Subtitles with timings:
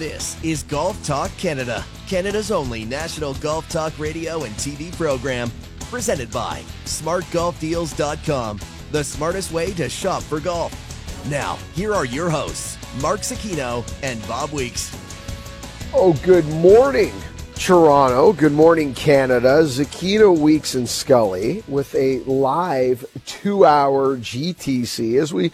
[0.00, 5.52] This is Golf Talk Canada, Canada's only national golf talk radio and TV program.
[5.90, 8.60] Presented by smartgolfdeals.com,
[8.92, 10.72] the smartest way to shop for golf.
[11.28, 14.96] Now, here are your hosts, Mark Zecchino and Bob Weeks.
[15.92, 17.12] Oh, good morning,
[17.56, 18.32] Toronto.
[18.32, 19.64] Good morning, Canada.
[19.64, 25.52] Zecchino Weeks and Scully with a live two hour GTC as we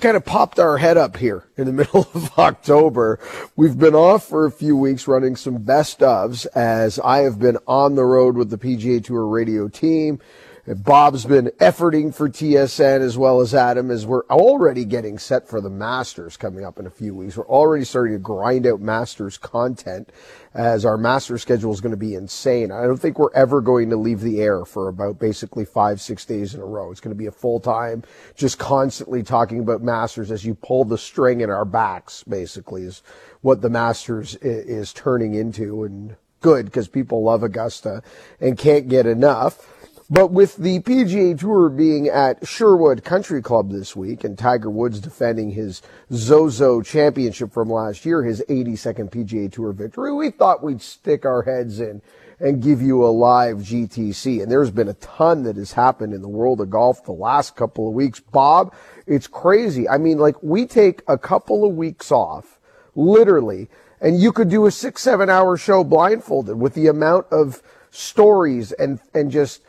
[0.00, 3.18] kind of popped our head up here in the middle of October.
[3.56, 7.58] We've been off for a few weeks running some best ofs as I have been
[7.66, 10.20] on the road with the PGA Tour radio team.
[10.64, 15.60] Bob's been efforting for TSN as well as Adam as we're already getting set for
[15.60, 17.36] the Masters coming up in a few weeks.
[17.36, 20.10] We're already starting to grind out Masters content
[20.54, 22.70] as our Masters schedule is going to be insane.
[22.70, 26.24] I don't think we're ever going to leave the air for about basically five, six
[26.24, 26.92] days in a row.
[26.92, 28.04] It's going to be a full time,
[28.36, 33.02] just constantly talking about Masters as you pull the string in our backs, basically is
[33.40, 38.00] what the Masters is turning into and good because people love Augusta
[38.40, 39.66] and can't get enough.
[40.12, 45.00] But with the PGA Tour being at Sherwood Country Club this week and Tiger Woods
[45.00, 45.80] defending his
[46.12, 51.40] Zozo championship from last year, his 82nd PGA Tour victory, we thought we'd stick our
[51.44, 52.02] heads in
[52.38, 54.42] and give you a live GTC.
[54.42, 57.56] And there's been a ton that has happened in the world of golf the last
[57.56, 58.20] couple of weeks.
[58.20, 58.74] Bob,
[59.06, 59.88] it's crazy.
[59.88, 62.60] I mean, like we take a couple of weeks off,
[62.94, 67.62] literally, and you could do a six, seven hour show blindfolded with the amount of
[67.90, 69.62] stories and, and just,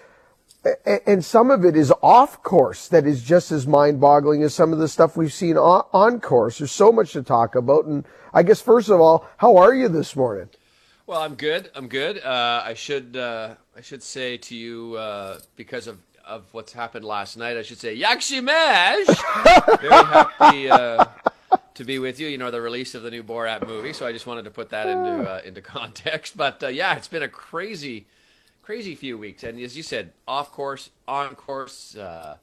[1.05, 4.71] and some of it is off course that is just as mind boggling as some
[4.71, 6.59] of the stuff we've seen on course.
[6.59, 7.85] There's so much to talk about.
[7.85, 10.49] And I guess, first of all, how are you this morning?
[11.05, 11.69] Well, I'm good.
[11.75, 12.23] I'm good.
[12.23, 17.03] Uh, I should uh, I should say to you uh, because of, of what's happened
[17.03, 17.57] last night.
[17.57, 19.79] I should say Yakshimesh.
[19.81, 21.05] Very happy uh,
[21.73, 22.29] to be with you.
[22.29, 24.69] You know the release of the new Borat movie, so I just wanted to put
[24.69, 26.37] that into uh, into context.
[26.37, 28.05] But uh, yeah, it's been a crazy
[28.63, 29.43] crazy few weeks.
[29.43, 32.37] And as you said, off course, on course, uh,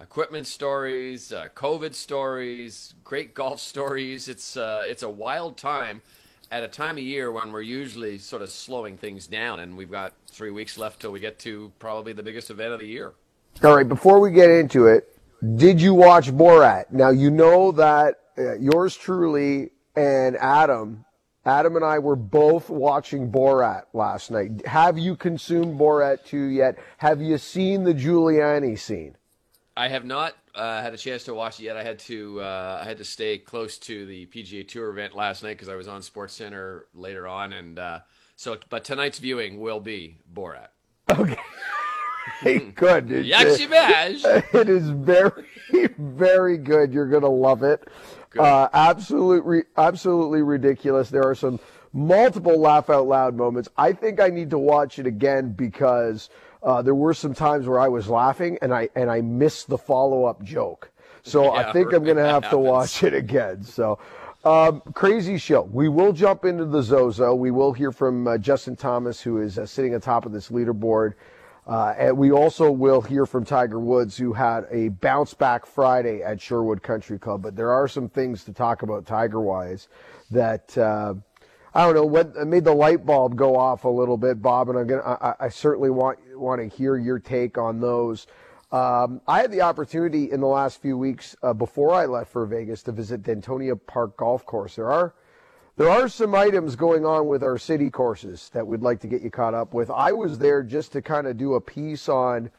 [0.00, 4.28] equipment stories, uh, COVID stories, great golf stories.
[4.28, 6.00] It's uh, it's a wild time
[6.50, 9.90] at a time of year when we're usually sort of slowing things down, and we've
[9.90, 13.12] got three weeks left till we get to probably the biggest event of the year.
[13.62, 15.16] All right, before we get into it,
[15.56, 16.92] did you watch Borat?
[16.92, 21.03] Now you know that uh, yours truly and Adam
[21.46, 24.66] Adam and I were both watching Borat last night.
[24.66, 26.78] Have you consumed Borat 2 yet?
[26.98, 29.16] Have you seen the Giuliani scene?
[29.76, 31.76] I have not uh, had a chance to watch it yet.
[31.76, 35.42] I had to uh, I had to stay close to the PGA Tour event last
[35.42, 37.98] night because I was on Sports Center later on, and uh,
[38.36, 40.68] so but tonight's viewing will be Borat.
[41.10, 41.36] Okay.
[42.42, 43.08] good.
[43.08, 44.44] Yakshibash.
[44.54, 45.44] It is very,
[45.98, 46.92] very good.
[46.92, 47.88] You're going to love it.
[48.38, 51.10] Uh, absolutely, absolutely ridiculous.
[51.10, 51.60] There are some
[51.92, 53.68] multiple laugh out loud moments.
[53.76, 56.30] I think I need to watch it again because
[56.62, 59.78] uh, there were some times where I was laughing and I and I missed the
[59.78, 60.90] follow up joke.
[61.22, 63.62] So yeah, I think I'm going to have to watch it again.
[63.62, 63.98] So.
[64.44, 65.62] Um, crazy show.
[65.62, 67.34] We will jump into the Zozo.
[67.34, 71.14] We will hear from uh, Justin Thomas, who is uh, sitting atop of this leaderboard.
[71.66, 76.22] Uh, and we also will hear from Tiger Woods, who had a bounce back Friday
[76.22, 77.42] at Sherwood Country Club.
[77.42, 79.88] But there are some things to talk about Tiger wise
[80.30, 81.14] that uh,
[81.74, 84.68] I don't know what made the light bulb go off a little bit, Bob.
[84.68, 88.26] And I'm gonna, I, I certainly want want to hear your take on those.
[88.70, 92.44] Um, I had the opportunity in the last few weeks uh, before I left for
[92.44, 94.76] Vegas to visit Dentonia Park Golf Course.
[94.76, 95.14] There are
[95.76, 99.22] there are some items going on with our city courses that we'd like to get
[99.22, 99.90] you caught up with.
[99.90, 102.50] I was there just to kind of do a piece on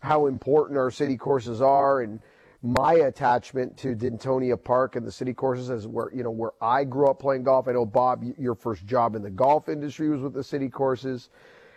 [0.00, 2.20] how important our city courses are and
[2.62, 6.84] my attachment to Dentonia Park and the city courses as where you know where I
[6.84, 7.68] grew up playing golf.
[7.68, 11.30] I know Bob, your first job in the golf industry was with the city courses,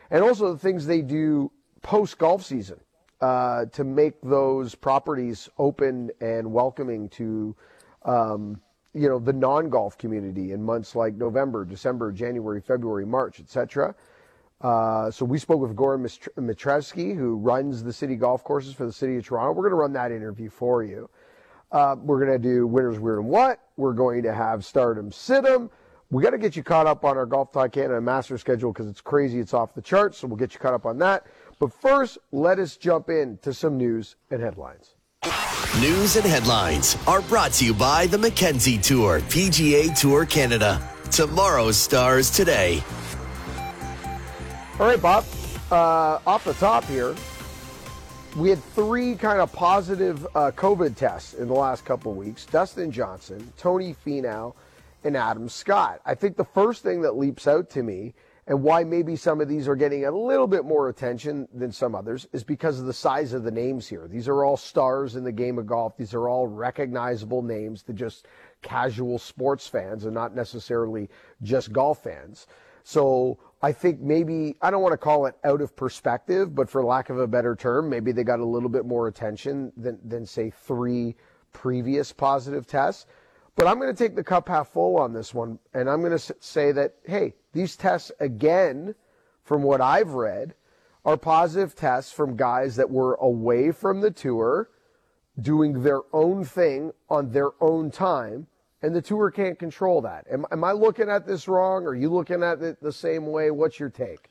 [0.09, 1.51] and also the things they do
[1.83, 2.79] post golf season
[3.21, 7.55] uh, to make those properties open and welcoming to.
[8.03, 8.59] Um,
[8.93, 13.95] you know, the non-golf community in months like November, December, January, February, March, etc.
[14.61, 16.01] Uh, so we spoke with Goran
[16.37, 19.53] Mitrevsky, who runs the city golf courses for the city of Toronto.
[19.53, 21.09] We're going to run that interview for you.
[21.71, 23.61] Uh, we're going to do winners, weird, and what.
[23.77, 25.69] We're going to have stardom, situm.
[26.11, 28.87] We got to get you caught up on our Golf Talk Canada master schedule because
[28.87, 29.39] it's crazy.
[29.39, 30.17] It's off the charts.
[30.17, 31.25] So we'll get you caught up on that.
[31.57, 34.95] But first, let us jump in to some news and headlines.
[35.79, 40.85] News and headlines are brought to you by the Mackenzie Tour, PGA Tour Canada.
[41.11, 42.83] Tomorrow's stars today.
[44.77, 45.23] All right, Bob.
[45.71, 47.15] Uh, off the top here,
[48.35, 52.45] we had three kind of positive uh, COVID tests in the last couple of weeks.
[52.45, 54.53] Dustin Johnson, Tony Finau,
[55.05, 56.01] and Adam Scott.
[56.05, 58.13] I think the first thing that leaps out to me
[58.47, 61.93] and why maybe some of these are getting a little bit more attention than some
[61.93, 64.07] others is because of the size of the names here.
[64.07, 65.95] These are all stars in the game of golf.
[65.95, 68.27] These are all recognizable names to just
[68.61, 71.09] casual sports fans and not necessarily
[71.43, 72.47] just golf fans.
[72.83, 76.83] So I think maybe, I don't want to call it out of perspective, but for
[76.83, 80.25] lack of a better term, maybe they got a little bit more attention than, than
[80.25, 81.15] say three
[81.53, 83.05] previous positive tests.
[83.55, 86.17] But I'm going to take the cup half full on this one, and I'm going
[86.17, 88.95] to say that, hey, these tests, again,
[89.43, 90.55] from what I've read,
[91.03, 94.69] are positive tests from guys that were away from the tour,
[95.39, 98.47] doing their own thing on their own time,
[98.81, 100.25] and the tour can't control that.
[100.31, 101.85] Am, am I looking at this wrong?
[101.85, 103.51] Are you looking at it the same way?
[103.51, 104.29] What's your take?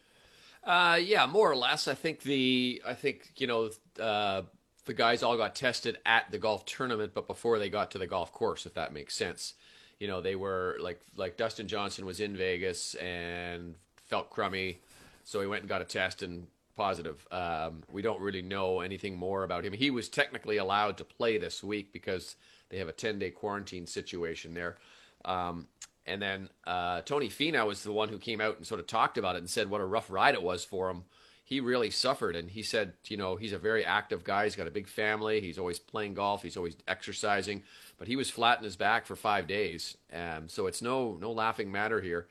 [0.64, 1.88] Uh, yeah, more or less.
[1.88, 4.43] I think the I think you know uh,
[4.90, 8.08] the guys all got tested at the golf tournament, but before they got to the
[8.08, 9.54] golf course, if that makes sense.
[10.00, 13.76] You know, they were like like Dustin Johnson was in Vegas and
[14.06, 14.81] felt crummy,
[15.22, 17.25] so he went and got a test and positive.
[17.31, 19.75] Um, we don't really know anything more about him.
[19.75, 22.34] He was technically allowed to play this week because
[22.70, 24.76] they have a 10 day quarantine situation there.
[25.25, 25.69] Um,
[26.04, 29.19] and then uh, Tony Finau was the one who came out and sort of talked
[29.19, 31.04] about it and said what a rough ride it was for him
[31.50, 32.37] he really suffered.
[32.37, 34.44] And he said, you know, he's a very active guy.
[34.44, 35.41] He's got a big family.
[35.41, 36.44] He's always playing golf.
[36.44, 37.64] He's always exercising.
[37.99, 39.97] But he was flat in his back for five days.
[40.12, 42.29] Um, so it's no no laughing matter here.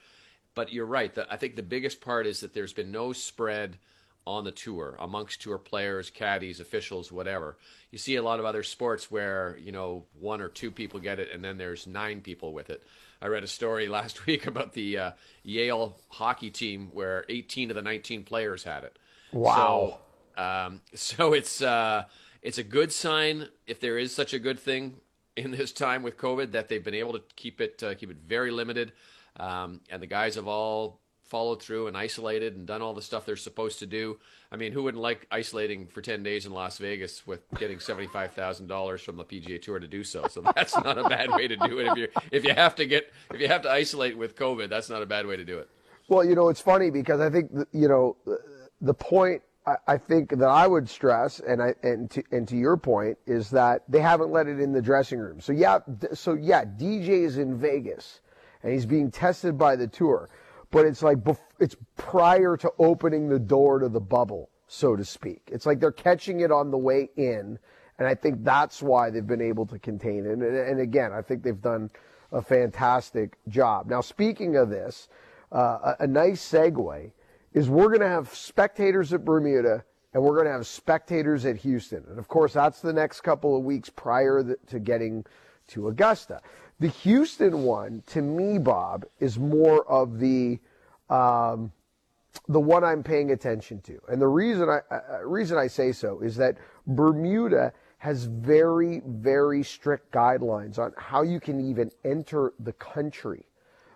[0.55, 1.13] But you're right.
[1.13, 3.77] The, I think the biggest part is that there's been no spread
[4.25, 7.57] on the tour amongst tour players, caddies, officials, whatever.
[7.91, 11.19] You see a lot of other sports where you know one or two people get
[11.19, 12.83] it, and then there's nine people with it.
[13.21, 15.11] I read a story last week about the uh,
[15.43, 18.97] Yale hockey team where 18 of the 19 players had it.
[19.31, 19.99] Wow.
[20.35, 22.05] So, um, so it's uh,
[22.41, 24.95] it's a good sign if there is such a good thing
[25.35, 28.17] in this time with COVID that they've been able to keep it uh, keep it
[28.27, 28.91] very limited,
[29.37, 30.99] um, and the guys have all
[31.29, 34.17] followed through and isolated and done all the stuff they're supposed to do.
[34.51, 38.99] I mean, who wouldn't like isolating for 10 days in Las Vegas with getting $75,000
[38.99, 40.27] from the PGA Tour to do so?
[40.27, 42.85] So that's not a bad way to do it if you if you have to
[42.85, 45.59] get if you have to isolate with COVID, that's not a bad way to do
[45.59, 45.69] it.
[46.07, 48.17] Well, you know, it's funny because I think you know
[48.81, 49.41] the point
[49.87, 53.49] I think that I would stress, and I and to, and to your point, is
[53.51, 55.39] that they haven't let it in the dressing room.
[55.39, 55.79] So yeah,
[56.13, 58.21] so yeah, DJ is in Vegas,
[58.63, 60.29] and he's being tested by the tour,
[60.71, 61.17] but it's like
[61.59, 65.41] it's prior to opening the door to the bubble, so to speak.
[65.51, 67.59] It's like they're catching it on the way in,
[67.99, 70.31] and I think that's why they've been able to contain it.
[70.31, 71.91] And, and again, I think they've done
[72.31, 73.87] a fantastic job.
[73.87, 75.09] Now, speaking of this,
[75.51, 77.11] uh, a, a nice segue
[77.53, 81.57] is we're going to have spectators at Bermuda and we're going to have spectators at
[81.57, 82.03] Houston.
[82.09, 85.25] And of course, that's the next couple of weeks prior to getting
[85.67, 86.41] to Augusta.
[86.79, 90.59] The Houston one, to me, Bob, is more of the
[91.09, 91.71] um,
[92.47, 93.99] the one I'm paying attention to.
[94.07, 96.57] And the reason I uh, reason I say so is that
[96.87, 103.45] Bermuda has very very strict guidelines on how you can even enter the country.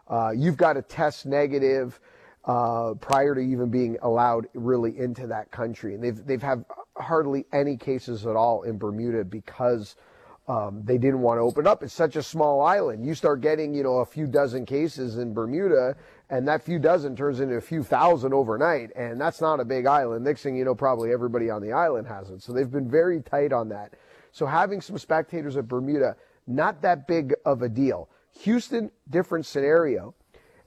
[0.08, 2.00] Uh, you've got to test negative
[2.45, 5.94] uh, prior to even being allowed really into that country.
[5.95, 6.66] And they've they've had
[6.98, 9.95] hardly any cases at all in Bermuda because
[10.48, 11.84] um, they didn't want to open up.
[11.84, 13.06] It's such a small island.
[13.06, 15.95] You start getting you know a few dozen cases in Bermuda,
[16.30, 19.86] and that few dozen turns into a few thousand overnight, and that's not a big
[19.86, 20.25] island.
[20.25, 22.41] Next thing you know, probably everybody on the island has it.
[22.41, 23.94] So they've been very tight on that.
[24.34, 28.10] So having some spectators at Bermuda, not that big of a deal.
[28.41, 30.13] Houston, different scenario.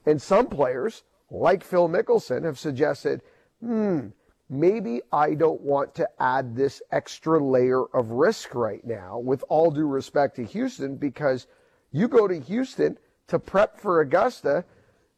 [0.07, 3.23] And some players like Phil Mickelson, have suggested,
[3.61, 4.09] hmm,
[4.49, 9.71] maybe I don't want to add this extra layer of risk right now, with all
[9.71, 11.47] due respect to Houston, because
[11.93, 14.65] you go to Houston to prep for Augusta,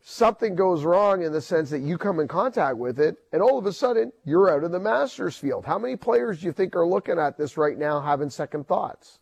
[0.00, 3.58] something goes wrong in the sense that you come in contact with it, and all
[3.58, 5.66] of a sudden you're out of the Masters field.
[5.66, 9.18] How many players do you think are looking at this right now having second thoughts?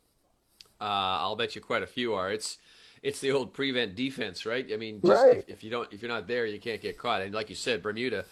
[0.80, 0.84] Uh,
[1.24, 2.30] I'll bet you quite a few are.
[2.30, 2.58] It's
[3.06, 4.66] it's the old prevent defense, right?
[4.72, 5.38] I mean, just right.
[5.38, 7.22] if, if, you don't, if you're not there, you can't get caught.
[7.22, 8.24] And like you said, Bermuda,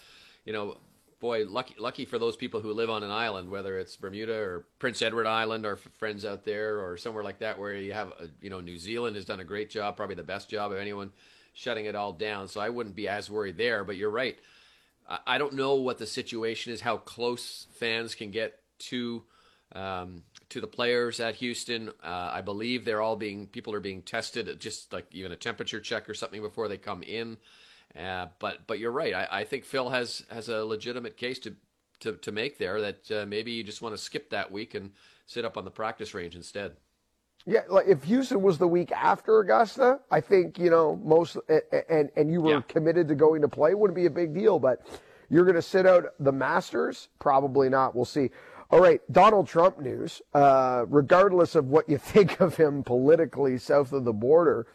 [0.45, 0.79] you know,
[1.21, 4.67] boy, lucky, lucky for those people who live on an island, whether it's Bermuda or
[4.81, 8.27] Prince Edward Island, or friends out there, or somewhere like that, where you have, a,
[8.41, 11.13] you know, New Zealand has done a great job, probably the best job of anyone,
[11.53, 12.49] shutting it all down.
[12.49, 13.85] So I wouldn't be as worried there.
[13.85, 14.37] But you're right.
[15.25, 18.59] I don't know what the situation is, how close fans can get
[18.91, 19.23] to.
[19.73, 20.23] Um,
[20.55, 21.89] to the players at Houston.
[22.03, 25.81] Uh, I believe they're all being people are being tested, just like even a temperature
[25.81, 27.39] check or something before they come in.
[27.99, 29.15] Uh, but but you're right.
[29.15, 31.57] I, I, think Phil has has a legitimate case to
[32.01, 34.93] to, to make there that uh, maybe you just want to skip that week and
[35.27, 36.77] sit up on the practice range instead.
[37.47, 41.37] Yeah, like if Houston was the week after Augusta, I think you know most,
[41.89, 42.61] and and you were Yeah.
[42.69, 44.61] committed to going to play, wouldn't be a big deal.
[44.61, 44.87] But
[45.29, 47.97] you're going to sit out the Masters, probably not.
[47.97, 48.31] We'll see.
[48.71, 50.23] All right, Donald Trump news.
[50.33, 54.67] Uh, regardless of what you think of him politically south of the border,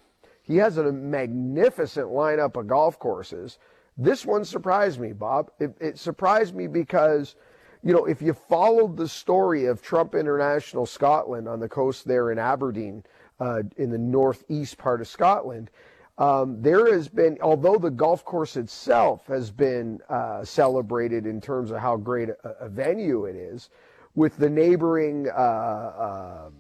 [0.41, 3.60] he has a magnificent lineup of golf courses.
[3.98, 5.51] This one surprised me, Bob.
[5.60, 7.36] It, it surprised me because
[7.84, 12.31] you know, if you followed the story of Trump International Scotland on the coast there
[12.31, 13.03] in Aberdeen,
[13.39, 15.72] uh, in the northeast part of Scotland,
[16.20, 21.72] um, there has been, although the golf course itself has been uh, celebrated in terms
[21.72, 23.70] of how great a, a venue it is,
[24.16, 26.54] with the neighboring, uh, um,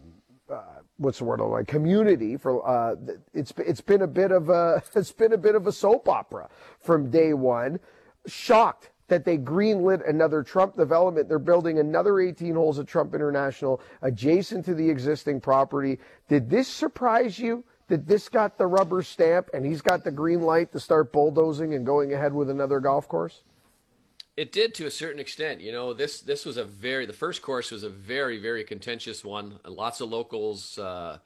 [0.49, 0.61] uh,
[0.97, 2.95] what's the word, like community for uh,
[3.33, 6.49] it's it's been a bit of a it's been a bit of a soap opera
[6.79, 7.79] from day one.
[8.27, 11.27] Shocked that they greenlit another Trump development.
[11.27, 15.99] They're building another 18 holes at Trump International adjacent to the existing property.
[16.29, 17.65] Did this surprise you?
[17.89, 21.73] That this got the rubber stamp and he's got the green light to start bulldozing
[21.73, 23.41] and going ahead with another golf course?
[24.37, 25.59] It did to a certain extent.
[25.59, 29.25] You know, this this was a very the first course was a very very contentious
[29.25, 29.59] one.
[29.65, 31.17] Lots of locals uh,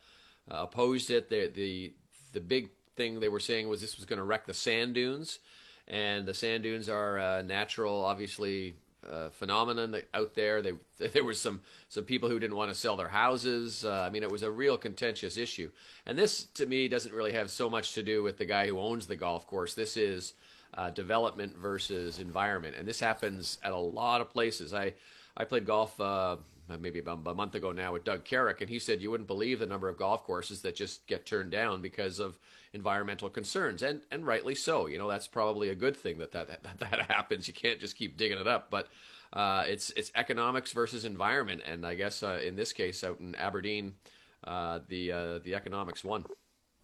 [0.48, 1.30] opposed it.
[1.30, 1.94] The the
[2.32, 5.40] the big thing they were saying was this was going to wreck the sand dunes,
[5.88, 8.76] and the sand dunes are a natural, obviously.
[9.10, 10.62] Uh, phenomenon out there.
[10.62, 10.74] They,
[11.08, 13.86] there was some some people who didn't want to sell their houses.
[13.86, 15.72] Uh, I mean, it was a real contentious issue.
[16.06, 18.80] And this, to me, doesn't really have so much to do with the guy who
[18.80, 19.74] owns the golf course.
[19.74, 20.34] This is
[20.76, 24.74] uh, development versus environment, and this happens at a lot of places.
[24.74, 24.94] I
[25.36, 26.38] I played golf uh,
[26.80, 29.60] maybe about a month ago now with Doug Carrick, and he said you wouldn't believe
[29.60, 32.38] the number of golf courses that just get turned down because of
[32.74, 34.88] environmental concerns, and and rightly so.
[34.88, 37.48] You know that's probably a good thing that that that, that happens.
[37.48, 38.88] You can't just keep digging it up, but.
[39.32, 43.34] Uh, it's it's economics versus environment, and I guess uh, in this case, out in
[43.34, 43.96] Aberdeen,
[44.44, 46.24] uh, the uh, the economics won.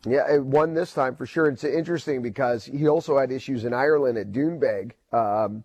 [0.06, 1.48] Yeah, it won this time for sure.
[1.48, 5.64] It's interesting because he also had issues in Ireland at Doonbeg um,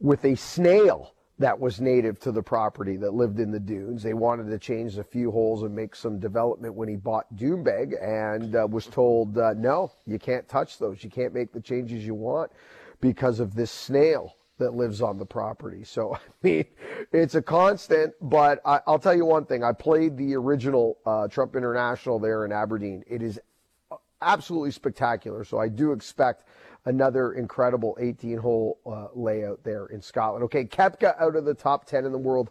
[0.00, 4.02] with a snail that was native to the property that lived in the dunes.
[4.02, 7.94] They wanted to change a few holes and make some development when he bought Doonbeg
[8.02, 11.04] and uh, was told, uh, no, you can't touch those.
[11.04, 12.50] You can't make the changes you want
[13.00, 15.84] because of this snail that lives on the property.
[15.84, 16.64] So, I mean,
[17.12, 19.62] it's a constant, but I, I'll tell you one thing.
[19.62, 23.04] I played the original uh, Trump International there in Aberdeen.
[23.06, 23.38] It is
[24.20, 25.44] absolutely spectacular.
[25.44, 26.44] So I do expect
[26.84, 30.44] another incredible 18 hole uh, layout there in Scotland.
[30.44, 32.50] Okay, Koepka out of the top 10 in the world.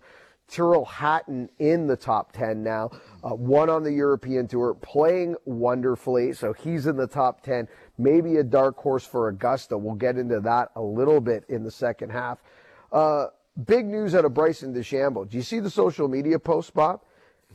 [0.49, 2.89] Tyrrell Hatton in the top 10 now.
[3.21, 6.31] Uh, one on the European Tour, playing wonderfully.
[6.31, 7.67] So he's in the top 10.
[7.97, 9.77] Maybe a dark horse for Augusta.
[9.77, 12.37] We'll get into that a little bit in the second half.
[12.93, 13.27] Uh,
[13.65, 15.27] big news out of Bryson DeChambeau.
[15.29, 17.01] Do you see the social media post, Bob,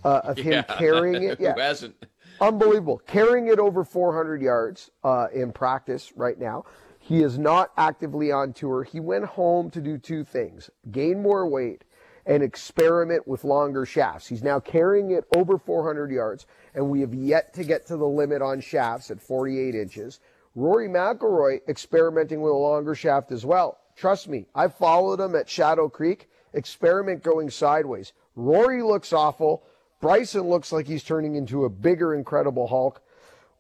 [0.05, 0.77] uh, of him Yeah.
[0.77, 1.41] carrying it?
[1.41, 1.55] Yeah.
[1.55, 1.95] Who hasn't?
[2.41, 2.99] Unbelievable.
[3.07, 6.65] Carrying it over 400 yards uh, in practice right now.
[6.99, 8.85] He is not actively on tour.
[8.85, 11.83] He went home to do two things gain more weight
[12.27, 14.29] and experiment with longer shafts.
[14.29, 18.07] He's now carrying it over 400 yards, and we have yet to get to the
[18.07, 20.21] limit on shafts at 48 inches.
[20.55, 23.79] Rory McIlroy experimenting with a longer shaft as well.
[23.97, 26.29] Trust me, I followed him at Shadow Creek.
[26.55, 28.13] Experiment going sideways.
[28.37, 29.65] Rory looks awful.
[30.03, 33.01] Bryson looks like he's turning into a bigger, incredible Hulk.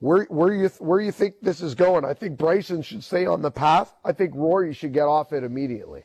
[0.01, 2.05] Where where you where you think this is going?
[2.05, 3.95] I think Bryson should stay on the path.
[4.05, 6.03] I think Rory should get off it immediately.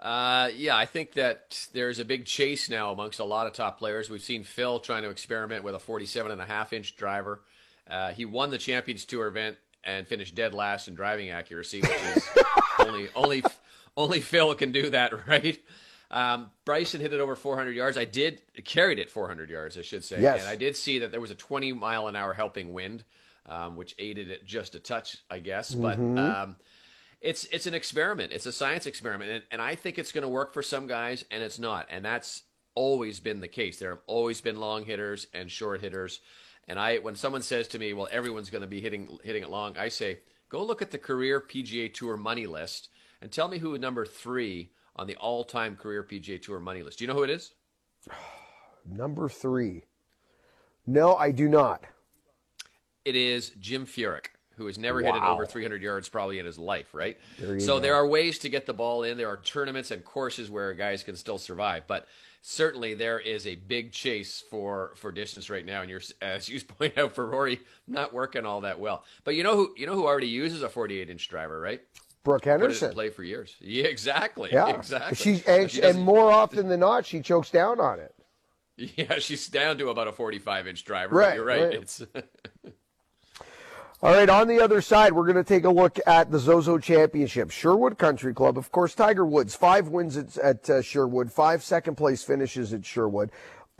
[0.00, 3.78] Uh, yeah, I think that there's a big chase now amongst a lot of top
[3.78, 4.10] players.
[4.10, 7.42] We've seen Phil trying to experiment with a 47 and a half inch driver.
[7.88, 12.16] Uh, he won the Champions Tour event and finished dead last in driving accuracy, which
[12.16, 12.28] is
[12.80, 13.44] only only
[13.96, 15.60] only Phil can do that, right?
[16.10, 17.96] Um, Bryson hit it over 400 yards.
[17.96, 20.40] I did carried it 400 yards, I should say, Yes.
[20.40, 23.04] and I did see that there was a 20 mile an hour helping wind,
[23.46, 25.72] um, which aided it just a touch, I guess.
[25.72, 26.56] But um,
[27.20, 28.32] it's it's an experiment.
[28.32, 31.24] It's a science experiment, and, and I think it's going to work for some guys,
[31.30, 31.86] and it's not.
[31.90, 32.42] And that's
[32.74, 33.78] always been the case.
[33.78, 36.20] There have always been long hitters and short hitters.
[36.68, 39.50] And I, when someone says to me, "Well, everyone's going to be hitting hitting it
[39.50, 42.88] long," I say, "Go look at the career PGA Tour money list
[43.20, 46.98] and tell me who number three on the all-time career PGA Tour money list.
[46.98, 47.52] Do you know who it is?
[48.86, 49.84] Number three.
[50.86, 51.84] No, I do not.
[53.04, 56.58] It is Jim Furyk, who has never hit it over 300 yards probably in his
[56.58, 57.16] life, right?
[57.38, 57.80] There so go.
[57.80, 59.16] there are ways to get the ball in.
[59.16, 62.06] There are tournaments and courses where guys can still survive, but
[62.42, 65.80] certainly there is a big chase for for distance right now.
[65.80, 69.04] And you're, as you point out, for Rory, not working all that well.
[69.24, 71.80] But you know who you know who already uses a 48 inch driver, right?
[72.24, 72.92] Brooke Henderson.
[72.92, 73.56] play for years.
[73.60, 74.50] Yeah, exactly.
[74.52, 75.16] Yeah, exactly.
[75.16, 78.14] She So and, she and more often than not, she chokes down on it.
[78.96, 81.14] Yeah, she's down to about a 45 inch driver.
[81.14, 81.62] Right, You're right.
[81.64, 81.74] right.
[81.74, 82.02] It's
[84.02, 86.78] All right, on the other side, we're going to take a look at the Zozo
[86.78, 87.50] Championship.
[87.50, 91.96] Sherwood Country Club, of course, Tiger Woods, five wins at, at uh, Sherwood, five second
[91.96, 93.30] place finishes at Sherwood,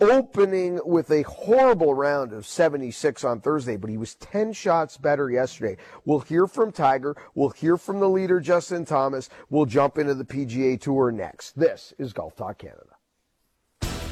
[0.01, 5.31] opening with a horrible round of 76 on Thursday, but he was 10 shots better
[5.31, 5.77] yesterday.
[6.05, 7.17] We'll hear from Tiger.
[7.35, 9.29] We'll hear from the leader, Justin Thomas.
[9.49, 11.59] We'll jump into the PGA Tour next.
[11.59, 12.97] This is Golf Talk Canada.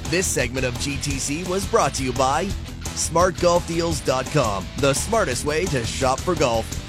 [0.04, 2.46] This segment of GTC was brought to you by
[2.98, 6.87] SmartGolfDeals.com, the smartest way to shop for golf.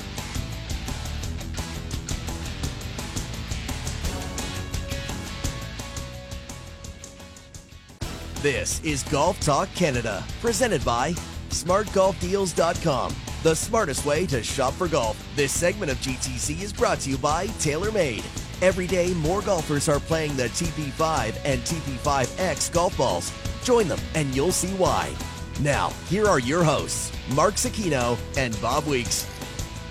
[8.42, 11.12] This is Golf Talk Canada, presented by
[11.50, 15.22] SmartGolfDeals.com, the smartest way to shop for golf.
[15.36, 18.24] This segment of GTC is brought to you by TaylorMade.
[18.64, 23.34] Every day, more golfers are playing the TP5 and TP5X golf balls.
[23.66, 25.14] Join them, and you'll see why.
[25.60, 29.28] Now, here are your hosts, Mark Zecchino and Bob Weeks.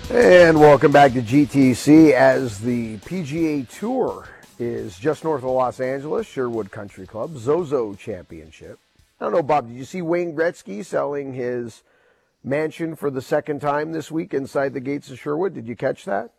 [0.09, 4.27] And welcome back to GTC as the PGA Tour
[4.59, 8.77] is just north of Los Angeles, Sherwood Country Club, Zozo Championship.
[9.19, 11.81] I don't know, Bob, did you see Wayne Gretzky selling his
[12.43, 15.53] mansion for the second time this week inside the gates of Sherwood?
[15.53, 16.31] Did you catch that?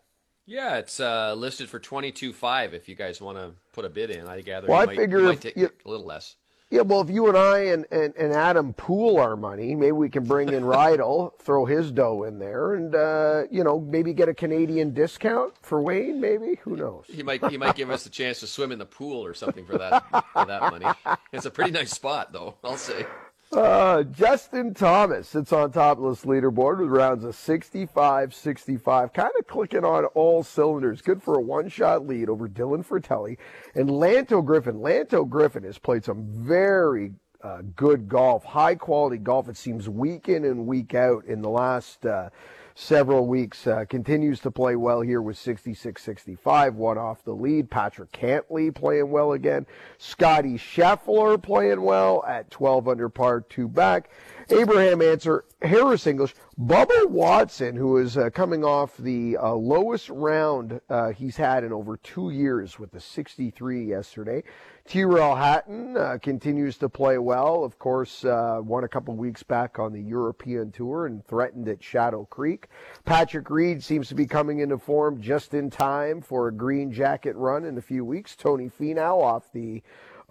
[0.47, 4.27] yeah, it's uh, listed for 22.5 if you guys want to put a bid in.
[4.27, 6.35] I gather Well, you I might, figure might if you- a little less.
[6.71, 10.07] Yeah, well, if you and I and, and, and Adam pool our money, maybe we
[10.09, 14.29] can bring in Rydell, throw his dough in there, and, uh, you know, maybe get
[14.29, 16.59] a Canadian discount for Wayne, maybe?
[16.63, 17.03] Who knows?
[17.07, 19.65] He might he might give us a chance to swim in the pool or something
[19.65, 20.85] for that for that money.
[21.33, 23.05] It's a pretty nice spot though, I'll say.
[23.51, 29.31] Uh, Justin Thomas sits on top of this leaderboard with rounds of 65 65, kind
[29.37, 31.01] of clicking on all cylinders.
[31.01, 33.37] Good for a one shot lead over Dylan Frittelli.
[33.75, 34.75] And Lanto Griffin.
[34.75, 37.11] Lanto Griffin has played some very
[37.43, 39.49] uh, good golf, high quality golf.
[39.49, 42.05] It seems week in and week out in the last.
[42.05, 42.29] Uh,
[42.75, 43.67] several weeks.
[43.67, 47.69] Uh, continues to play well here with 66 65, one off the lead.
[47.69, 49.65] Patrick Cantlay playing well again.
[49.97, 54.09] Scotty Scheffler playing well at 12 under par, two back.
[54.51, 60.81] Abraham Ancer, Harris English, Bubba Watson, who is uh, coming off the uh, lowest round
[60.89, 64.43] uh, he's had in over two years with the 63 yesterday.
[64.85, 67.63] Tyrrell Hatton uh, continues to play well.
[67.63, 71.83] Of course, uh, won a couple weeks back on the European Tour and threatened at
[71.83, 72.67] Shadow Creek.
[73.05, 77.35] Patrick Reed seems to be coming into form just in time for a green jacket
[77.35, 78.35] run in a few weeks.
[78.35, 79.81] Tony Finau off the,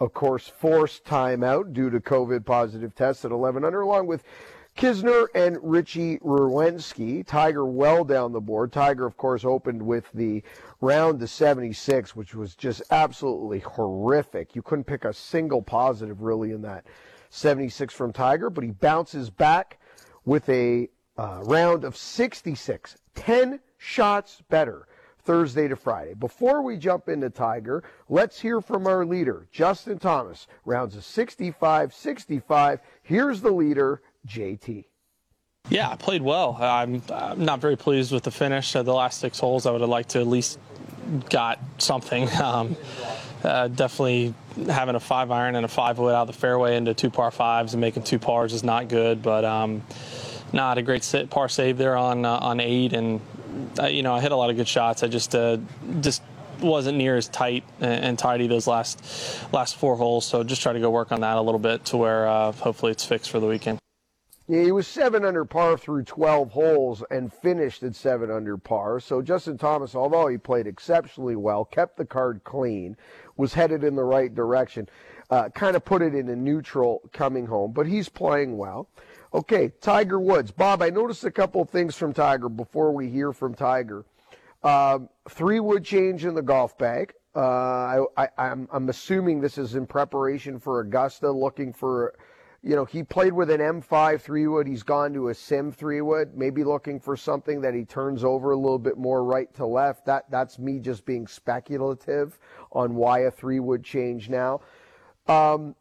[0.00, 4.24] of course, forced timeout due to COVID positive tests at 11 under, along with
[4.76, 7.26] Kisner and Richy Werenski.
[7.26, 8.72] Tiger well down the board.
[8.72, 10.42] Tiger, of course, opened with the
[10.80, 14.56] round to 76, which was just absolutely horrific.
[14.56, 16.86] You couldn't pick a single positive really in that
[17.28, 19.78] 76 from Tiger, but he bounces back
[20.24, 24.86] with a uh, round of 66, 10 shots better.
[25.24, 26.14] Thursday to Friday.
[26.14, 30.46] Before we jump into Tiger, let's hear from our leader, Justin Thomas.
[30.64, 32.80] Rounds of 65 65.
[33.02, 34.84] Here's the leader, JT.
[35.68, 36.56] Yeah, I played well.
[36.60, 39.66] I'm, I'm not very pleased with the finish of the last six holes.
[39.66, 40.58] I would have liked to at least
[41.28, 42.28] got something.
[42.40, 42.76] Um,
[43.42, 44.34] uh, definitely
[44.66, 47.30] having a five iron and a five wood out of the fairway into two par
[47.30, 49.22] fives and making two pars is not good.
[49.22, 49.82] But um,
[50.52, 53.20] not a great sit, par save there on uh, on eight, and
[53.90, 55.02] you know I hit a lot of good shots.
[55.02, 55.58] I just uh,
[56.00, 56.22] just
[56.60, 59.02] wasn't near as tight and, tidy those last
[59.52, 60.26] last four holes.
[60.26, 62.92] So just try to go work on that a little bit to where uh, hopefully
[62.92, 63.78] it's fixed for the weekend.
[64.48, 68.98] Yeah, he was seven under par through 12 holes and finished at seven under par.
[68.98, 72.96] So Justin Thomas, although he played exceptionally well, kept the card clean,
[73.36, 74.88] was headed in the right direction,
[75.30, 78.88] uh, kind of put it in a neutral coming home, but he's playing well.
[79.32, 80.50] Okay, Tiger Woods.
[80.50, 84.04] Bob, I noticed a couple of things from Tiger before we hear from Tiger.
[84.62, 87.14] Um, three wood change in the golf bag.
[87.34, 92.14] Uh, I, I'm assuming this is in preparation for Augusta, looking for
[92.62, 94.66] you know, he played with an M5 three wood.
[94.66, 98.50] He's gone to a Sim three wood, maybe looking for something that he turns over
[98.50, 100.04] a little bit more right to left.
[100.04, 102.38] That that's me just being speculative
[102.72, 104.60] on why a three wood change now.
[105.26, 105.74] Um,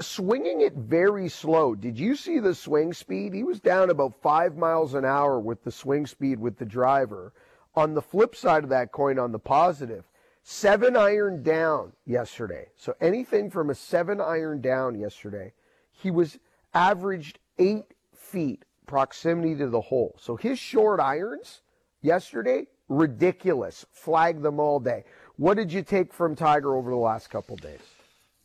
[0.00, 1.74] swinging it very slow.
[1.74, 3.32] Did you see the swing speed?
[3.32, 7.32] He was down about five miles an hour with the swing speed with the driver.
[7.74, 10.04] On the flip side of that coin, on the positive,
[10.42, 12.66] seven iron down yesterday.
[12.76, 15.52] So anything from a seven iron down yesterday,
[15.92, 16.38] he was
[16.74, 20.16] averaged eight feet proximity to the hole.
[20.18, 21.62] So his short irons
[22.02, 23.86] yesterday, ridiculous.
[23.92, 25.04] Flag them all day.
[25.36, 27.80] What did you take from Tiger over the last couple days?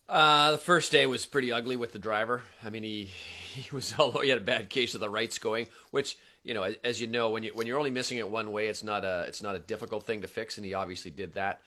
[0.08, 2.44] Uh, the first day was pretty ugly with the driver.
[2.64, 3.06] I mean, he
[3.54, 6.62] he was although he had a bad case of the rights going, which you know,
[6.62, 9.04] as, as, you know, when you when you're only missing it one way, it's not
[9.04, 11.62] a it's not a difficult thing to fix, and he obviously did that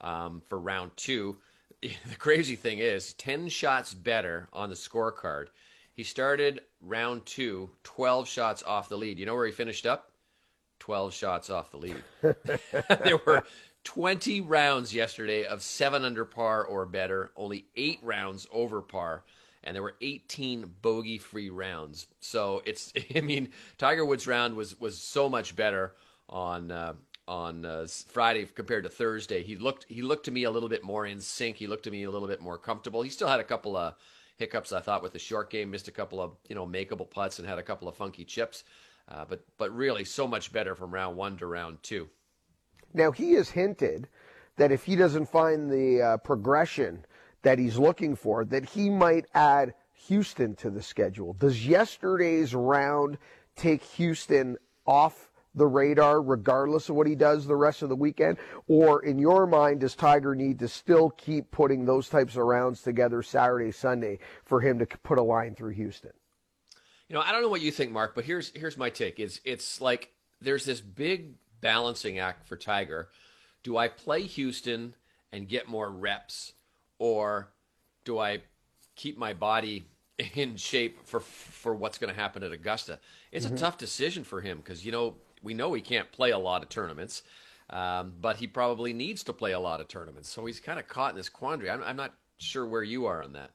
[0.00, 1.36] um, for round two.
[1.82, 5.48] The crazy thing is, ten shots better on the scorecard.
[5.92, 9.18] He started round two, 12 shots off the lead.
[9.18, 10.10] You know where he finished up?
[10.80, 12.02] 12 shots off the lead.
[13.04, 13.44] there were
[13.84, 19.24] 20 rounds yesterday of seven under par or better, only eight rounds over par
[19.64, 22.06] and there were 18 bogey free rounds.
[22.20, 25.94] So it's I mean Tiger Woods round was was so much better
[26.28, 26.94] on uh,
[27.26, 29.42] on uh, Friday compared to Thursday.
[29.42, 31.56] He looked he looked to me a little bit more in sync.
[31.56, 33.02] He looked to me a little bit more comfortable.
[33.02, 33.94] He still had a couple of
[34.36, 37.38] hiccups I thought with the short game, missed a couple of you know makeable putts
[37.38, 38.64] and had a couple of funky chips.
[39.08, 42.08] Uh, but but really so much better from round one to round two.
[42.94, 44.08] Now he has hinted
[44.56, 47.04] that if he doesn't find the uh, progression
[47.42, 49.74] that he's looking for, that he might add
[50.06, 51.34] Houston to the schedule.
[51.34, 53.18] Does yesterday's round
[53.56, 58.38] take Houston off the radar regardless of what he does the rest of the weekend?
[58.66, 62.82] Or in your mind, does Tiger need to still keep putting those types of rounds
[62.82, 66.12] together Saturday, Sunday for him to put a line through Houston?
[67.08, 69.20] You know, I don't know what you think, Mark, but here's here's my take.
[69.20, 73.08] It's it's like there's this big balancing act for Tiger.
[73.62, 74.94] Do I play Houston
[75.32, 76.52] and get more reps?
[76.98, 77.52] or
[78.04, 78.42] do I
[78.96, 79.86] keep my body
[80.34, 82.98] in shape for for what's going to happen at Augusta?
[83.32, 83.54] It's mm-hmm.
[83.54, 86.62] a tough decision for him because you know we know he can't play a lot
[86.62, 87.22] of tournaments,
[87.70, 90.28] um, but he probably needs to play a lot of tournaments.
[90.30, 91.70] So he's kind of caught in this quandary.
[91.70, 93.50] I'm, I'm not sure where you are on that.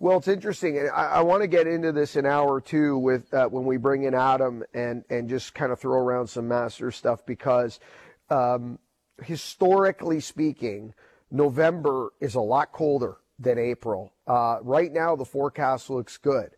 [0.00, 2.98] Well, it's interesting, and I, I want to get into this in an hour two
[2.98, 6.48] with uh, when we bring in Adam and and just kind of throw around some
[6.48, 7.80] master stuff because
[8.30, 8.78] um,
[9.22, 10.94] historically speaking
[11.30, 14.12] November is a lot colder than April.
[14.26, 16.50] Uh, right now, the forecast looks good.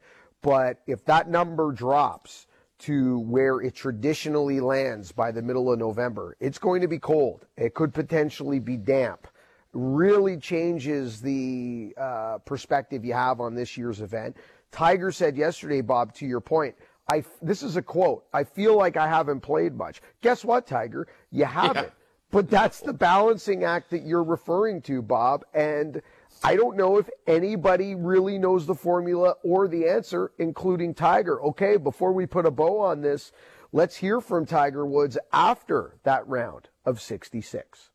[0.43, 2.47] But if that number drops
[2.81, 7.47] to where it traditionally lands by the middle of November, it's going to be cold.
[7.57, 9.27] It could potentially be damp.
[9.75, 14.37] Really changes the uh, perspective you have on this year's event.
[14.71, 16.75] Tiger said yesterday, Bob, to your point,
[17.09, 18.25] I, this is a quote.
[18.33, 20.01] I feel like I haven't played much.
[20.23, 21.07] Guess what, Tiger?
[21.31, 21.85] You haven't.
[21.85, 21.91] Yeah.
[22.31, 25.45] But that's the balancing act that you're referring to, Bob.
[25.55, 26.03] And
[26.43, 31.41] I don't know if anybody really knows the formula or the answer, including Tiger.
[31.43, 33.31] Okay, before we put a bow on this,
[33.71, 37.91] let's hear from Tiger Woods after that round of 66.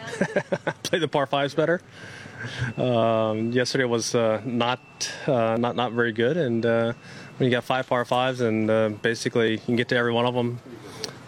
[0.82, 1.80] Play the par fives better.
[2.76, 4.80] Um, yesterday was uh, not
[5.26, 6.92] uh, not not very good, and uh,
[7.36, 10.26] when you got five par fives, and uh, basically you can get to every one
[10.26, 10.60] of them.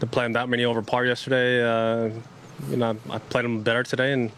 [0.01, 2.11] To play them that many over par yesterday, uh,
[2.69, 4.33] you know, I played them better today, and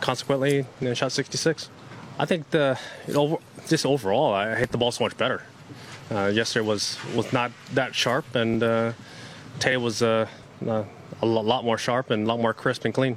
[0.00, 1.68] consequently, you know, shot 66.
[2.18, 2.78] I think the
[3.12, 5.42] over, just overall, I hit the ball so much better.
[6.12, 8.60] Uh, yesterday was was not that sharp, and
[9.58, 10.28] today was a
[11.22, 13.16] lot more sharp and a lot more crisp and clean.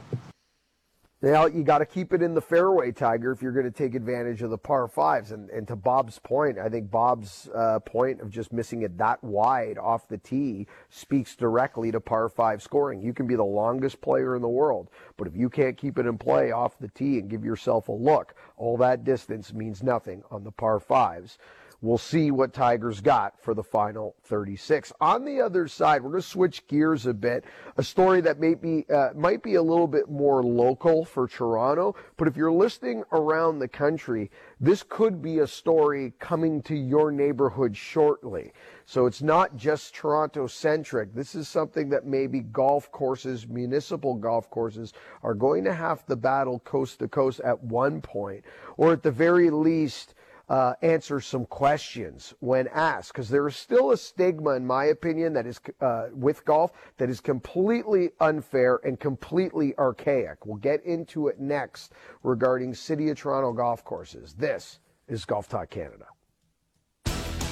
[1.19, 3.95] Now you got to keep it in the fairway, Tiger, if you're going to take
[3.95, 5.31] advantage of the par fives.
[5.31, 9.23] And, and to Bob's point, I think Bob's uh, point of just missing it that
[9.23, 13.01] wide off the tee speaks directly to par five scoring.
[13.01, 16.05] You can be the longest player in the world, but if you can't keep it
[16.05, 20.21] in play off the tee and give yourself a look, all that distance means nothing
[20.29, 21.39] on the par fives.
[21.79, 24.91] We'll see what Tigers got for the final 36.
[24.99, 27.45] On the other side, we're going to switch gears a bit.
[27.77, 31.95] A story that may be, uh, might be a little bit more local for Toronto,
[32.17, 37.11] but if you're listening around the country, this could be a story coming to your
[37.11, 38.53] neighborhood shortly.
[38.85, 41.13] So it's not just Toronto centric.
[41.13, 46.15] This is something that maybe golf courses, municipal golf courses, are going to have to
[46.15, 48.45] battle coast to coast at one point,
[48.77, 50.15] or at the very least,
[50.49, 55.33] uh, answer some questions when asked, because there is still a stigma, in my opinion,
[55.33, 60.45] that is uh, with golf that is completely unfair and completely archaic.
[60.45, 64.33] We'll get into it next regarding City of Toronto golf courses.
[64.33, 66.05] This is Golf Talk Canada.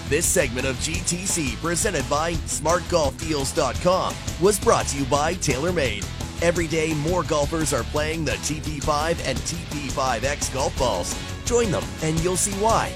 [0.07, 6.05] This segment of GTC, presented by SmartGolfDeals.com, was brought to you by TaylorMade.
[6.43, 11.34] Every day, more golfers are playing the TP5 and TP5X golf balls.
[11.45, 12.91] Join them, and you'll see why.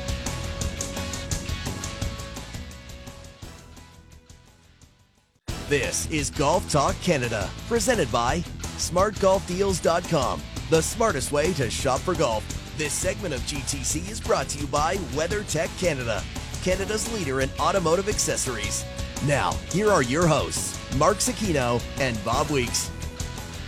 [5.69, 8.39] This is Golf Talk Canada, presented by
[8.77, 12.43] SmartGolfDeals.com, the smartest way to shop for golf.
[12.75, 16.23] This segment of GTC is brought to you by WeatherTech Canada,
[16.63, 18.83] Canada's leader in automotive accessories.
[19.27, 22.89] Now, here are your hosts, Mark Zecchino and Bob Weeks.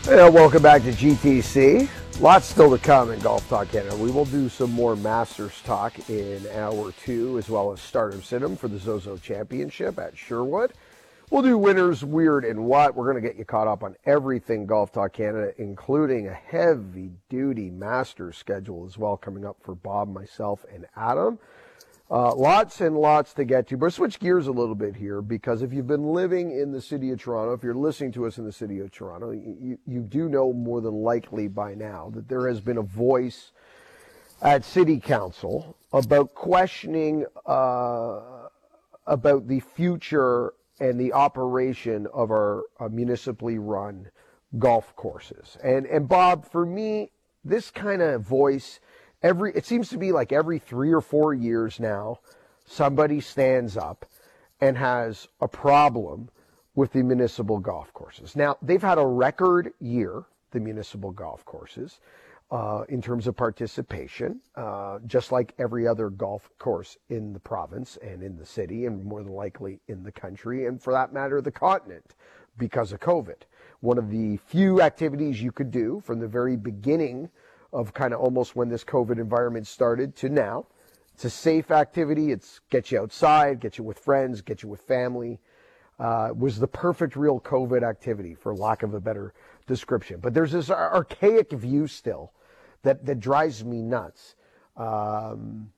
[0.08, 1.88] Well, welcome back to GTC.
[2.22, 3.96] Lots still to come in Golf Talk Canada.
[3.96, 8.56] We will do some more Masters talk in hour two, as well as Stardom Situm
[8.56, 10.74] for the Zozo Championship at Sherwood.
[11.32, 12.94] We'll do winners, weird, and what.
[12.94, 17.10] We're going to get you caught up on everything Golf Talk Canada, including a heavy
[17.28, 21.40] duty Masters schedule as well coming up for Bob, myself, and Adam.
[22.12, 25.62] Uh, lots and lots to get to, but switch gears a little bit here because
[25.62, 28.44] if you've been living in the city of Toronto, if you're listening to us in
[28.44, 32.50] the city of Toronto, you, you do know more than likely by now that there
[32.50, 33.54] has been a voice
[34.42, 38.20] at City Council about questioning uh,
[39.08, 44.10] about the future and the operation of our uh, municipally run
[44.60, 45.58] golf courses.
[45.64, 47.12] And and Bob, for me,
[47.46, 48.82] this kind of voice
[49.24, 52.20] every it seems to be like every three or four years now,
[52.66, 54.06] somebody stands up
[54.60, 56.30] and has a problem
[56.76, 58.36] with the municipal golf courses.
[58.36, 62.00] Now they've had a record year, the municipal golf courses.
[62.50, 67.98] Uh, in terms of participation, uh, just like every other golf course in the province
[68.02, 71.40] and in the city, and more than likely in the country, and for that matter,
[71.40, 72.14] the continent,
[72.58, 73.44] because of COVID.
[73.80, 77.30] One of the few activities you could do from the very beginning
[77.74, 80.66] of kind of almost when this COVID environment started to now.
[81.14, 82.32] It's a safe activity.
[82.32, 85.40] It's get you outside, get you with friends, get you with family.
[86.00, 89.36] Uh, was the perfect real COVID activity, for lack of a better
[89.68, 90.20] description.
[90.20, 92.32] But there's this archaic view still
[92.82, 94.36] that that drives me nuts.
[94.76, 95.72] Um,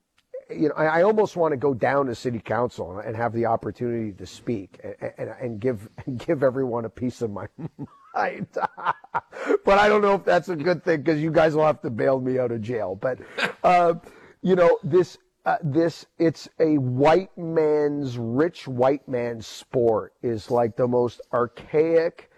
[0.50, 3.46] you know, I, I, almost want to go down to city council and have the
[3.46, 7.88] opportunity to speak and, and, and give and give everyone a piece of my mind.
[9.64, 11.90] but I don't know if that's a good thing because you guys will have to
[11.90, 12.94] bail me out of jail.
[12.94, 13.18] But
[13.64, 13.94] uh,
[14.42, 20.76] you know, this uh, this it's a white man's rich white man's sport is like
[20.76, 22.30] the most archaic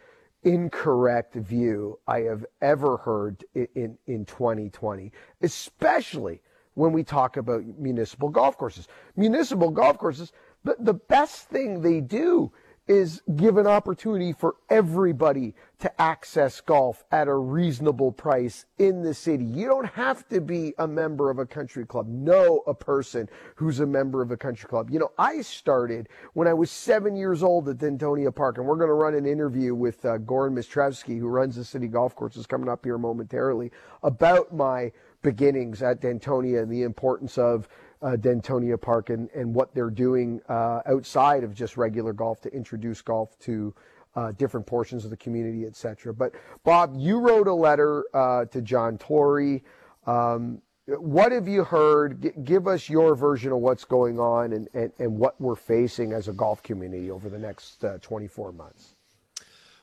[0.42, 5.12] incorrect view I have ever heard in, in, in 2020,
[5.42, 6.40] especially
[6.74, 8.86] when we talk about municipal golf courses.
[9.16, 12.52] Municipal golf courses, the, the best thing they do
[12.88, 19.12] is give an opportunity for everybody to access golf at a reasonable price in the
[19.12, 19.44] city.
[19.44, 22.06] You don't have to be a member of a country club.
[22.08, 24.90] Know a person who's a member of a country club.
[24.90, 28.76] You know, I started when I was seven years old at Dentonia Park, and we're
[28.76, 32.46] going to run an interview with uh, Goran Mistrevsky, who runs the city golf courses,
[32.46, 33.72] coming up here momentarily,
[34.02, 37.68] about my beginnings at Dentonia and the importance of
[38.02, 43.02] Dentonia Park and, and what they're doing uh, outside of just regular golf to introduce
[43.02, 43.74] golf to
[44.16, 46.12] uh, different portions of the community, etc.
[46.12, 46.32] But
[46.64, 49.62] Bob, you wrote a letter uh, to John Tory.
[50.06, 52.22] Um, what have you heard?
[52.22, 56.12] G- give us your version of what's going on and, and, and what we're facing
[56.12, 58.94] as a golf community over the next uh, 24 months.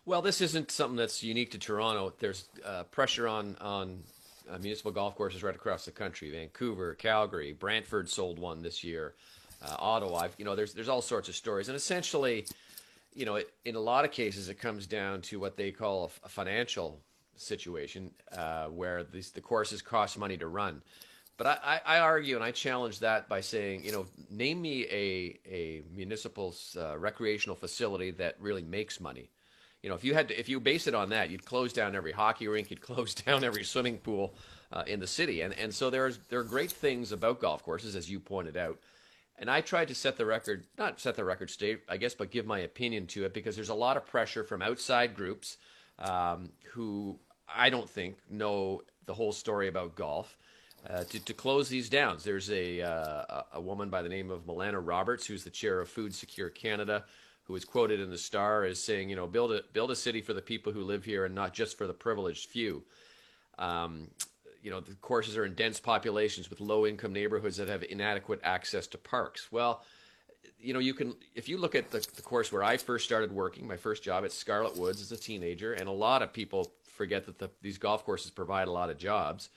[0.06, 2.14] Well, this isn't something that's unique to Toronto.
[2.20, 4.04] There's uh, pressure on on
[4.50, 6.32] uh, municipal golf courses right across the country.
[6.32, 9.14] Vancouver, Calgary, Brantford sold one this year.
[9.62, 12.46] Uh, Ottawa, you know, there's there's all sorts of stories, and essentially,
[13.14, 16.12] you know, it, in a lot of cases, it comes down to what they call
[16.24, 17.00] a, financial
[17.38, 20.82] situation uh, where these, the courses cost money to run.
[21.38, 25.40] But I, I, argue and I challenge that by saying, you know, name me a
[25.50, 29.30] a municipal uh, recreational facility that really makes money
[29.84, 31.96] you know, if you had to, if you base it on that, you'd close down
[31.96, 34.34] every hockey rink, you'd close down every swimming pool
[34.72, 35.42] uh, in the city.
[35.42, 38.80] And and so there's there are great things about golf courses, as you pointed out.
[39.38, 42.32] And I tried to set the record, not set the record straight, I guess, but
[42.32, 45.58] give my opinion to it because there's a lot of pressure from outside groups
[46.00, 47.18] um, who
[47.54, 50.38] I don't think know the whole story about golf.
[50.88, 54.46] Uh, to, to close these down, there's a, uh, a woman by the name of
[54.46, 57.06] Milana Roberts, who's the chair of Food Secure Canada,
[57.46, 60.22] who was quoted in the Star as saying, you know, build a build a city
[60.22, 62.84] for the people who live here and not just for the privileged few.
[63.58, 64.10] Um,
[64.62, 68.40] you know, the courses are in dense populations with low income neighborhoods that have inadequate
[68.44, 69.52] access to parks.
[69.52, 69.84] Well,
[70.58, 73.32] you know, you can if you look at the, the course where I first started
[73.32, 76.72] working, my first job at Scarlett Woods as a teenager, and a lot of people
[76.86, 79.50] forget that the, these golf courses provide a lot of jobs.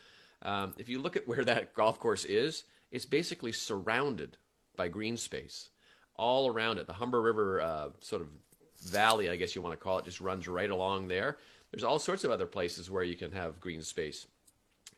[0.42, 4.36] Um, if you look at where that golf course is, it's basically surrounded
[4.76, 5.70] by green space
[6.18, 6.86] all around it.
[6.86, 8.28] The Humber River uh, sort of
[8.82, 11.38] valley, I guess you want to call it, just runs right along there.
[11.70, 14.26] There's all sorts of other places where you can have green space.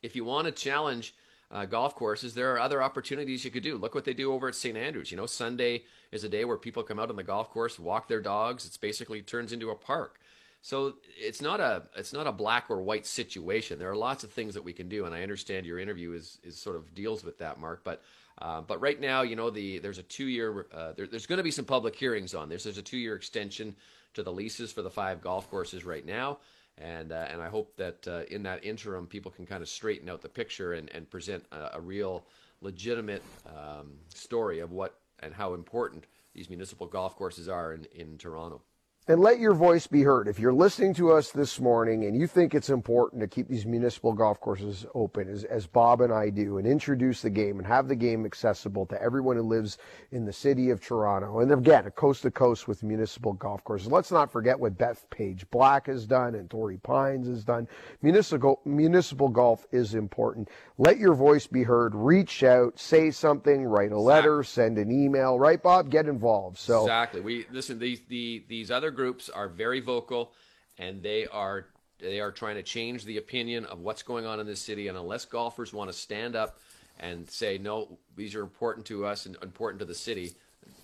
[0.02, 1.14] If you want to challenge
[1.50, 3.76] uh, golf courses, there are other opportunities you could do.
[3.76, 4.76] Look what they do over at St.
[4.76, 5.10] Andrews.
[5.10, 8.08] You know, Sunday is a day where people come out on the golf course, walk
[8.08, 8.66] their dogs.
[8.66, 10.20] It's basically turns into a park.
[10.60, 13.78] So it's not a it's not a black or white situation.
[13.78, 16.38] There are lots of things that we can do, and I understand your interview is
[16.42, 17.82] is sort of deals with that, Mark.
[17.84, 18.02] But
[18.40, 21.42] uh, but right now, you know, the there's a two-year uh, there, there's going to
[21.42, 22.62] be some public hearings on this.
[22.64, 23.74] There's a two-year extension
[24.14, 26.38] to the leases for the five golf courses right now,
[26.80, 30.08] And, uh, and I hope that uh, in that interim, people can kind of straighten
[30.08, 32.24] out the picture and, and present a, a real
[32.60, 38.18] legitimate um, story of what and how important these municipal golf courses are in, in
[38.18, 38.62] Toronto
[39.08, 40.28] and let your voice be heard.
[40.28, 43.64] If you're listening to us this morning and you think it's important to keep these
[43.64, 47.66] municipal golf courses open, as, as, Bob and I do, and introduce the game and
[47.66, 49.78] have the game accessible to everyone who lives
[50.12, 53.88] in the city of Toronto, and again, coast to coast with municipal golf courses.
[53.88, 57.66] Let's not forget what Bethpage Black has done and Torrey Pines has done.
[58.02, 60.50] Municipal, municipal golf is important.
[60.76, 61.94] Let your voice be heard.
[61.94, 65.90] Reach out, say something, write a letter, send an email, right, Bob?
[65.90, 66.58] Get involved.
[66.58, 67.20] So exactly.
[67.20, 67.78] We listen.
[67.78, 70.32] These the these other groups are very vocal,
[70.76, 71.66] and they are
[72.00, 74.88] they are trying to change the opinion of what's going on in this city.
[74.88, 76.58] And unless golfers want to stand up
[76.98, 80.34] and say no, these are important to us and important to the city,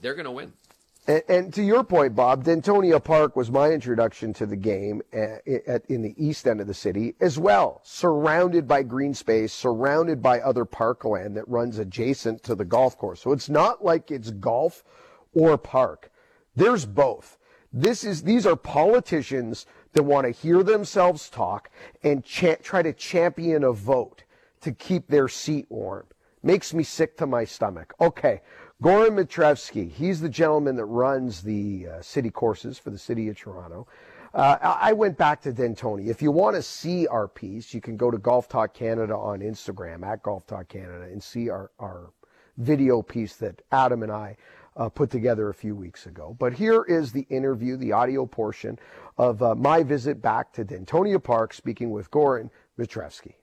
[0.00, 0.52] they're going to win.
[1.08, 5.18] And, and, to your point, Bob, Dentonia Park was my introduction to the game uh,
[5.46, 9.52] at, at, in the east end of the city as well, surrounded by green space,
[9.52, 13.20] surrounded by other parkland that runs adjacent to the golf course.
[13.20, 14.84] So it's not like it's golf
[15.34, 16.10] or park.
[16.56, 17.38] There's both.
[17.76, 21.70] This is, these are politicians that want to hear themselves talk
[22.04, 24.22] and cha- try to champion a vote
[24.60, 26.06] to keep their seat warm.
[26.44, 27.92] Makes me sick to my stomach.
[28.00, 28.42] Okay.
[28.80, 33.36] Goran Mitrevsky, he's the gentleman that runs the uh, city courses for the city of
[33.36, 33.88] Toronto.
[34.32, 36.08] Uh, I went back to Dentonia.
[36.08, 39.40] If you want to see our piece, you can go to Golf Talk Canada on
[39.40, 42.12] Instagram at Golf Talk Canada and see our, our
[42.58, 44.36] video piece that Adam and I
[44.76, 46.36] uh, put together a few weeks ago.
[46.38, 48.78] But here is the interview, the audio portion
[49.18, 53.34] of uh, my visit back to Dentonia Park, speaking with Goran Mitrevsky.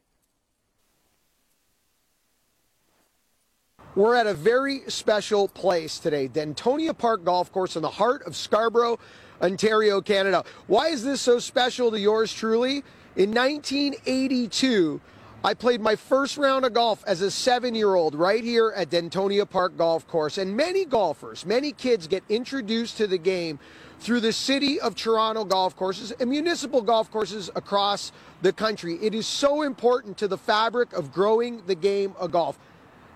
[3.94, 8.38] We're at a very special place today, Dentonia Park Golf Course in the heart of
[8.38, 9.00] Scarborough,
[9.41, 10.46] Ontario, Canada.
[10.67, 12.84] Why is this so special to yours truly?
[13.17, 15.02] In 1982,
[15.44, 18.92] I played my first round of golf as a seven year old right here at
[18.92, 20.38] Dentonia Park Golf Course.
[20.38, 23.58] And many golfers, many kids get introduced to the game
[24.00, 28.12] through the city of Toronto golf courses and municipal golf courses across
[28.44, 29.00] the country.
[29.02, 32.60] It is so important to the fabric of growing the game of golf.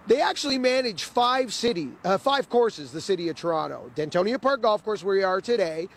[0.07, 2.91] They actually manage five city, uh, five courses.
[2.91, 5.89] The city of Toronto, Dentonia Park Golf Course, where we are today,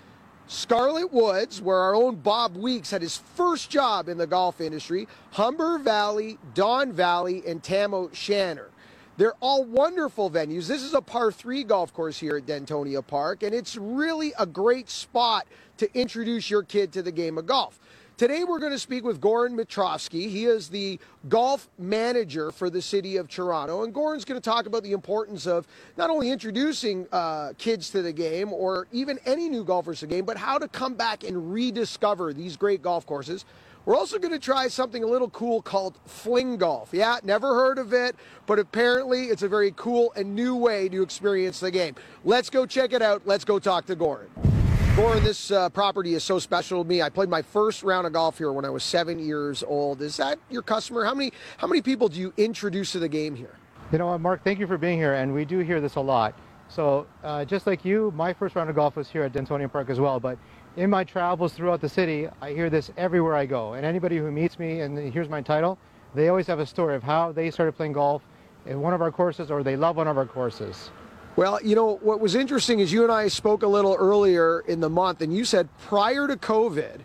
[0.48, 5.06] Scarlett Woods, where our own Bob Weeks had his first job in the golf industry,
[5.32, 8.70] Humber Valley, Don Valley, and Tam O'Shanter.
[9.18, 10.66] They're all wonderful venues.
[10.66, 14.46] This is a par three golf course here at Dentonia Park, and it's really a
[14.46, 17.78] great spot to introduce your kid to the game of golf.
[18.18, 20.28] Today we're going to speak with Goran Mitrevsky.
[20.28, 23.84] He is the golf manager for the city of Toronto.
[23.84, 28.02] And Goran's going to talk about the importance of not only introducing uh, kids to
[28.02, 31.22] the game or even any new golfers to the game, but how to come back
[31.22, 33.44] and rediscover these great golf courses.
[33.84, 36.88] We're also going to try something a little cool called fling golf.
[36.90, 41.02] Yeah, never heard of it, but apparently it's a very cool and new way to
[41.04, 41.94] experience the game.
[42.24, 43.22] Let's go check it out.
[43.26, 44.57] Let's go talk to Goran.
[44.98, 47.02] This uh, property is so special to me.
[47.02, 50.00] I played my first round of golf here when I was seven years old.
[50.00, 51.04] Is that your customer?
[51.04, 53.54] How many how many people do you introduce to the game here?
[53.92, 56.00] You know, what, Mark, thank you for being here, and we do hear this a
[56.00, 56.34] lot.
[56.68, 59.90] So, uh, just like you, my first round of golf was here at Dentonia Park
[59.90, 60.18] as well.
[60.18, 60.38] But
[60.76, 63.74] in my travels throughout the city, I hear this everywhere I go.
[63.74, 65.78] And anybody who meets me and hears my title,
[66.14, 68.22] they always have a story of how they started playing golf
[68.66, 70.90] in one of our courses or they love one of our courses.
[71.38, 74.80] Well, you know, what was interesting is you and I spoke a little earlier in
[74.80, 76.98] the month, and you said prior to COVID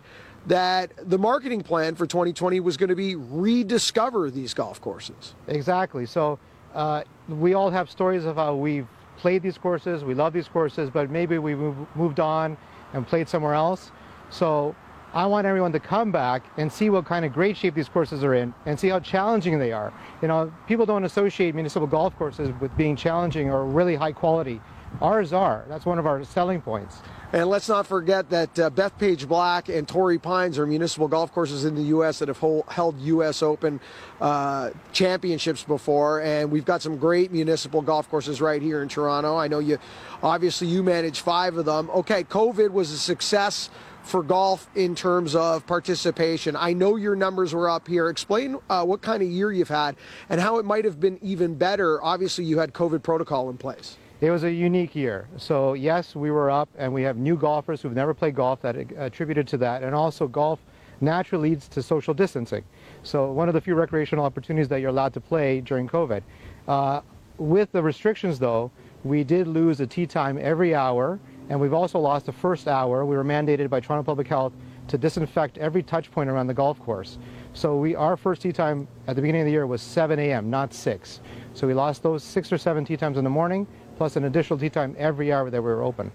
[0.48, 5.36] that the marketing plan for 2020 was going to be rediscover these golf courses.
[5.46, 6.04] Exactly.
[6.04, 6.40] So
[6.74, 10.90] uh, we all have stories of how we've played these courses, we love these courses,
[10.90, 12.56] but maybe we moved on
[12.92, 13.92] and played somewhere else.
[14.30, 14.74] So
[15.14, 18.24] I want everyone to come back and see what kind of great shape these courses
[18.24, 19.92] are in and see how challenging they are.
[20.20, 24.60] You know, people don't associate municipal golf courses with being challenging or really high quality.
[25.00, 25.64] Ours are.
[25.68, 26.98] That's one of our selling points.
[27.32, 31.64] And let's not forget that uh, Bethpage Black and Torrey Pines are municipal golf courses
[31.64, 32.20] in the U.S.
[32.20, 33.42] that have hold, held U.S.
[33.42, 33.80] Open
[34.20, 36.22] uh, championships before.
[36.22, 39.36] And we've got some great municipal golf courses right here in Toronto.
[39.36, 39.78] I know you,
[40.22, 41.90] obviously, you manage five of them.
[41.90, 43.70] Okay, COVID was a success
[44.04, 46.54] for golf in terms of participation.
[46.56, 48.08] I know your numbers were up here.
[48.08, 49.96] Explain uh, what kind of year you've had
[50.28, 52.02] and how it might have been even better.
[52.02, 53.96] Obviously, you had COVID protocol in place.
[54.20, 55.26] It was a unique year.
[55.36, 58.76] So, yes, we were up, and we have new golfers who've never played golf that
[58.96, 59.82] attributed to that.
[59.82, 60.60] And also, golf
[61.00, 62.64] naturally leads to social distancing.
[63.02, 66.22] So, one of the few recreational opportunities that you're allowed to play during COVID.
[66.68, 67.00] Uh,
[67.38, 68.70] with the restrictions, though,
[69.02, 71.18] we did lose a tee time every hour
[71.48, 73.04] and we've also lost the first hour.
[73.04, 74.52] We were mandated by Toronto Public Health
[74.88, 77.18] to disinfect every touch point around the golf course.
[77.52, 80.50] So we our first tee time at the beginning of the year was 7 a.m.,
[80.50, 81.20] not 6.
[81.54, 83.66] So we lost those six or seven tee times in the morning,
[83.96, 86.10] plus an additional tee time every hour that we were open.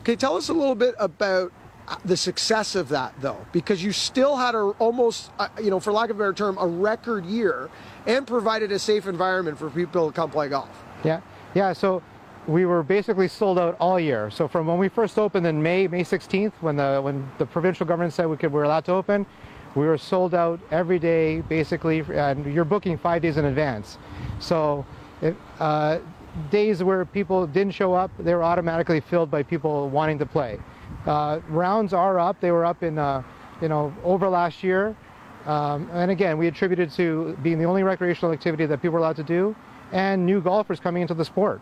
[0.00, 1.52] Okay, tell us a little bit about
[1.88, 5.80] uh, the success of that, though, because you still had a almost, uh, you know,
[5.80, 7.70] for lack of a better term, a record year,
[8.06, 10.70] and provided a safe environment for people to come play golf.
[11.04, 11.20] Yeah,
[11.54, 11.72] yeah.
[11.72, 12.02] So
[12.48, 14.30] we were basically sold out all year.
[14.30, 17.86] So from when we first opened in May, May 16th, when the when the provincial
[17.86, 19.26] government said we could we were allowed to open,
[19.74, 23.98] we were sold out every day basically, and you're booking five days in advance.
[24.40, 24.84] So.
[25.20, 25.98] It, uh,
[26.50, 30.58] days where people didn't show up, they were automatically filled by people wanting to play.
[31.06, 32.40] Uh, rounds are up.
[32.40, 33.22] They were up in, uh,
[33.60, 34.94] you know, over last year.
[35.46, 39.16] Um, and again, we attributed to being the only recreational activity that people were allowed
[39.16, 39.56] to do,
[39.92, 41.60] and new golfers coming into the sport.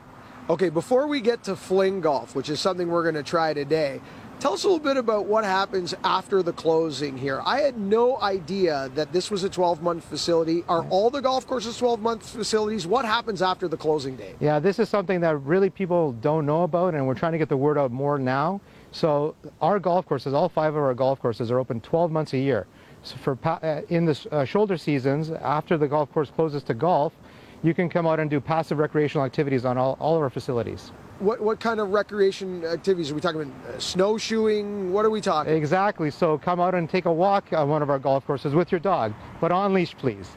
[0.49, 4.01] Okay, before we get to fling golf, which is something we're going to try today,
[4.39, 7.43] tell us a little bit about what happens after the closing here.
[7.45, 10.63] I had no idea that this was a 12 month facility.
[10.69, 12.87] Are all the golf courses 12 month facilities?
[12.87, 14.37] What happens after the closing date?
[14.39, 17.49] Yeah, this is something that really people don't know about, and we're trying to get
[17.49, 18.61] the word out more now.
[18.93, 22.39] So our golf courses, all five of our golf courses, are open 12 months a
[22.39, 22.69] year.
[23.03, 27.13] So for uh, in the uh, shoulder seasons, after the golf course closes to golf,
[27.67, 30.93] you can come out and do passive recreational activities on all, all of our facilities.
[31.19, 33.75] What, what kind of recreation activities are we talking about?
[33.75, 34.93] Uh, snowshoeing?
[34.93, 35.53] What are we talking?
[35.53, 36.11] Exactly.
[36.11, 38.79] So come out and take a walk on one of our golf courses with your
[38.79, 40.29] dog, but on leash, please.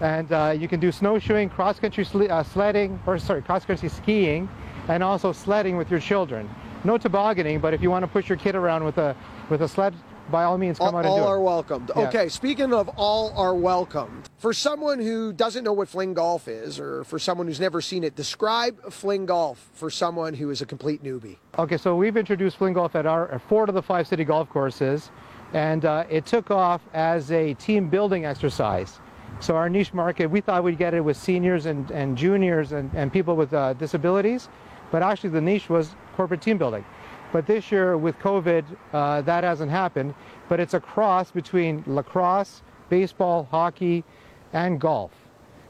[0.00, 3.88] And uh, you can do snowshoeing, cross country sl- uh, sledding, or sorry, cross country
[3.88, 4.48] skiing,
[4.88, 6.48] and also sledding with your children.
[6.84, 9.16] No tobogganing, but if you want to push your kid around with a
[9.48, 9.94] with a sled
[10.30, 11.42] by all means, come all, out and all do are it.
[11.42, 11.90] welcomed.
[11.94, 12.08] Yeah.
[12.08, 16.78] Okay, speaking of all are welcomed, for someone who doesn't know what fling golf is,
[16.78, 20.66] or for someone who's never seen it, describe fling golf for someone who is a
[20.66, 21.36] complete newbie.
[21.58, 25.10] Okay, so we've introduced fling golf at our four of the five city golf courses,
[25.52, 29.00] and uh, it took off as a team building exercise.
[29.40, 32.90] So our niche market, we thought we'd get it with seniors and, and juniors and,
[32.94, 34.48] and people with uh, disabilities,
[34.90, 36.84] but actually the niche was corporate team building.
[37.32, 40.14] But this year with COVID, uh, that hasn't happened.
[40.48, 44.04] But it's a cross between lacrosse, baseball, hockey,
[44.52, 45.12] and golf.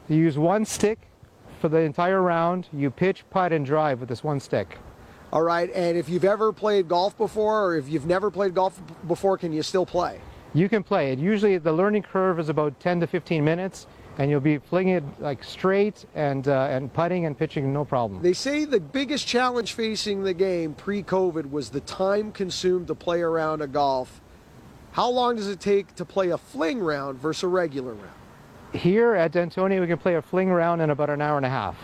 [0.07, 0.99] You use one stick
[1.59, 2.67] for the entire round.
[2.71, 4.77] You pitch, putt, and drive with this one stick.
[5.31, 8.81] All right, and if you've ever played golf before, or if you've never played golf
[9.07, 10.19] before, can you still play?
[10.55, 11.19] You can play it.
[11.19, 13.85] Usually the learning curve is about 10 to 15 minutes,
[14.19, 18.21] and you'll be flinging it like straight and uh, and putting and pitching no problem.
[18.21, 23.21] They say the biggest challenge facing the game pre-COVID was the time consumed to play
[23.21, 24.21] around a round of golf.
[24.91, 28.11] How long does it take to play a fling round versus a regular round?
[28.73, 31.49] Here at Dentonia, we can play a fling round in about an hour and a
[31.49, 31.77] half.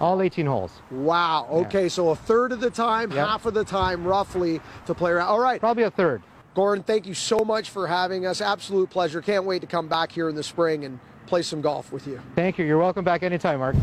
[0.00, 0.72] All 18 holes.
[0.90, 1.46] Wow.
[1.50, 3.26] Okay, so a third of the time, Yep.
[3.26, 5.28] half of the time, roughly, to play around.
[5.28, 6.22] All right, Probably a third.
[6.54, 8.40] Gordon, thank you so much for having us.
[8.40, 9.20] Absolute pleasure.
[9.20, 10.98] Can't wait to come back here in the spring and
[11.32, 12.20] play some golf with you.
[12.34, 12.66] Thank you.
[12.66, 13.74] You're welcome back anytime, Mark.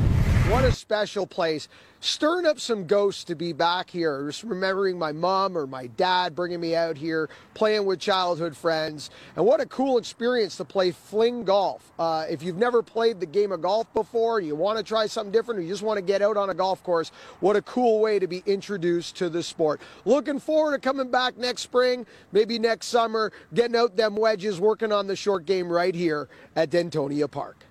[0.49, 1.67] What a special place.
[1.99, 4.25] Stirring up some ghosts to be back here.
[4.25, 9.11] Just remembering my mom or my dad bringing me out here, playing with childhood friends.
[9.35, 11.91] And what a cool experience to play fling golf.
[11.99, 15.31] Uh, if you've never played the game of golf before, you want to try something
[15.31, 17.99] different, or you just want to get out on a golf course, what a cool
[17.99, 19.79] way to be introduced to the sport.
[20.03, 24.91] Looking forward to coming back next spring, maybe next summer, getting out them wedges, working
[24.91, 27.65] on the short game right here at Dentonia Park.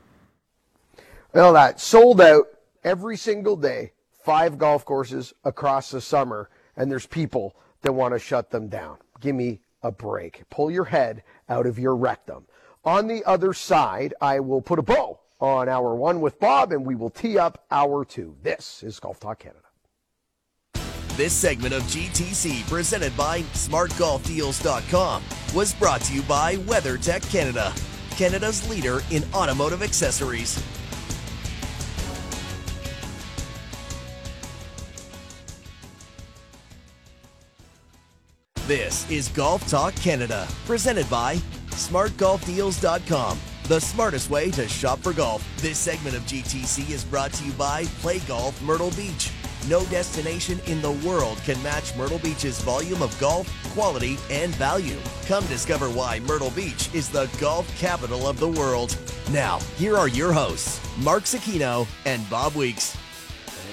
[1.34, 2.46] Well, that sold out
[2.88, 3.92] every single day,
[4.24, 8.96] five golf courses across the summer, and there's people that want to shut them down.
[9.20, 10.42] Give me a break.
[10.48, 12.46] Pull your head out of your rectum.
[12.86, 16.86] On the other side, I will put a bow on hour one with Bob, and
[16.86, 18.34] we will tee up hour two.
[18.42, 19.60] This is Golf Talk Canada.
[21.16, 25.22] This segment of GTC, presented by SmartGolfDeals.com,
[25.54, 27.74] was brought to you by WeatherTech Canada,
[28.12, 30.62] Canada's leader in automotive accessories.
[38.68, 41.36] This is Golf Talk Canada, presented by
[41.70, 45.42] SmartGolfDeals.com, the smartest way to shop for golf.
[45.62, 49.30] This segment of GTC is brought to you by Play Golf Myrtle Beach.
[49.68, 54.98] No destination in the world can match Myrtle Beach's volume of golf, quality, and value.
[55.24, 58.98] Come discover why Myrtle Beach is the golf capital of the world.
[59.32, 62.98] Now, here are your hosts, Mark Zecchino and Bob Weeks.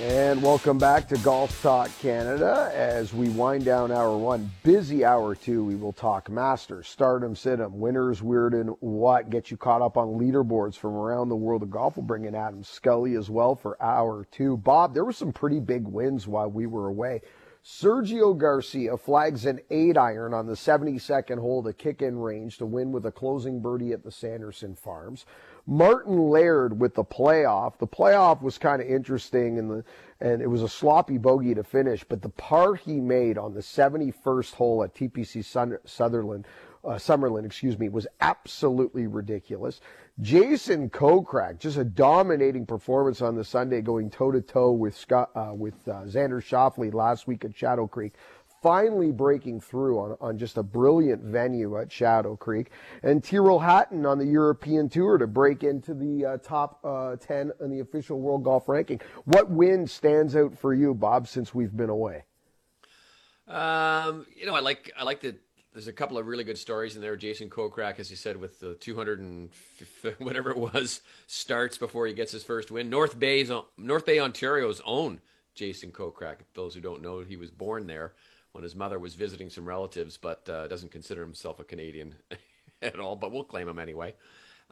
[0.07, 2.71] And welcome back to Golf Talk Canada.
[2.75, 7.71] As we wind down hour one, busy hour two, we will talk Masters, Stardom, Situm,
[7.71, 11.71] winners, weird and what, get you caught up on leaderboards from around the world of
[11.71, 11.97] golf.
[11.97, 14.57] We'll bring in Adam Scully as well for hour two.
[14.57, 17.21] Bob, there were some pretty big wins while we were away.
[17.65, 22.65] Sergio Garcia flags an eight iron on the 72nd hole to kick in range to
[22.67, 25.25] win with a closing birdie at the Sanderson Farms.
[25.67, 27.77] Martin Laird with the playoff.
[27.77, 29.83] The playoff was kind of interesting and the
[30.21, 33.59] and it was a sloppy bogey to finish, but the par he made on the
[33.59, 35.43] 71st hole at TPC
[35.85, 36.45] Sutherland
[36.85, 39.81] uh, Summerlin, excuse me, was absolutely ridiculous.
[40.21, 45.31] Jason Kokrak, just a dominating performance on the Sunday, going toe to toe with Scott,
[45.35, 48.13] uh, with uh, Xander Schauffele last week at Shadow Creek.
[48.65, 52.71] Finally breaking through on, on just a brilliant venue at Shadow Creek.
[53.03, 57.51] And Tyrrell Hatton on the European Tour to break into the uh, top uh, 10
[57.61, 58.99] in the official World Golf Ranking.
[59.25, 62.23] What win stands out for you, Bob, since we've been away?
[63.47, 65.35] Um, you know, I like I like the
[65.73, 67.15] there's a couple of really good stories in there.
[67.15, 69.51] Jason Kokrak, as you said, with the 200 and
[70.17, 72.89] whatever it was starts before he gets his first win.
[72.89, 75.21] North Bay's North Bay, Ontario's own
[75.53, 76.37] Jason Kokrak.
[76.55, 78.13] Those who don't know, he was born there
[78.55, 82.15] when his mother was visiting some relatives, but uh, doesn't consider himself a Canadian
[82.81, 83.17] at all.
[83.17, 84.15] But we'll claim him anyway.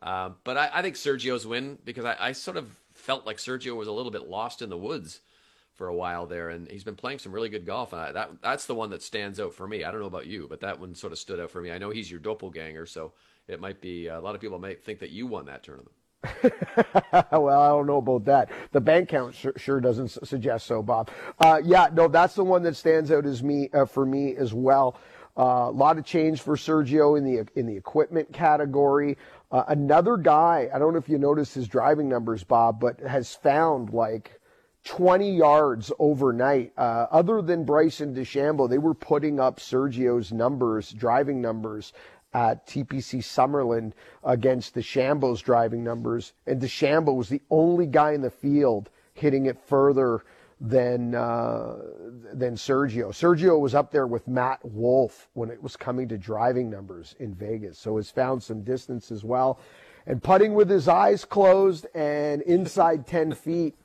[0.01, 3.75] Uh, but I, I, think Sergio's win because I, I sort of felt like Sergio
[3.75, 5.19] was a little bit lost in the woods
[5.73, 7.91] for a while there, and he's been playing some really good golf.
[7.91, 9.83] And I, that that's the one that stands out for me.
[9.83, 11.69] I don't know about you, but that one sort of stood out for me.
[11.69, 13.11] I know he's your doppelganger, so
[13.49, 15.91] it might be a lot of people might think that you won that tournament.
[17.31, 18.49] well, I don't know about that.
[18.71, 21.09] The bank count sure, sure doesn't suggest so, Bob.
[21.39, 24.53] Uh, yeah, no, that's the one that stands out as me uh, for me as
[24.53, 24.97] well.
[25.35, 29.17] A uh, lot of change for Sergio in the in the equipment category.
[29.51, 33.33] Uh, another guy, I don't know if you noticed his driving numbers, Bob, but has
[33.33, 34.39] found like
[34.83, 36.73] 20 yards overnight.
[36.77, 41.93] Uh, other than Bryson DeChambeau, they were putting up Sergio's numbers, driving numbers
[42.33, 46.33] at TPC Summerlin against the DeChambeau's driving numbers.
[46.47, 50.23] And DeChambeau was the only guy in the field hitting it further
[50.59, 51.75] than uh,
[52.33, 53.09] than Sergio.
[53.09, 57.35] Sergio was up there with Matt Wolff when it was coming to driving numbers in
[57.35, 59.59] Vegas, so has found some distance as well.
[60.05, 63.75] And putting with his eyes closed and inside 10 feet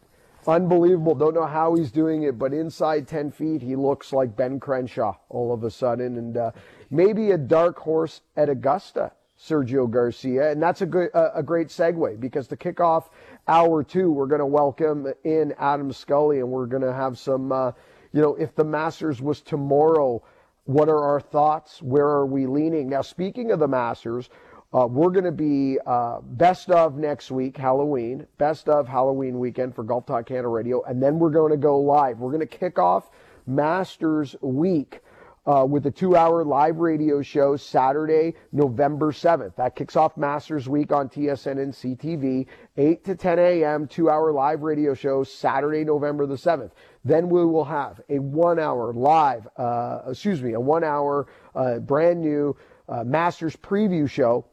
[0.46, 1.14] unbelievable.
[1.14, 5.16] Don't know how he's doing it, but inside 10 feet, he looks like Ben Crenshaw
[5.28, 6.16] all of a sudden.
[6.16, 6.50] And uh,
[6.90, 10.50] maybe a dark horse at Augusta, Sergio Garcia.
[10.50, 13.10] And that's a, good, a great segue because to kick off
[13.46, 17.52] hour two, we're going to welcome in Adam Scully and we're going to have some,
[17.52, 17.72] uh,
[18.12, 20.22] you know, if the Masters was tomorrow,
[20.64, 21.80] what are our thoughts?
[21.80, 22.90] Where are we leaning?
[22.90, 24.28] Now, speaking of the Masters,
[24.72, 29.74] uh, we're going to be uh, best of next week, Halloween, best of Halloween weekend
[29.74, 32.18] for Golf Talk Canada Radio, and then we're going to go live.
[32.18, 33.10] We're going to kick off
[33.46, 35.00] Masters Week
[35.46, 39.56] uh, with a two-hour live radio show Saturday, November 7th.
[39.56, 42.46] That kicks off Masters Week on TSN and CTV,
[42.76, 46.72] 8 to 10 a.m., two-hour live radio show Saturday, November the 7th.
[47.06, 52.54] Then we will have a one-hour live, uh, excuse me, a one-hour uh, brand new
[52.86, 54.44] uh, Masters preview show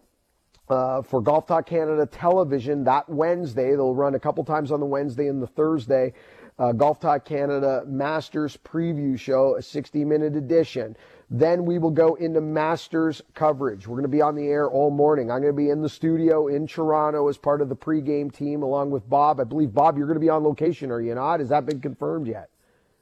[0.69, 3.71] uh, for Golf Talk Canada television that Wednesday.
[3.71, 6.13] They'll run a couple times on the Wednesday and the Thursday.
[6.57, 10.95] Uh, Golf Talk Canada Masters preview show, a 60 minute edition.
[11.29, 13.87] Then we will go into Masters coverage.
[13.87, 15.31] We're going to be on the air all morning.
[15.31, 18.61] I'm going to be in the studio in Toronto as part of the pregame team
[18.63, 19.39] along with Bob.
[19.39, 21.39] I believe, Bob, you're going to be on location, are you not?
[21.39, 22.49] Has that been confirmed yet?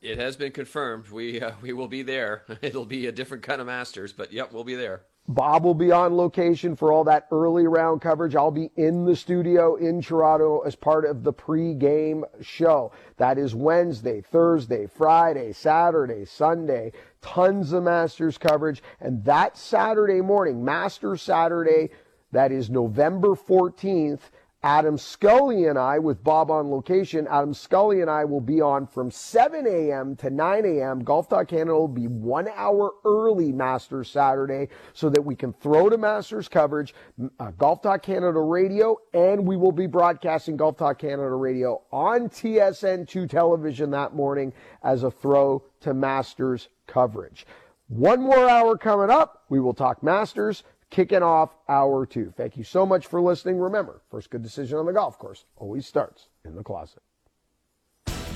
[0.01, 1.09] It has been confirmed.
[1.09, 2.43] We uh, we will be there.
[2.61, 5.03] It'll be a different kind of Masters, but yep, we'll be there.
[5.27, 8.35] Bob will be on location for all that early round coverage.
[8.35, 12.91] I'll be in the studio in Toronto as part of the pre-game show.
[13.17, 16.91] That is Wednesday, Thursday, Friday, Saturday, Sunday.
[17.21, 18.83] Tons of Masters coverage.
[18.99, 21.91] And that Saturday morning, Masters Saturday,
[22.33, 24.19] that is November 14th,
[24.65, 28.87] Adam Scully and I, with Bob on location, Adam Scully and I will be on
[28.87, 30.15] from 7 a.m.
[30.15, 31.03] to 9 a.m.
[31.03, 35.89] Golf Talk Canada will be one hour early Masters Saturday so that we can throw
[35.89, 36.93] to Masters coverage,
[37.41, 42.29] uh, Golf Talk Canada radio, and we will be broadcasting Golf Talk Canada radio on
[42.29, 47.45] TSN2 television that morning as a throw to Masters coverage.
[47.89, 49.43] One more hour coming up.
[49.49, 52.31] We will talk Masters kicking off hour two.
[52.37, 53.57] Thank you so much for listening.
[53.57, 57.01] Remember, first good decision on the golf course always starts in the closet.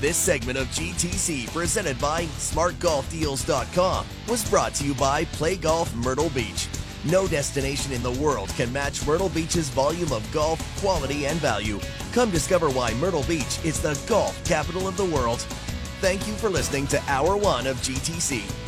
[0.00, 6.30] This segment of GTC, presented by SmartGolfDeals.com, was brought to you by Play Golf Myrtle
[6.30, 6.68] Beach.
[7.04, 11.80] No destination in the world can match Myrtle Beach's volume of golf, quality, and value.
[12.12, 15.40] Come discover why Myrtle Beach is the golf capital of the world.
[16.00, 18.67] Thank you for listening to Hour One of GTC.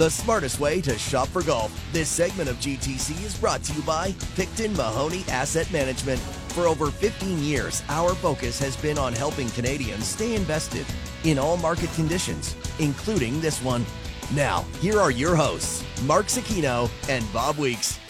[0.00, 1.70] the smartest way to shop for golf.
[1.92, 6.18] This segment of GTC is brought to you by Picton Mahoney Asset Management.
[6.54, 10.86] For over 15 years, our focus has been on helping Canadians stay invested
[11.24, 13.84] in all market conditions, including this one.
[14.34, 18.00] Now, here are your hosts, Mark Zecchino and Bob Weeks.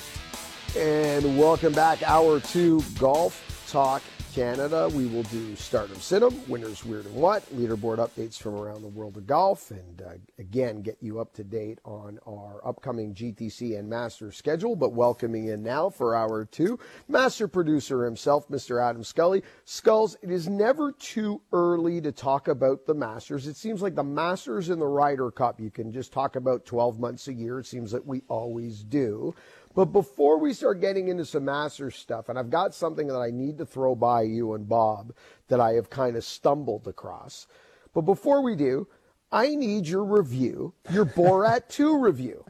[0.77, 4.01] And welcome back, hour two Golf Talk
[4.41, 4.89] Canada.
[4.95, 9.19] We will do stardom situm, winners weird and what, leaderboard updates from around the world
[9.19, 13.91] of golf, and uh, again get you up to date on our upcoming GTC and
[13.91, 14.77] Master schedule.
[14.77, 18.83] But welcoming in now for hour two, master producer himself, Mr.
[18.83, 19.43] Adam Scully.
[19.67, 23.47] Skulls, it is never too early to talk about the Masters.
[23.47, 26.99] It seems like the Masters and the Ryder Cup you can just talk about 12
[26.99, 27.59] months a year.
[27.59, 29.35] It seems that we always do.
[29.75, 33.31] But before we start getting into some Masters stuff, and I've got something that I
[33.31, 35.15] need to throw by you and Bob
[35.49, 37.47] that I have kind of stumbled across.
[37.95, 38.89] But before we do,
[39.31, 42.45] I need your review, your Borat 2 review.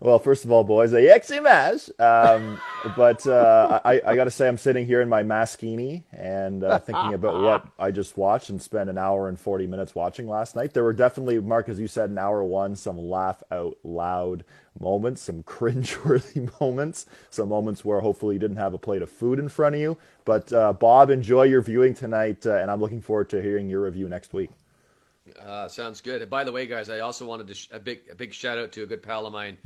[0.00, 1.88] Well, first of all, boys, a eximas.
[2.00, 2.60] Um,
[2.96, 6.78] but uh, I, I got to say, I'm sitting here in my maskini and uh,
[6.78, 10.54] thinking about what I just watched and spent an hour and 40 minutes watching last
[10.54, 10.74] night.
[10.74, 14.44] There were definitely, Mark, as you said, in hour one, some laugh out loud
[14.78, 19.38] moments, some cringeworthy moments, some moments where hopefully you didn't have a plate of food
[19.38, 19.96] in front of you.
[20.24, 23.82] But uh, Bob, enjoy your viewing tonight, uh, and I'm looking forward to hearing your
[23.82, 24.50] review next week.
[25.44, 26.22] Uh, sounds good.
[26.22, 28.58] And by the way, guys, I also wanted to sh- a big a big shout
[28.58, 29.58] out to a good pal of mine,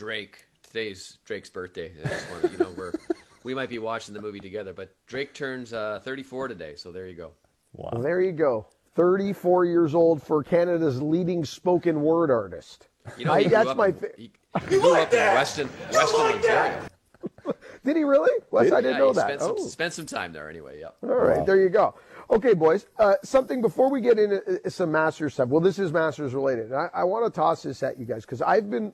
[0.00, 0.44] Drake.
[0.62, 1.90] Today's Drake's birthday.
[2.04, 2.92] I just wanted, you know, we're
[3.42, 7.06] we might be watching the movie together, but Drake turns uh, 34 today, so there
[7.08, 7.32] you go.
[7.72, 7.90] Wow.
[7.92, 8.66] Well, there you go.
[8.94, 12.88] 34 years old for Canada's leading spoken word artist.
[13.16, 13.88] You know, he I- that's my.
[13.88, 14.30] in, Fa- he,
[14.60, 16.82] he grew up in Weston, Weston, Ontario.
[17.84, 18.32] Did he really?
[18.50, 19.26] Wes, I didn't Yeah, know he that.
[19.26, 19.66] Spent some, Oh.
[19.68, 20.80] spent some time there anyway.
[20.80, 20.88] Yeah.
[21.08, 21.94] All right, there you go.
[22.30, 22.86] Okay, boys.
[22.98, 25.48] Uh, something before we get into uh, some Masters stuff.
[25.50, 26.72] Well, this is Masters related.
[26.72, 28.92] I, I want to toss this at you guys because I've been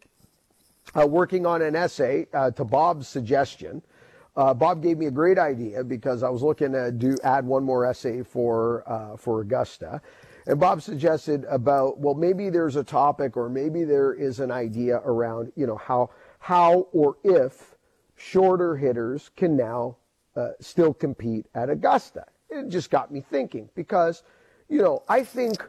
[0.99, 3.83] uh, working on an essay uh, to Bob's suggestion.
[4.37, 7.65] Uh, Bob gave me a great idea because I was looking to do add one
[7.65, 10.01] more essay for uh, for Augusta,
[10.47, 15.03] and Bob suggested about well maybe there's a topic or maybe there is an idea
[15.05, 17.77] around you know how how or if
[18.17, 19.97] shorter hitters can now
[20.37, 22.25] uh, still compete at Augusta.
[22.51, 24.23] It just got me thinking because,
[24.69, 25.69] you know, I think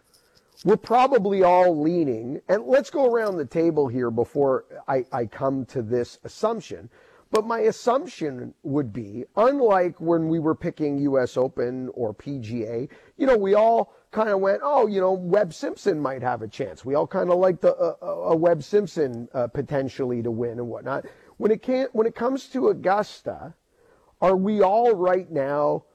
[0.64, 5.66] we're probably all leaning, and let's go around the table here before I, I come
[5.68, 6.90] to this assumption.
[7.32, 12.88] But my assumption would be, unlike when we were picking US Open or PGA,
[13.18, 16.48] you know, we all kind of went, oh, you know, Webb Simpson might have a
[16.48, 16.86] chance.
[16.86, 20.68] We all kind of liked a, a, a Webb Simpson uh, potentially to win and
[20.68, 21.06] whatnot.
[21.38, 23.56] When it can't, when it comes to Augusta,
[24.22, 25.86] are we all right now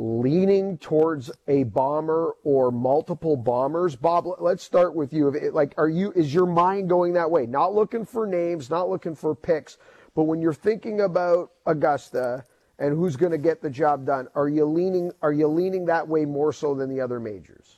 [0.00, 3.94] leaning towards a bomber or multiple bombers?
[3.94, 5.30] Bob, let's start with you.
[5.52, 7.46] Like, are you is your mind going that way?
[7.46, 9.76] Not looking for names, not looking for picks,
[10.14, 12.46] but when you're thinking about Augusta
[12.78, 16.08] and who's going to get the job done, are you leaning are you leaning that
[16.08, 17.76] way more so than the other majors?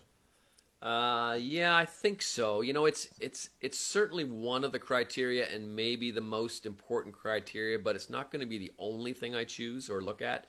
[0.80, 2.60] Uh, yeah, I think so.
[2.60, 7.14] You know, it's it's it's certainly one of the criteria, and maybe the most important
[7.16, 10.46] criteria, but it's not going to be the only thing I choose or look at.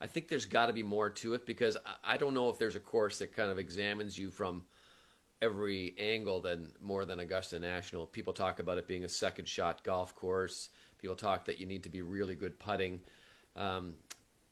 [0.00, 2.76] I think there's got to be more to it because I, don't know if there's
[2.76, 4.64] a course that kind of examines you from
[5.40, 8.06] every angle than more than Augusta National.
[8.06, 10.68] People talk about it being a second shot golf course.
[10.98, 13.00] People talk that you need to be really good putting.
[13.54, 13.94] Um,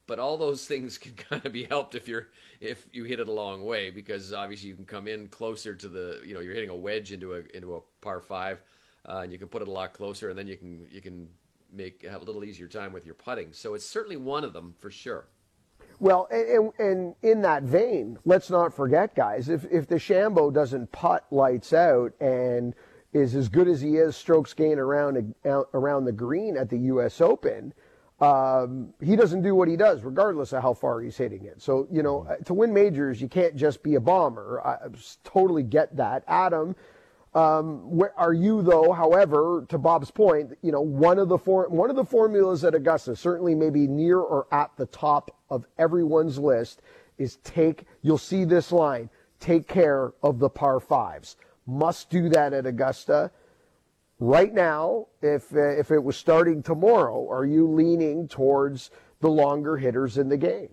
[0.07, 2.29] but all those things can kind of be helped if you're
[2.59, 5.87] if you hit it a long way because obviously you can come in closer to
[5.87, 8.61] the you know you're hitting a wedge into a into a par five
[9.07, 11.27] uh, and you can put it a lot closer and then you can you can
[11.71, 14.73] make have a little easier time with your putting so it's certainly one of them
[14.79, 15.27] for sure
[15.99, 21.25] Well, and, and in that vein, let's not forget, guys, if, if DeChambeau doesn't putt
[21.31, 22.73] lights out and
[23.13, 27.21] is as good as he is strokes gain around around the green at the U.S.
[27.21, 27.73] Open,
[28.19, 31.61] um, he doesn't do what he does, regardless of how far he's hitting it.
[31.61, 34.61] So, you know, to win majors, you can't just be a bomber.
[34.65, 34.87] I
[35.23, 36.23] totally get that.
[36.27, 36.75] Adam,
[37.33, 38.93] um, where are you though?
[38.93, 42.73] However, to Bob's point, you know, one of the for, one of the formulas at
[42.73, 46.81] Augusta, certainly maybe near or at the top of everyone's list,
[47.17, 47.85] is take.
[48.01, 51.37] You'll see this line: take care of the par fives.
[51.67, 53.31] Must do that at Augusta.
[54.19, 58.91] Right now, if if it was starting tomorrow, are you leaning towards
[59.25, 60.69] the longer hitters in the game.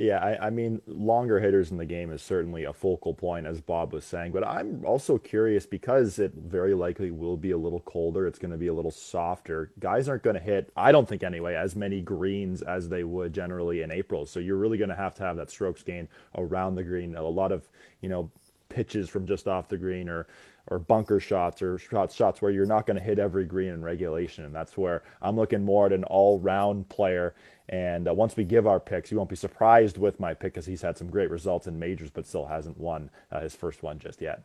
[0.00, 3.60] Yeah, I, I, mean, longer hitters in the game is certainly a focal point, as
[3.60, 4.30] Bob was saying.
[4.30, 8.24] But I'm also curious because it very likely will be a little colder.
[8.24, 9.72] It's going to be a little softer.
[9.80, 13.32] Guys aren't going to hit, I don't think anyway, as many greens as they would
[13.32, 14.24] generally in April.
[14.24, 17.16] So you're really going to have to have that strokes gain around the green.
[17.16, 17.68] A lot of,
[18.00, 18.30] you know,
[18.68, 20.28] pitches from just off the green or
[20.70, 23.82] or bunker shots or shots shots where you're not going to hit every green in
[23.82, 24.44] regulation.
[24.44, 27.34] And that's where I'm looking more at an all-round player.
[27.68, 30.66] And uh, once we give our picks, you won't be surprised with my pick because
[30.66, 33.98] he's had some great results in majors, but still hasn't won uh, his first one
[33.98, 34.42] just yet.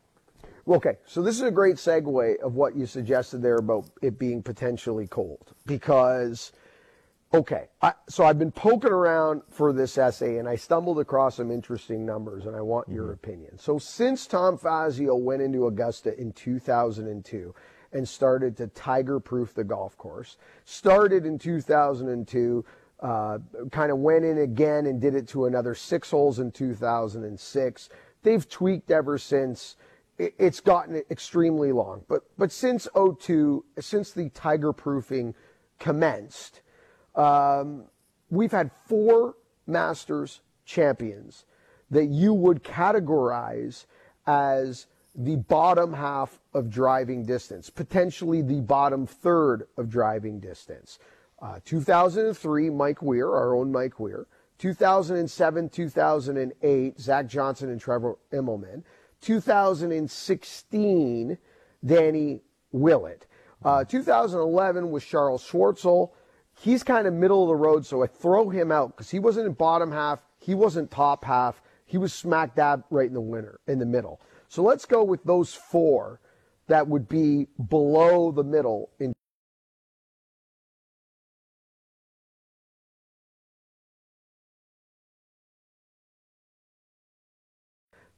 [0.67, 4.41] Okay, so this is a great segue of what you suggested there about it being
[4.41, 6.53] potentially cold because,
[7.33, 11.51] okay, I, so I've been poking around for this essay and I stumbled across some
[11.51, 12.95] interesting numbers and I want mm-hmm.
[12.95, 13.57] your opinion.
[13.57, 17.55] So since Tom Fazio went into Augusta in 2002
[17.91, 22.65] and started to tiger proof the golf course, started in 2002
[22.99, 23.37] uh,
[23.71, 27.89] kind of went in again and did it to another six holes in 2006.
[28.21, 29.75] They've tweaked ever since.
[30.17, 32.03] It's gotten extremely long.
[32.07, 35.35] But, but since 02, since the tiger proofing
[35.79, 36.61] commenced,
[37.15, 37.85] um,
[38.29, 39.35] we've had four
[39.67, 41.45] Masters champions
[41.89, 43.85] that you would categorize
[44.25, 50.97] as the bottom half of driving distance, potentially the bottom third of driving distance.
[51.41, 54.27] Uh, 2003, Mike Weir, our own Mike Weir.
[54.57, 58.83] 2007, 2008, Zach Johnson and Trevor Immelman.
[59.21, 61.37] 2016,
[61.85, 62.41] Danny
[62.71, 63.27] Willett.
[63.63, 66.11] Uh, 2011 was Charles Schwartzel.
[66.55, 69.47] He's kind of middle of the road, so I throw him out because he wasn't
[69.47, 70.19] in bottom half.
[70.39, 71.61] He wasn't top half.
[71.85, 74.21] He was smack dab right in the winner, in the middle.
[74.47, 76.19] So let's go with those four
[76.67, 79.13] that would be below the middle in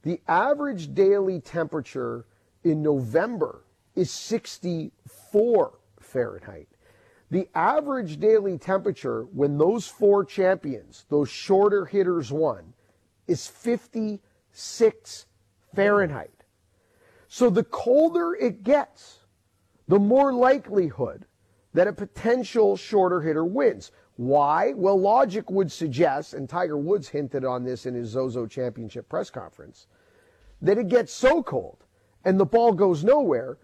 [0.02, 2.26] The average daily temperature
[2.62, 3.64] in November
[3.96, 6.68] is 64 Fahrenheit.
[7.30, 12.72] The average daily temperature when those four champions, those shorter hitters won,
[13.26, 15.26] is 56
[15.74, 16.44] Fahrenheit.
[17.28, 19.20] So the colder it gets,
[19.88, 21.26] the more likelihood
[21.74, 23.90] that a potential shorter hitter wins.
[24.16, 24.72] Why?
[24.74, 29.28] Well, logic would suggest, and Tiger Woods hinted on this in his Zozo Championship press
[29.28, 29.88] conference,
[30.62, 31.84] that it gets so cold
[32.24, 33.58] and the ball goes nowhere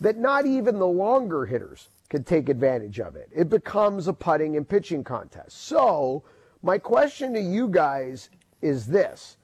[0.00, 3.28] that not even the longer hitters can take advantage of it.
[3.34, 5.64] It becomes a putting and pitching contest.
[5.66, 6.24] So,
[6.62, 8.30] my question to you guys
[8.62, 9.36] is this.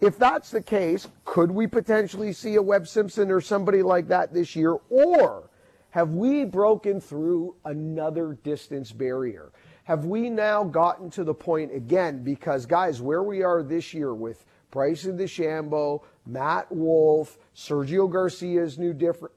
[0.00, 4.32] If that's the case, could we potentially see a Webb Simpson or somebody like that
[4.32, 4.76] this year?
[4.90, 5.50] Or
[5.90, 9.52] have we broken through another distance barrier?
[9.84, 12.22] Have we now gotten to the point again?
[12.22, 14.44] Because, guys, where we are this year with
[14.76, 18.92] Bryson DeChambeau, Matt Wolff, Sergio Garcia's new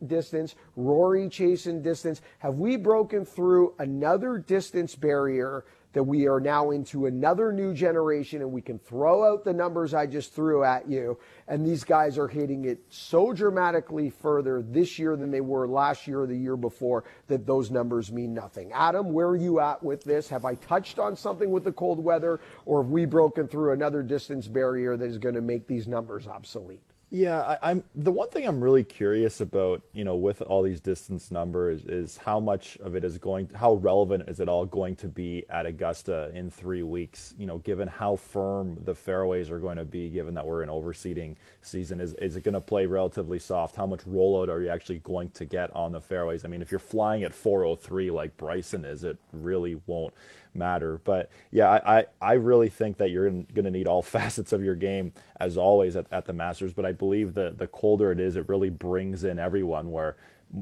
[0.06, 2.20] distance, Rory chasing distance.
[2.40, 5.64] Have we broken through another distance barrier
[5.94, 9.94] that we are now into another new generation and we can throw out the numbers
[9.94, 11.18] I just threw at you.
[11.48, 16.08] And these guys are hitting it so dramatically further this year than they were last
[16.08, 18.72] year or the year before that those numbers mean nothing.
[18.72, 20.30] Adam, where are you at with this?
[20.30, 24.04] Have I touched on something with the cold weather or have we broken through another
[24.04, 26.82] distance barrier that is going to make these numbers obsolete?
[27.12, 30.80] Yeah, I, am the one thing I'm really curious about, you know, with all these
[30.80, 34.96] distance numbers is how much of it is going, how relevant is it all going
[34.98, 37.34] to be at Augusta in three weeks?
[37.40, 40.70] You know, given how firm the fairways are going to be, given that we're in
[40.70, 43.76] overseeding season, is is it going to play relatively soft?
[43.76, 46.46] How much rollout are you actually going to get on the fairways?
[46.46, 50.14] I mean, if you're flying at 403 like Bryson is, it really won't
[50.54, 51.00] matter.
[51.04, 54.64] But yeah, I, I, I really think that you're going to need all facets of
[54.64, 56.74] your game as always at, at the Masters.
[56.74, 60.18] But I believe that the colder it is, it really brings in everyone where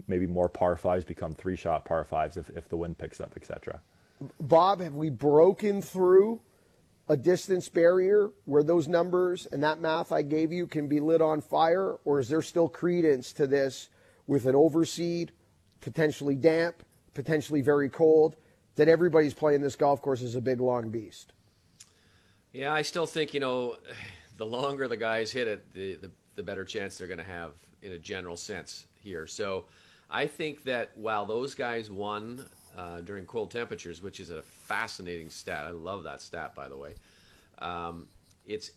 [0.07, 3.33] maybe more par fives become three shot par fives if, if the wind picks up,
[3.35, 3.79] etc.
[4.39, 6.41] Bob, have we broken through
[7.09, 11.21] a distance barrier where those numbers and that math I gave you can be lit
[11.21, 13.89] on fire, or is there still credence to this
[14.25, 15.29] with an overseed,
[15.79, 16.83] potentially damp,
[17.13, 18.35] potentially very cold?
[18.77, 21.33] That everybody's playing this golf course is a big long beast.
[22.53, 23.75] Yeah, I still think you know,
[24.37, 27.51] the longer the guys hit it, the the, the better chance they're going to have
[27.81, 29.27] in a general sense here.
[29.27, 29.65] So,
[30.09, 32.45] I think that while those guys won
[32.77, 36.77] uh, during cold temperatures, which is a fascinating stat, I love that stat by the
[36.77, 36.95] way.
[37.59, 38.07] Um,
[38.45, 38.71] it's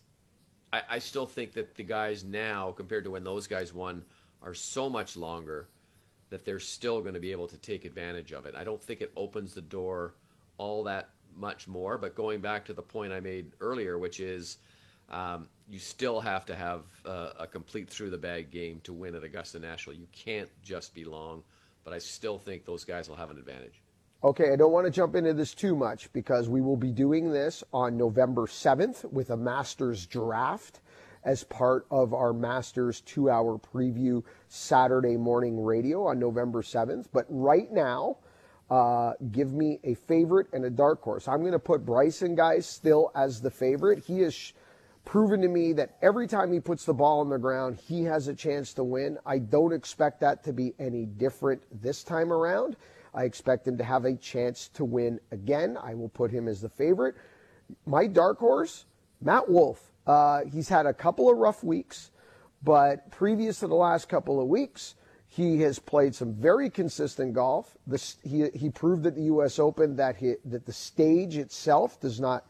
[0.73, 4.05] I, I still think that the guys now compared to when those guys won
[4.43, 5.69] are so much longer
[6.31, 8.55] that they're still going to be able to take advantage of it.
[8.57, 10.15] I don't think it opens the door
[10.59, 11.99] all that much more.
[11.99, 14.59] But going back to the point I made earlier, which is
[15.11, 19.15] um, you still have to have uh, a complete through the bag game to win
[19.15, 19.97] at Augusta National.
[19.97, 21.43] You can't just be long,
[21.85, 23.83] but I still think those guys will have an advantage.
[24.23, 27.33] Okay, I don't want to jump into this too much because we will be doing
[27.33, 30.81] this on November 7th with a Masters draft
[31.25, 37.07] as part of our Masters two hour preview Saturday morning radio on November 7th.
[37.13, 38.19] But right now,
[38.71, 41.27] uh, give me a favorite and a dark horse.
[41.29, 43.99] I'm going to put Bryson, guys, still as the favorite.
[43.99, 44.53] He has sh-
[45.05, 48.29] proven to me that every time he puts the ball on the ground, he has
[48.29, 49.19] a chance to win.
[49.27, 52.77] I don't expect that to be any different this time around.
[53.13, 55.77] I expect him to have a chance to win again.
[55.83, 57.17] I will put him as the favorite.
[57.87, 58.85] My dark horse,
[59.21, 59.90] Matt Wolff.
[60.11, 62.11] Uh, he's had a couple of rough weeks,
[62.65, 64.97] but previous to the last couple of weeks,
[65.29, 67.77] he has played some very consistent golf.
[67.87, 69.61] This, he, he proved at the U.S.
[69.61, 72.45] Open that, he, that the stage itself does not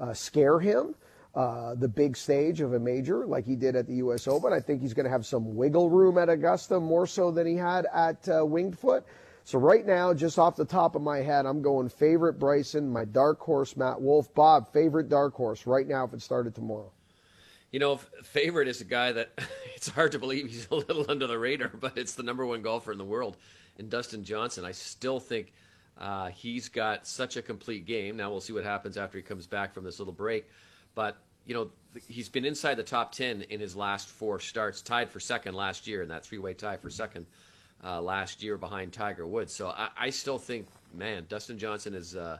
[0.00, 0.94] uh, scare him.
[1.34, 4.26] Uh, the big stage of a major like he did at the U.S.
[4.26, 4.50] Open.
[4.50, 7.56] I think he's going to have some wiggle room at Augusta more so than he
[7.56, 9.04] had at uh, Winged Foot.
[9.44, 13.04] So right now, just off the top of my head, I'm going favorite Bryson, my
[13.04, 16.90] dark horse Matt Wolff, Bob, favorite dark horse right now if it started tomorrow.
[17.72, 19.32] You know, favorite is a guy that
[19.74, 22.62] it's hard to believe he's a little under the radar, but it's the number one
[22.62, 23.38] golfer in the world,
[23.78, 24.64] in Dustin Johnson.
[24.64, 25.52] I still think
[25.98, 28.16] uh, he's got such a complete game.
[28.16, 30.48] Now we'll see what happens after he comes back from this little break,
[30.94, 31.16] but
[31.46, 31.70] you know
[32.06, 35.86] he's been inside the top ten in his last four starts, tied for second last
[35.86, 37.26] year in that three-way tie for second
[37.82, 39.52] uh, last year behind Tiger Woods.
[39.52, 42.38] So I, I still think, man, Dustin Johnson is uh,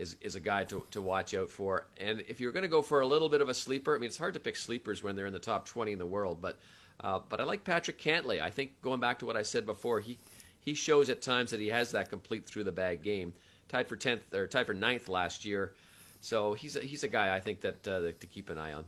[0.00, 1.86] is is a guy to to watch out for.
[1.98, 4.08] And if you're going to go for a little bit of a sleeper, I mean,
[4.08, 6.58] it's hard to pick sleepers when they're in the top 20 in the world, but
[7.02, 8.40] uh, but I like Patrick Cantlay.
[8.40, 10.18] I think going back to what I said before, he
[10.58, 13.32] he shows at times that he has that complete through the bag game.
[13.68, 15.74] Tied for 10th or tied for 9th last year.
[16.20, 18.84] So he's a, he's a guy I think that uh, to keep an eye on.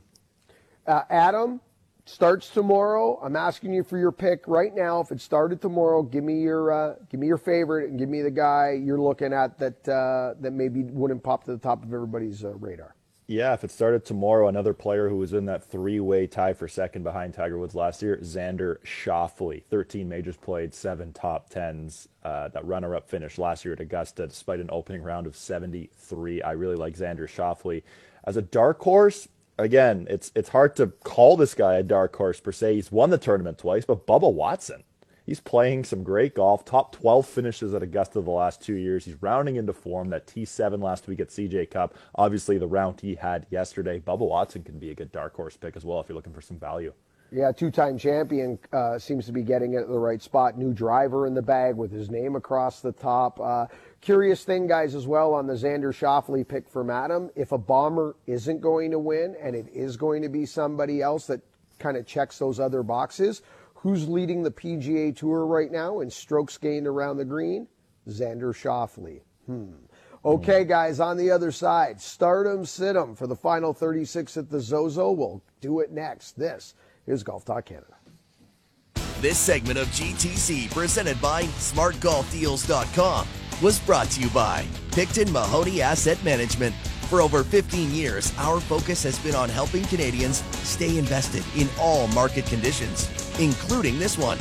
[0.85, 1.61] Uh, Adam,
[2.05, 3.19] starts tomorrow.
[3.23, 4.99] I'm asking you for your pick right now.
[4.99, 8.21] If it started tomorrow, give me your uh, give me your favorite and give me
[8.21, 11.93] the guy you're looking at that uh, that maybe wouldn't pop to the top of
[11.93, 12.95] everybody's uh, radar.
[13.25, 17.03] Yeah, if it started tomorrow, another player who was in that three-way tie for second
[17.03, 19.63] behind Tiger Woods last year, Xander Schauffele.
[19.69, 22.09] 13 majors played, seven top tens.
[22.21, 26.41] Uh, that runner-up finish last year at Augusta, despite an opening round of 73.
[26.41, 27.83] I really like Xander Schauffele.
[28.25, 32.39] As a dark horse, again, it's it's hard to call this guy a dark horse
[32.39, 32.75] per se.
[32.75, 34.83] He's won the tournament twice, but Bubba Watson,
[35.25, 36.65] he's playing some great golf.
[36.65, 39.05] Top 12 finishes at Augusta the last two years.
[39.05, 40.09] He's rounding into form.
[40.09, 41.95] That T7 last week at CJ Cup.
[42.15, 43.99] Obviously, the round he had yesterday.
[43.99, 46.41] Bubba Watson can be a good dark horse pick as well if you're looking for
[46.41, 46.93] some value.
[47.33, 50.55] Yeah, two-time champion uh, seems to be getting it at the right spot.
[50.55, 53.39] New driver in the bag with his name across the top.
[53.39, 53.65] Uh,
[54.01, 57.31] curious thing, guys, as well on the Xander Schauffele pick from Adam.
[57.35, 61.25] If a bomber isn't going to win and it is going to be somebody else
[61.25, 61.41] that
[61.79, 63.41] kind of checks those other boxes,
[63.73, 67.67] who's leading the PGA Tour right now in strokes gained around the green?
[68.07, 69.21] Xander Schauffele.
[69.47, 69.71] Hmm.
[70.23, 75.09] Okay, guys, on the other side, stardom, sit for the final 36 at the Zozo.
[75.11, 76.37] We'll do it next.
[76.37, 76.75] This
[77.07, 77.95] is Golf Talk Canada.
[79.19, 83.27] This segment of GTC, presented by SmartGolfDeals.com,
[83.61, 86.75] was brought to you by Picton Mahoney Asset Management.
[87.09, 92.07] For over 15 years, our focus has been on helping Canadians stay invested in all
[92.07, 94.37] market conditions, including this one.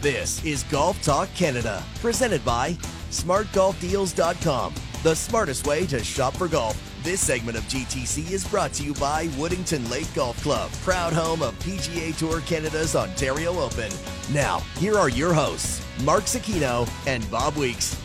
[0.00, 2.72] This is Golf Talk Canada, presented by
[3.10, 6.87] SmartGolfDeals.com, the smartest way to shop for golf.
[7.08, 11.40] This segment of GTC is brought to you by Woodington Lake Golf Club, proud home
[11.40, 13.90] of PGA Tour Canada's Ontario Open.
[14.30, 17.98] Now, here are your hosts, Mark Zecchino and Bob Weeks.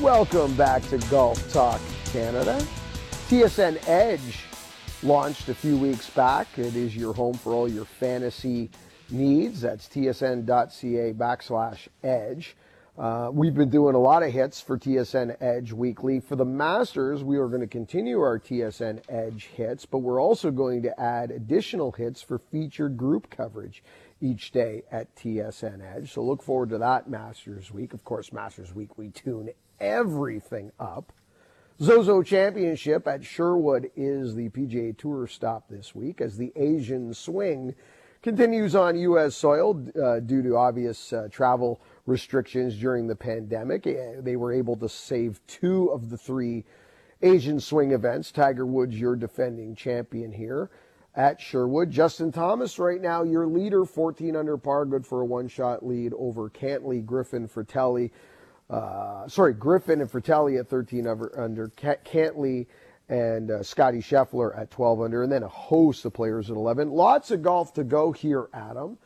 [0.00, 2.60] Welcome back to Golf Talk Canada.
[3.28, 4.40] TSN Edge
[5.04, 6.48] launched a few weeks back.
[6.58, 8.70] It is your home for all your fantasy
[9.08, 9.60] needs.
[9.60, 12.56] That's tsn.ca backslash edge.
[12.98, 16.20] Uh, we've been doing a lot of hits for TSN Edge weekly.
[16.20, 20.50] For the Masters, we are going to continue our TSN Edge hits, but we're also
[20.50, 23.82] going to add additional hits for featured group coverage
[24.20, 26.12] each day at TSN Edge.
[26.12, 27.94] So look forward to that Masters week.
[27.94, 29.48] Of course, Masters week, we tune
[29.80, 31.14] everything up.
[31.80, 37.74] Zozo Championship at Sherwood is the PGA Tour stop this week as the Asian swing
[38.22, 39.34] continues on U.S.
[39.34, 43.86] soil uh, due to obvious uh, travel restrictions during the pandemic.
[43.86, 46.64] Eh, they were able to save two of the three
[47.22, 48.32] Asian swing events.
[48.32, 50.70] Tiger Woods, your defending champion here.
[51.14, 51.90] at Sherwood.
[51.90, 56.12] Justin Thomas, right now, your leader, 14 under par, good for a one shot lead
[56.14, 58.10] over Cantlay, Griffin, Frittelli.
[58.70, 62.66] Uh, sorry, Griffin and Frittelli at 13 under, under Cantlay
[63.08, 66.90] and uh, Scotty Scheffler at 12 under, and then a host of players at 11.
[66.90, 68.96] Lots of golf to go here, Adam.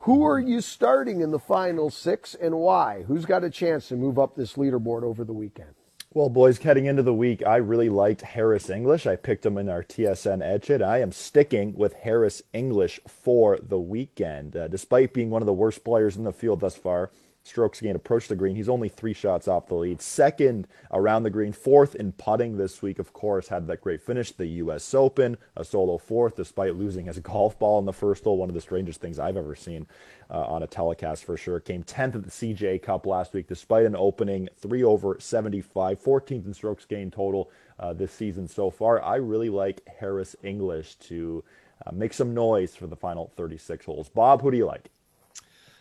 [0.00, 3.02] Who are you starting in the final six and why?
[3.08, 5.74] Who's got a chance to move up this leaderboard over the weekend?
[6.14, 9.06] Well, boys, heading into the week, I really liked Harris English.
[9.06, 10.80] I picked him in our TSN Edge It.
[10.80, 14.56] I am sticking with Harris English for the weekend.
[14.56, 17.10] Uh, despite being one of the worst players in the field thus far,
[17.46, 18.56] strokes gained approach the green.
[18.56, 20.02] He's only three shots off the lead.
[20.02, 24.32] Second around the green, fourth in putting this week, of course, had that great finish,
[24.32, 24.94] the U.S.
[24.94, 28.36] Open, a solo fourth, despite losing his golf ball in the first hole.
[28.36, 29.86] One of the strangest things I've ever seen
[30.30, 31.60] uh, on a telecast for sure.
[31.60, 36.46] Came 10th at the CJ Cup last week, despite an opening three over 75, 14th
[36.46, 39.02] in strokes gained total uh, this season so far.
[39.02, 41.44] I really like Harris English to
[41.86, 44.08] uh, make some noise for the final 36 holes.
[44.08, 44.90] Bob, who do you like?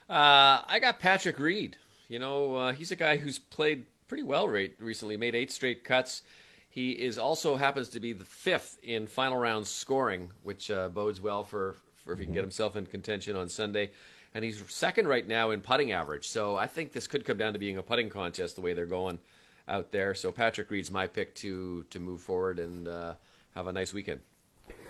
[0.09, 1.77] Uh, I got Patrick Reed.
[2.07, 6.21] You know, uh, he's a guy who's played pretty well recently, made eight straight cuts.
[6.69, 11.21] He is also happens to be the fifth in final round scoring, which uh, bodes
[11.21, 13.91] well for, for if he can get himself in contention on Sunday.
[14.33, 16.27] And he's second right now in putting average.
[16.27, 18.85] So I think this could come down to being a putting contest the way they're
[18.85, 19.19] going
[19.67, 20.13] out there.
[20.13, 23.13] So Patrick Reed's my pick to to move forward and uh,
[23.55, 24.19] have a nice weekend.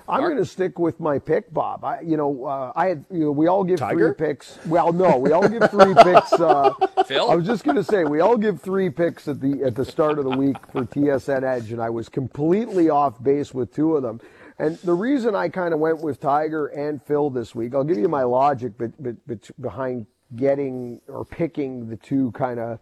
[0.07, 1.83] I'm going to stick with my pick, Bob.
[1.83, 4.13] I, you know, uh, I had, you know, we all give Tiger?
[4.13, 4.57] three picks.
[4.65, 6.33] Well, no, we all give three picks.
[6.33, 6.73] Uh,
[7.05, 9.75] Phil, I was just going to say we all give three picks at the at
[9.75, 13.73] the start of the week for TSN Edge, and I was completely off base with
[13.73, 14.21] two of them.
[14.57, 17.97] And the reason I kind of went with Tiger and Phil this week, I'll give
[17.97, 22.79] you my logic, but, but, but behind getting or picking the two kind of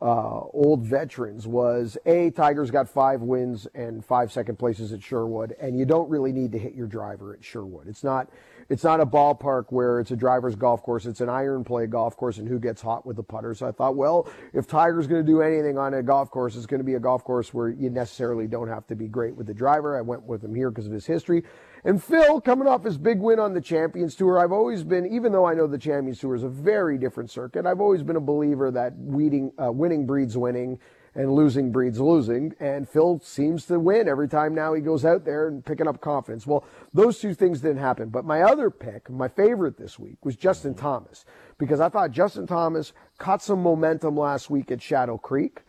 [0.00, 5.56] uh, old veterans was a Tigers got five wins and five second places at Sherwood,
[5.60, 7.88] and you don't really need to hit your driver at Sherwood.
[7.88, 8.28] It's not
[8.68, 11.06] it's not a ballpark where it's a driver's golf course.
[11.06, 13.54] It's an iron play golf course, and who gets hot with the putter.
[13.54, 16.66] So I thought, well, if Tiger's going to do anything on a golf course, it's
[16.66, 19.46] going to be a golf course where you necessarily don't have to be great with
[19.46, 19.96] the driver.
[19.96, 21.44] I went with him here because of his history.
[21.84, 25.30] And Phil, coming off his big win on the Champions Tour, I've always been, even
[25.30, 28.20] though I know the Champions Tour is a very different circuit, I've always been a
[28.20, 30.80] believer that weeding, uh, winning breeds winning
[31.16, 32.54] and losing breeds losing.
[32.60, 36.00] And Phil seems to win every time now he goes out there and picking up
[36.00, 36.46] confidence.
[36.46, 36.62] Well,
[36.92, 38.10] those two things didn't happen.
[38.10, 41.24] But my other pick, my favorite this week, was Justin Thomas
[41.56, 45.62] because I thought Justin Thomas caught some momentum last week at Shadow Creek.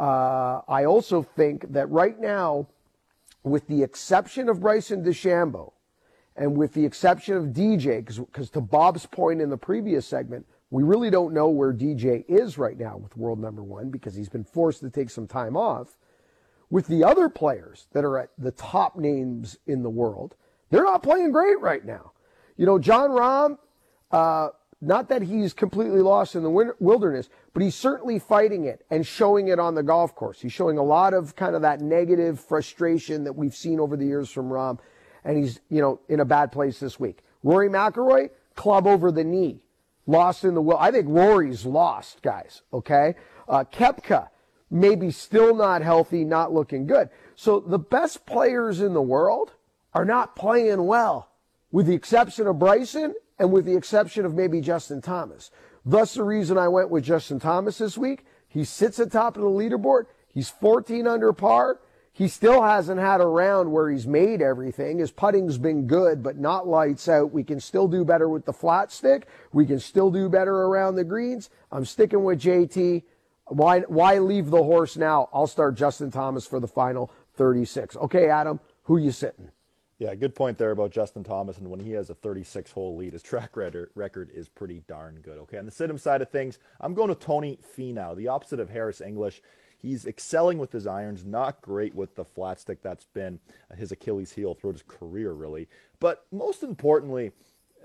[0.00, 2.66] Uh, I also think that right now,
[3.42, 5.72] with the exception of Bryson DeChambeau,
[6.36, 10.82] and with the exception of DJ, because to Bob's point in the previous segment, we
[10.82, 14.42] really don't know where DJ is right now with world number one because he's been
[14.42, 15.96] forced to take some time off.
[16.68, 20.34] With the other players that are at the top names in the world,
[20.70, 22.10] they're not playing great right now.
[22.56, 23.58] You know, Jon Rahm,
[24.10, 24.48] uh,
[24.80, 29.46] not that he's completely lost in the wilderness, but he's certainly fighting it and showing
[29.46, 30.40] it on the golf course.
[30.40, 34.06] He's showing a lot of kind of that negative frustration that we've seen over the
[34.06, 34.80] years from Rahm,
[35.22, 37.20] and he's you know in a bad place this week.
[37.44, 39.60] Rory McIlroy, club over the knee,
[40.06, 40.78] lost in the will.
[40.78, 42.62] I think Rory's lost, guys.
[42.72, 43.14] Okay,
[43.48, 44.28] uh, Koepka
[44.70, 47.08] maybe still not healthy, not looking good.
[47.36, 49.52] So the best players in the world
[49.94, 51.30] are not playing well,
[51.70, 55.50] with the exception of Bryson and with the exception of maybe Justin Thomas.
[55.86, 58.24] Thus, the reason I went with Justin Thomas this week.
[58.48, 60.06] He sits atop of the leaderboard.
[60.28, 61.80] He's 14 under par.
[62.16, 64.98] He still hasn't had a round where he's made everything.
[64.98, 67.32] His putting's been good, but not lights out.
[67.32, 69.26] We can still do better with the flat stick.
[69.52, 71.50] We can still do better around the greens.
[71.72, 73.02] I'm sticking with JT.
[73.46, 75.28] Why, why leave the horse now?
[75.32, 77.96] I'll start Justin Thomas for the final 36.
[77.96, 79.50] Okay, Adam, who you sitting?
[79.98, 81.58] Yeah, good point there about Justin Thomas.
[81.58, 85.38] And when he has a 36 hole lead, his track record is pretty darn good.
[85.38, 88.70] Okay, on the Situm side of things, I'm going to Tony Finau, the opposite of
[88.70, 89.42] Harris English.
[89.84, 92.82] He's excelling with his irons, not great with the flat stick.
[92.82, 93.38] That's been
[93.76, 95.68] his Achilles heel throughout his career, really.
[96.00, 97.32] But most importantly,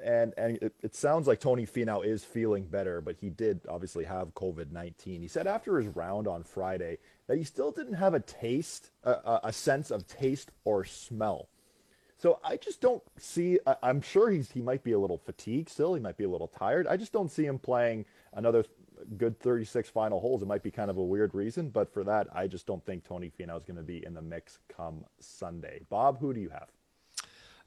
[0.01, 4.05] and and it, it, sounds like Tony Finau is feeling better, but he did obviously
[4.05, 5.21] have COVID nineteen.
[5.21, 9.41] He said after his round on Friday that he still didn't have a taste, a,
[9.43, 11.49] a sense of taste or smell
[12.19, 13.59] so I just don't see.
[13.81, 15.93] I'm sure he's he might be a little fatigued still.
[15.93, 16.85] He might be a little tired.
[16.85, 18.65] I just don't see him playing another
[19.17, 20.41] good 36 final holes.
[20.41, 23.03] It might be kind of a weird reason, but for that, I just don't think
[23.03, 25.81] Tony Finau is going to be in the mix come Sunday.
[25.89, 26.67] Bob, who do you have?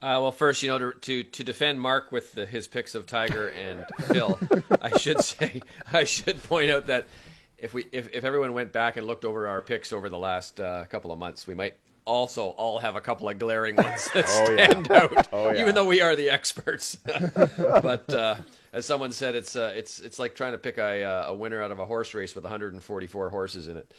[0.01, 3.07] Uh, well, first, you know, to to, to defend Mark with the, his picks of
[3.07, 4.37] Tiger and Phil,
[4.81, 5.63] I should say
[5.93, 7.07] I should point out that
[7.57, 10.59] if we if, if everyone went back and looked over our picks over the last
[10.59, 14.25] uh, couple of months, we might also all have a couple of glaring ones that
[14.29, 14.67] Oh, yeah.
[14.71, 15.61] stand out, Oh, yeah.
[15.61, 16.97] even though we are the experts.
[17.57, 18.35] but uh,
[18.73, 21.63] as someone said, it's uh, it's it's like trying to pick a, uh, a winner
[21.63, 23.93] out of a horse race with 144 horses in it.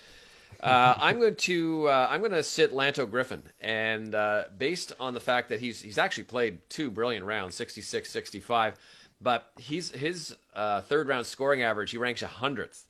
[0.59, 5.13] Uh, I'm going to uh, I'm going to sit Lanto Griffin, and uh, based on
[5.13, 8.75] the fact that he's he's actually played two brilliant rounds, 66, 65,
[9.21, 12.85] but he's his uh, third round scoring average he ranks a hundredth.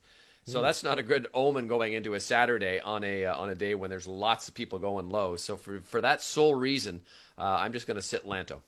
[0.46, 3.54] So that's not a good omen going into a Saturday on a uh, on a
[3.54, 5.36] day when there's lots of people going low.
[5.36, 7.00] So for for that sole reason,
[7.38, 8.60] uh, I'm just going to sit Lanto.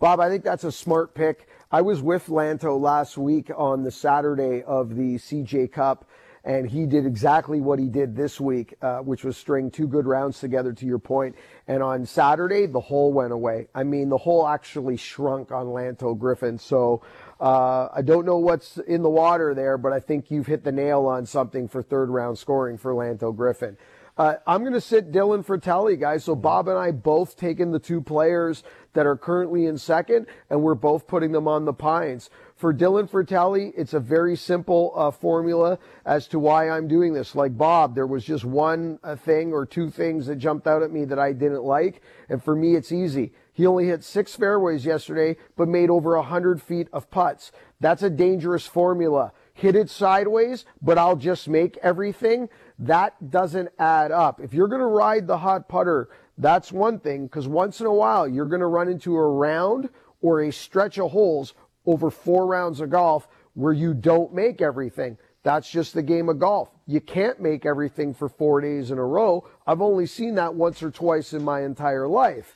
[0.00, 1.48] Bob, I think that's a smart pick.
[1.70, 6.08] I was with Lanto last week on the Saturday of the CJ Cup,
[6.42, 10.06] and he did exactly what he did this week, uh, which was string two good
[10.06, 11.36] rounds together, to your point.
[11.66, 13.68] And on Saturday, the hole went away.
[13.74, 16.56] I mean, the hole actually shrunk on Lanto Griffin.
[16.56, 17.02] So
[17.38, 20.72] uh, I don't know what's in the water there, but I think you've hit the
[20.72, 23.76] nail on something for third round scoring for Lanto Griffin.
[24.18, 26.24] Uh, I'm going to sit Dylan Frittelli, guys.
[26.24, 28.64] So Bob and I both taken the two players
[28.94, 32.28] that are currently in second, and we're both putting them on the pines.
[32.56, 37.36] For Dylan Frittelli, it's a very simple uh, formula as to why I'm doing this.
[37.36, 40.90] Like Bob, there was just one uh, thing or two things that jumped out at
[40.90, 43.32] me that I didn't like, and for me, it's easy.
[43.52, 47.52] He only hit six fairways yesterday, but made over 100 feet of putts.
[47.78, 49.32] That's a dangerous formula.
[49.52, 52.48] Hit it sideways, but I'll just make everything.
[52.78, 54.40] That doesn't add up.
[54.40, 57.92] If you're going to ride the hot putter, that's one thing, because once in a
[57.92, 59.88] while you're going to run into a round
[60.20, 61.54] or a stretch of holes
[61.86, 65.18] over four rounds of golf where you don't make everything.
[65.42, 66.68] That's just the game of golf.
[66.86, 69.48] You can't make everything for four days in a row.
[69.66, 72.54] I've only seen that once or twice in my entire life.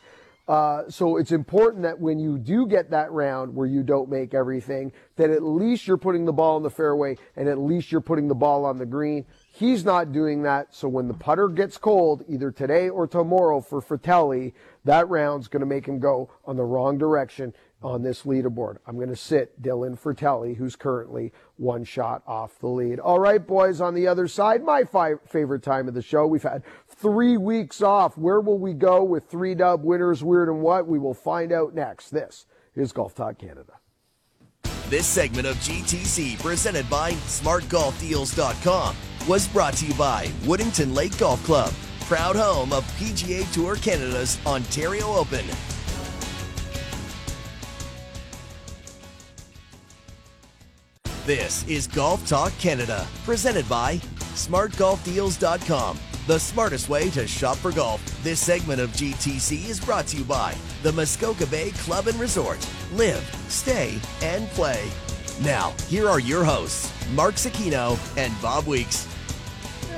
[0.49, 4.35] Uh, so it's important that when you do get that round where you don't make
[4.35, 8.01] everything, that at least you're putting the ball in the fairway and at least you're
[8.01, 9.25] putting the ball on the green.
[9.63, 10.75] He's not doing that.
[10.75, 14.55] So when the putter gets cold, either today or tomorrow for Frittelli,
[14.85, 18.79] that round's going to make him go on the wrong direction on this leaderboard.
[18.89, 22.99] I'm going to sit Dylan Frittelli, who's currently one shot off the lead.
[22.99, 26.27] All right, boys, on the other side, my fi- favorite time of the show.
[26.27, 28.19] We've had three weeks off.
[28.19, 30.89] Where will we go with three dub winners, weird and what?
[30.89, 32.11] We will find out next.
[32.11, 33.75] This is Golf Talk Canada.
[34.89, 38.97] This segment of GTC, presented by SmartGolfDeals.com,
[39.29, 41.73] was brought to you by Woodington Lake Golf Club,
[42.07, 45.45] proud home of PGA Tour Canada's Ontario Open.
[51.25, 53.99] This is Golf Talk Canada, presented by
[54.35, 58.05] SmartGolfDeals.com, the smartest way to shop for golf.
[58.25, 62.59] This segment of GTC is brought to you by the Muskoka Bay Club and Resort.
[62.95, 64.91] Live, stay, and play.
[65.43, 69.12] Now, here are your hosts, Mark Zecchino and Bob Weeks.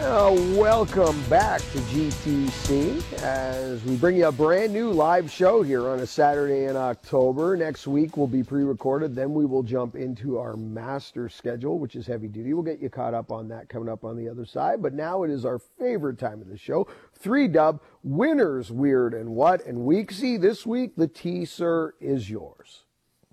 [0.00, 6.00] Welcome back to GTC as we bring you a brand new live show here on
[6.00, 7.56] a Saturday in October.
[7.56, 11.96] Next week will be pre recorded, then we will jump into our master schedule, which
[11.96, 12.54] is heavy duty.
[12.54, 14.82] We'll get you caught up on that coming up on the other side.
[14.82, 19.30] But now it is our favorite time of the show three dub winners, weird and
[19.30, 19.64] what.
[19.64, 22.84] And Weeksy, this week the T, sir, is yours.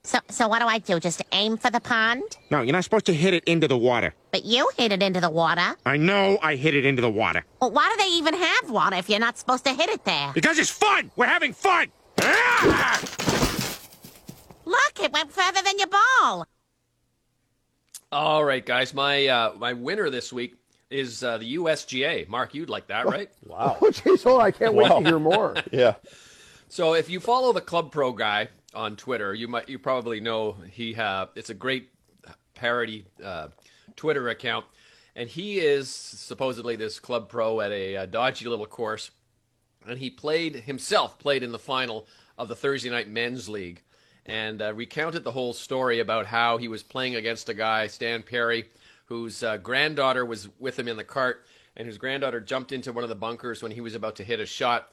[0.04, 1.00] So, so what do I do?
[1.00, 2.24] Just aim for the pond?
[2.50, 4.16] No, you're not supposed to hit it into the water.
[4.32, 5.76] But you hit it into the water.
[5.86, 7.46] I know I hit it into the water.
[7.62, 10.32] Well, why do they even have water if you're not supposed to hit it there?
[10.34, 11.12] Because it's fun!
[11.16, 11.92] We're having fun!
[12.20, 13.00] Ah!
[14.66, 16.48] Look, it went further than your ball.
[18.12, 20.56] All right, guys, my uh, my winner this week
[20.90, 22.28] is uh, the USGA.
[22.28, 23.30] Mark, you'd like that, right?
[23.52, 24.48] Oh, jeez, hold on.
[24.48, 25.56] I can't wait to hear more.
[25.72, 25.96] Yeah.
[26.70, 30.56] So if you follow the Club Pro guy on Twitter, you might you probably know
[30.72, 31.90] he uh, it's a great
[32.54, 33.48] parody uh,
[33.96, 34.66] Twitter account,
[35.16, 39.12] and he is supposedly this Club Pro at a, uh dodgy little course,
[39.88, 42.08] and he played himself played in the final
[42.38, 43.82] of the Thursday night men's league,
[44.26, 48.24] and uh, recounted the whole story about how he was playing against a guy Stan
[48.24, 48.66] Perry,
[49.06, 51.46] whose uh, granddaughter was with him in the cart,
[51.76, 54.40] and whose granddaughter jumped into one of the bunkers when he was about to hit
[54.40, 54.92] a shot.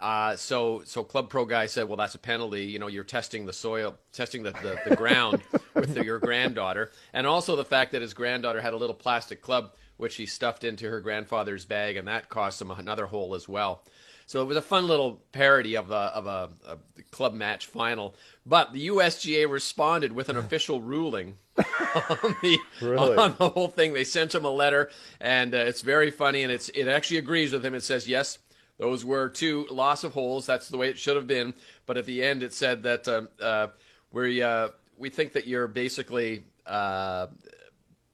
[0.00, 2.64] Uh, so, so Club Pro guy said, "Well, that's a penalty.
[2.64, 5.42] You know, you're testing the soil, testing the, the, the ground
[5.74, 9.42] with the, your granddaughter, and also the fact that his granddaughter had a little plastic
[9.42, 13.48] club which he stuffed into her grandfather's bag, and that cost him another hole as
[13.48, 13.82] well.
[14.26, 16.78] So it was a fun little parody of a of a, a
[17.10, 18.14] club match final.
[18.46, 23.16] But the USGA responded with an official ruling on the Really?
[23.16, 23.92] on the whole thing.
[23.92, 27.52] They sent him a letter, and uh, it's very funny, and it's it actually agrees
[27.52, 27.74] with him.
[27.74, 28.38] It says yes.
[28.78, 30.46] Those were two loss of holes.
[30.46, 31.54] That's the way it should have been.
[31.86, 33.68] But at the end, it said that uh, uh,
[34.12, 37.26] we uh, we think that you're basically uh,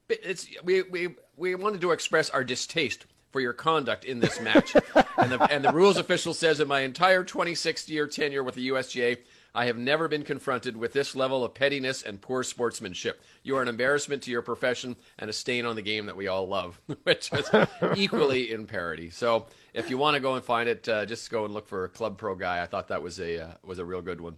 [0.09, 4.75] it's we we we wanted to express our distaste for your conduct in this match.
[5.19, 8.69] and, the, and the rules official says in my entire 26 year tenure with the
[8.69, 9.19] USGA,
[9.57, 13.21] I have never been confronted with this level of pettiness and poor sportsmanship.
[13.43, 16.29] You are an embarrassment to your profession and a stain on the game that we
[16.29, 17.51] all love, which is
[17.97, 19.11] equally in parody.
[19.11, 21.85] So, if you want to go and find it, uh, just go and look for
[21.85, 22.63] a Club Pro Guy.
[22.63, 24.37] I thought that was a uh, was a real good one.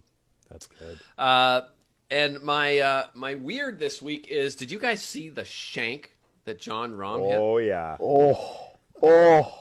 [0.49, 0.99] That's good.
[1.17, 1.61] Uh,
[2.09, 6.15] and my uh, my weird this week is: Did you guys see the shank
[6.45, 7.37] that Jon Rahm hit?
[7.37, 7.97] Oh yeah.
[8.01, 9.53] Oh, oh.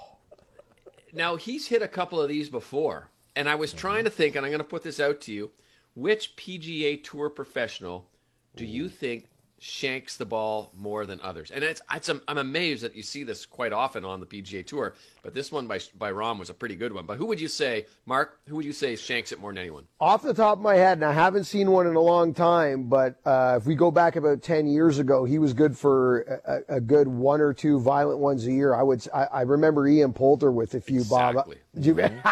[1.13, 4.45] Now he's hit a couple of these before, and I was trying to think, and
[4.45, 5.51] I'm going to put this out to you:
[5.95, 8.09] which PGA Tour professional
[8.55, 9.29] do you think
[9.59, 11.51] shanks the ball more than others?
[11.51, 14.95] And it's, it's I'm, amazed that you see this quite often on the PGA Tour,
[15.23, 17.07] but this one by by Rahm was a pretty good one.
[17.07, 18.39] But who would you say, Mark?
[18.47, 19.85] Who would you say shanks it more than anyone?
[20.01, 22.85] Off the top of my head, and I haven't seen one in a long time,
[22.85, 26.21] but uh, if we go back about 10 years ago, he was good for
[26.69, 28.75] a, a good one or two violent ones a year.
[28.75, 31.57] I would, I, I remember Ian Poulter with a few, Exactly.
[31.75, 31.85] Bob.
[31.85, 32.01] You-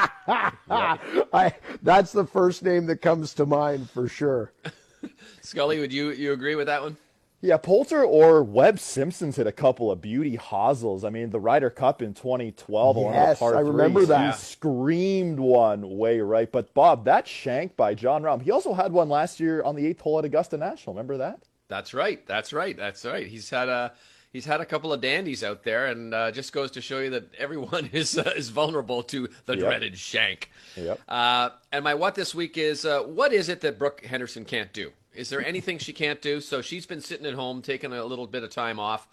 [1.33, 1.53] I,
[1.83, 4.53] that's the first name that comes to mind for sure.
[5.43, 6.97] Scully, would you you agree with that one?
[7.45, 11.05] Yeah, Poulter or Webb Simpson's hit a couple of beauty hosels.
[11.05, 14.35] I mean, the Ryder Cup in 2012 on Yes, the I remember threes, that.
[14.35, 16.51] He screamed one way right.
[16.51, 18.41] But Bob, that shank by Jon Rahm.
[18.41, 20.95] He also had one last year on the eighth hole at Augusta National.
[20.95, 21.41] Remember that?
[21.69, 22.27] That's right.
[22.27, 22.75] That's right.
[22.75, 23.27] That's right.
[23.27, 23.93] He's had a
[24.33, 27.11] he's had a couple of dandies out there, and uh, just goes to show you
[27.11, 29.61] that everyone is uh, is vulnerable to the Yep.
[29.67, 30.51] dreaded shank.
[30.77, 30.99] Yep.
[31.07, 34.73] Uh, and my what this week is uh, what is it that Brooke Henderson can't
[34.73, 34.93] do?
[35.15, 36.41] Is there anything she can't do?
[36.41, 39.07] So she's been sitting at home taking a little bit of time off,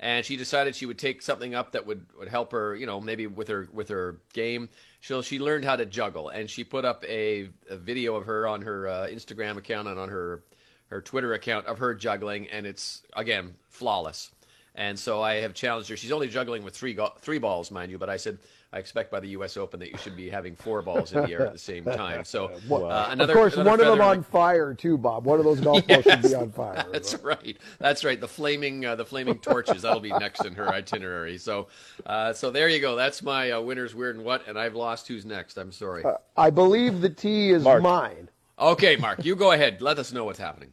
[0.00, 3.00] and she decided she would take something up that would, would help her, you know,
[3.00, 4.68] maybe with her with her game.
[5.00, 8.46] So she learned how to juggle, and she put up a, a video of her
[8.46, 10.42] on her uh, Instagram account and on her
[10.88, 14.30] her Twitter account of her juggling, and it's again flawless.
[14.74, 15.96] And so I have challenged her.
[15.96, 18.38] She's only juggling with three go- three balls, mind you, but I said
[18.70, 19.56] I expect by the U.S.
[19.56, 22.22] Open that you should be having four balls in the air at the same time.
[22.24, 25.24] So uh, another, of course, another one of them feather in on fire too, Bob.
[25.24, 26.84] One of those golf balls should be on fire.
[26.84, 27.56] the- That's right.
[27.78, 28.20] That's right.
[28.20, 29.82] The flaming uh, the flaming torches.
[29.82, 31.38] That'll be next in her itinerary.
[31.38, 31.68] So
[32.04, 32.94] uh, so there you go.
[32.94, 34.46] That's my uh, winners weird and what.
[34.46, 35.08] And I've lost.
[35.08, 35.56] Who's next?
[35.56, 36.04] I'm sorry.
[36.36, 37.82] I believe the tee is Mark.
[37.82, 38.28] mine.
[38.58, 39.80] Okay, Mark, you go ahead.
[39.80, 40.70] Let us know what's happening.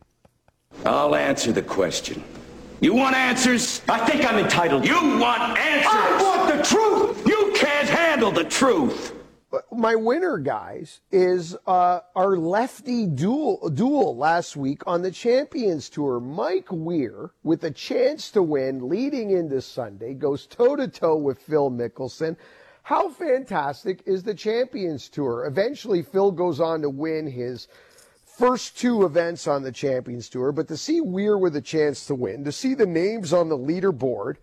[0.86, 2.24] I'll answer the question.
[2.82, 3.82] You want answers?
[3.88, 4.86] I think I'm entitled.
[4.86, 5.88] You want answers?
[5.92, 7.26] I want the truth.
[7.28, 9.14] You can't handle the truth.
[9.72, 16.20] My winner, guys, is uh, our lefty duel duel last week on the Champions Tour.
[16.20, 21.40] Mike Weir, with a chance to win leading into Sunday, goes toe to toe with
[21.40, 22.36] Phil Mickelson.
[22.84, 25.46] How fantastic is the Champions Tour?
[25.46, 27.70] Eventually, Phil goes on to win his
[28.38, 32.16] first two events on the Champions Tour, but to see Weir with a chance to
[32.16, 34.36] win, to see the names on the leaderboard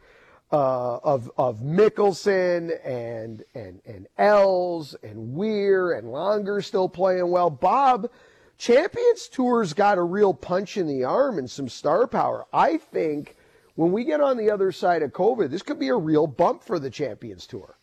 [0.51, 7.51] uh, of of Mickelson and and and Els and Weir and Langer still playing well.
[7.51, 8.11] Bob,
[8.59, 12.47] Champions Tour's got a real punch in the arm and some star power.
[12.53, 13.37] I think
[13.75, 16.63] when we get on the other side of COVID, this could be a real bump
[16.63, 17.77] for the Champions Tour.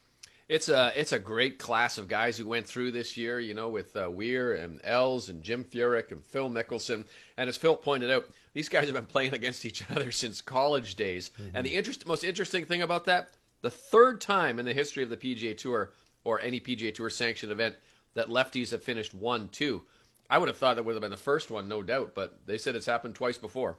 [0.49, 3.69] It's a it's a great class of guys who went through this year, you know,
[3.69, 7.05] with uh, Weir and Els and Jim Furyk and Phil Mickelson.
[7.37, 10.95] And as Phil pointed out, these guys have been playing against each other since college
[10.95, 11.29] days.
[11.53, 13.29] And the interest, most interesting thing about that,
[13.61, 15.91] the third time in the history of the PGA Tour
[16.23, 17.75] or any PGA Tour sanctioned event
[18.15, 19.83] that lefties have finished one two.
[20.31, 22.57] I would have thought that would have been the first one, no doubt, but they
[22.57, 23.77] said it's happened twice before.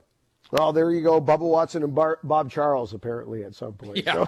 [0.51, 1.20] Well, there you go.
[1.20, 4.05] Bubba Watson and Bar- Bob Charles apparently at some point.
[4.05, 4.27] Yeah.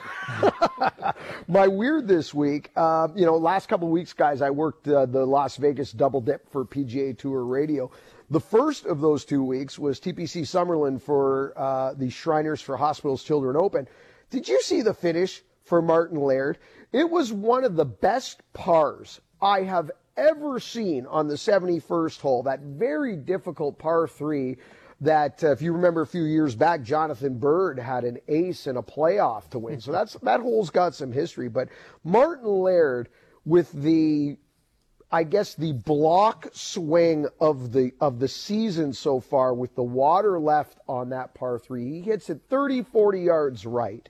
[1.49, 5.07] My weird this week, uh, you know, last couple of weeks, guys, I worked uh,
[5.07, 7.91] the Las Vegas double dip for PGA Tour Radio.
[8.31, 13.25] The first of those two weeks was TPC Summerlin for uh, the Shriners for Hospitals
[13.25, 13.89] Children Open.
[14.31, 16.59] Did you see the finish for Martin Laird?
[16.93, 22.43] It was one of the best pars I have ever seen on the 71st hole.
[22.45, 24.57] That very difficult par three
[25.03, 28.77] that uh, if you remember a few years back, Jonathan Byrd had an ace in
[28.77, 29.81] a playoff to win.
[29.81, 31.49] So that's that hole's got some history.
[31.49, 31.69] But
[32.05, 33.09] Martin Laird
[33.45, 34.37] with the
[35.11, 40.39] I guess the block swing of the of the season so far with the water
[40.39, 41.85] left on that par 3.
[41.85, 44.09] He hits it 30 40 yards right.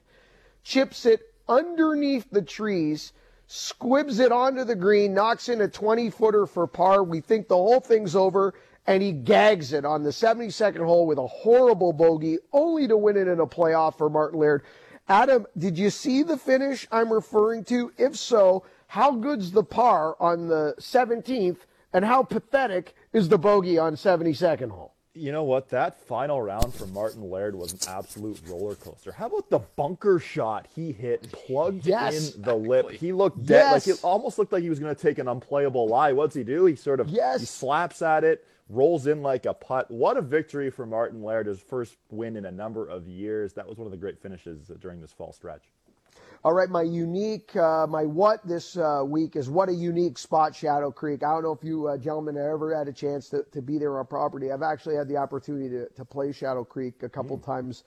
[0.63, 3.11] Chips it underneath the trees,
[3.47, 7.03] squibs it onto the green, knocks in a 20 footer for par.
[7.03, 8.53] We think the whole thing's over
[8.87, 13.17] and he gags it on the 72nd hole with a horrible bogey, only to win
[13.17, 14.63] it in a playoff for Martin Laird.
[15.07, 17.91] Adam, did you see the finish I'm referring to?
[17.97, 21.57] If so, how good's the par on the 17th,
[21.93, 24.93] and how pathetic is the bogey on 72nd hole?
[25.15, 25.69] You know what?
[25.69, 29.11] That final round for Martin Laird was an absolute roller coaster.
[29.11, 32.33] How about the bunker shot he hit, plugged Yes.
[32.33, 32.89] in the lip?
[32.89, 33.57] He looked dead.
[33.59, 33.87] Yes.
[33.87, 36.13] Like it almost looked like he was going to take an unplayable lie.
[36.13, 36.65] What's he do?
[36.65, 37.41] He sort of Yes.
[37.41, 39.89] he slaps at it, rolls in like a putt.
[39.91, 41.47] What a victory for Martin Laird!
[41.47, 43.53] His first win in a number of years.
[43.53, 45.63] That was one of the great finishes during this fall stretch.
[46.45, 50.53] All right, my unique, uh, my what this uh, week is what a unique spot,
[50.53, 51.23] Shadow Creek.
[51.23, 53.77] I don't know if you uh, gentlemen have ever had a chance to, to be
[53.77, 54.51] there on property.
[54.51, 57.85] I've actually had the opportunity to, to play Shadow Creek a couple times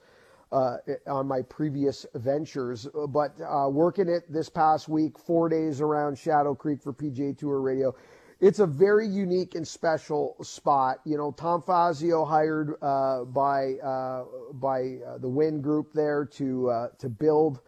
[0.51, 6.17] uh, on my previous ventures, but uh, working it this past week, four days around
[6.17, 7.93] Shadow Creek for PGA Tour Radio.
[8.39, 10.99] It's a very unique and special spot.
[11.05, 16.69] You know, Tom Fazio hired uh, by uh, by uh, the Wynn Group there to
[16.69, 17.61] uh, to build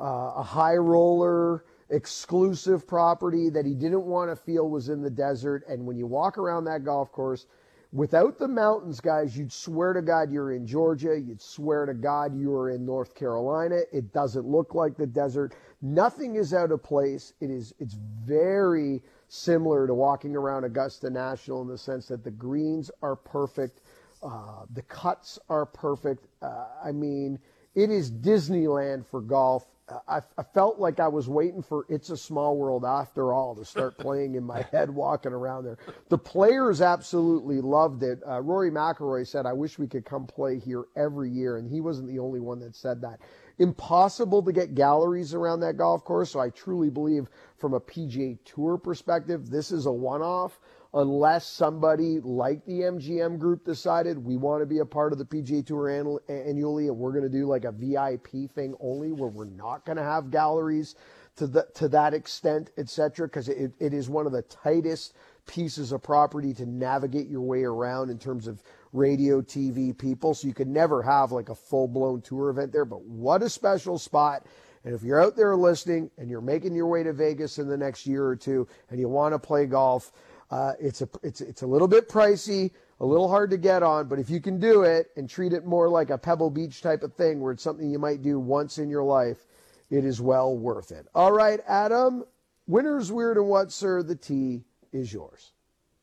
[0.00, 5.10] uh, a high roller exclusive property that he didn't want to feel was in the
[5.10, 5.64] desert.
[5.68, 7.46] And when you walk around that golf course,
[7.92, 11.18] without the mountains, guys, you'd swear to God you're in Georgia.
[11.18, 13.80] You'd swear to God you are in North Carolina.
[13.92, 15.54] It doesn't look like the desert.
[15.82, 17.32] Nothing is out of place.
[17.40, 17.74] It is.
[17.78, 23.14] It's very similar to walking around Augusta National in the sense that the greens are
[23.14, 23.80] perfect,
[24.24, 26.26] uh, the cuts are perfect.
[26.42, 27.38] Uh, I mean,
[27.76, 29.66] it is Disneyland for golf.
[30.08, 33.64] I, I felt like I was waiting for It's a Small World after all to
[33.64, 35.78] start playing in my head walking around there.
[36.08, 38.20] The players absolutely loved it.
[38.28, 41.56] Uh, Rory McIlroy said, I wish we could come play here every year.
[41.56, 43.20] And he wasn't the only one that said that.
[43.60, 46.30] Impossible to get galleries around that golf course.
[46.30, 47.28] So I truly believe
[47.58, 50.58] from a PGA Tour perspective, this is a one off
[50.94, 55.24] unless somebody like the MGM group decided we want to be a part of the
[55.26, 59.28] PGA Tour annual- annually and we're going to do like a VIP thing only where
[59.28, 60.96] we're not going to have galleries
[61.36, 63.28] to the, to that extent, etc.
[63.28, 65.14] Because it, it is one of the tightest
[65.46, 68.62] pieces of property to navigate your way around in terms of
[68.92, 70.34] radio, TV, people.
[70.34, 72.84] So you could never have like a full blown tour event there.
[72.84, 74.46] But what a special spot.
[74.84, 77.76] And if you're out there listening and you're making your way to Vegas in the
[77.76, 80.12] next year or two and you want to play golf,
[80.50, 84.08] uh, it's a it's it's a little bit pricey, a little hard to get on,
[84.08, 87.02] but if you can do it and treat it more like a Pebble Beach type
[87.02, 89.46] of thing, where it's something you might do once in your life,
[89.90, 91.06] it is well worth it.
[91.14, 92.24] All right, Adam,
[92.66, 94.02] winner's weird and what, sir?
[94.02, 95.52] The tea is yours.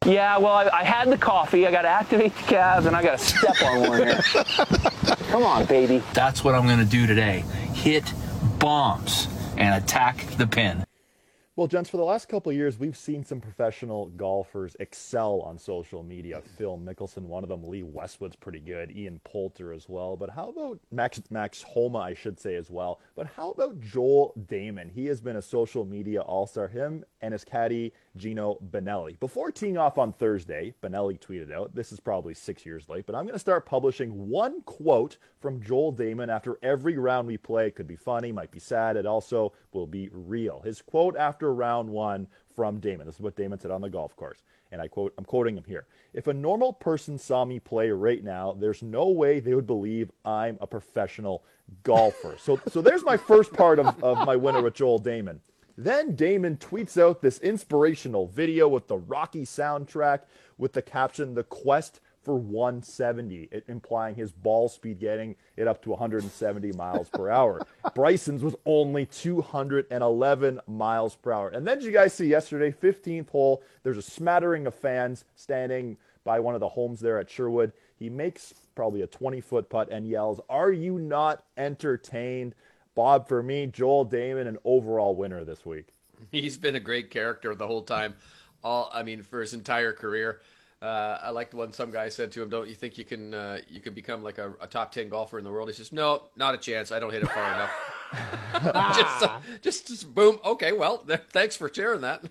[0.06, 1.66] Yeah, well, I, I had the coffee.
[1.68, 4.22] I got to activate the calves, and I got to step on one here.
[5.30, 6.02] Come on, baby.
[6.14, 7.44] That's what I'm going to do today.
[7.74, 8.14] Hit
[8.60, 10.86] bombs and attack the pin.
[11.58, 15.58] Well, gents, for the last couple of years, we've seen some professional golfers excel on
[15.58, 16.44] social media.
[16.56, 17.68] Phil Mickelson, one of them.
[17.68, 18.96] Lee Westwood's pretty good.
[18.96, 20.16] Ian Poulter as well.
[20.16, 23.00] But how about Max Max Homa, I should say as well.
[23.16, 24.92] But how about Joel Dahmen?
[24.92, 26.68] He has been a social media all-star.
[26.68, 29.18] Him and his caddy Geno Bonnalie.
[29.20, 33.16] Before teeing off on Thursday, Benelli tweeted out, "This is probably six years late, but
[33.16, 37.68] I'm going to start publishing one quote from Joel Dahmen after every round we play.
[37.68, 38.98] It could be funny, might be sad.
[38.98, 43.06] It also will be real." His quote after round one from Dahmen.
[43.06, 44.44] This is what Dahmen said on the golf course.
[44.72, 45.86] And I quote, I'm quoting him here.
[46.14, 50.12] If a normal person saw me play right now, there's no way they would believe
[50.26, 51.46] I'm a professional
[51.84, 52.36] golfer.
[52.38, 55.40] so, so there's my first part of, of my winner with Joel Dahmen.
[55.78, 60.22] Then Dahmen tweets out this inspirational video with the Rocky soundtrack
[60.58, 65.82] with the caption, The Quest for 170, it, implying his ball speed getting it up
[65.84, 67.66] to 170 miles per hour.
[67.96, 71.50] Bryson's was only 211 miles per hour.
[71.50, 75.96] And then did you guys see yesterday, 15th hole, there's a smattering of fans standing
[76.26, 77.72] by one of the homes there at Sherwood.
[77.96, 82.56] He makes probably a 20 foot putt and yells, Are you not entertained?
[82.98, 85.90] Bob, for me, Joel Dahmen, an overall winner this week.
[86.32, 88.16] He's been a great character the whole time.
[88.64, 90.42] All I mean, for his entire career.
[90.82, 93.60] Uh, I liked when some guy said to him, "Don't you think you can uh,
[93.70, 96.24] you can become like a, a, top ten golfer in the world?" He says, "No,
[96.36, 96.92] not a chance.
[96.92, 97.72] I don't hit it far enough."
[98.96, 100.40] just, uh, just, just boom.
[100.44, 102.24] Okay, well, th- thanks for sharing that.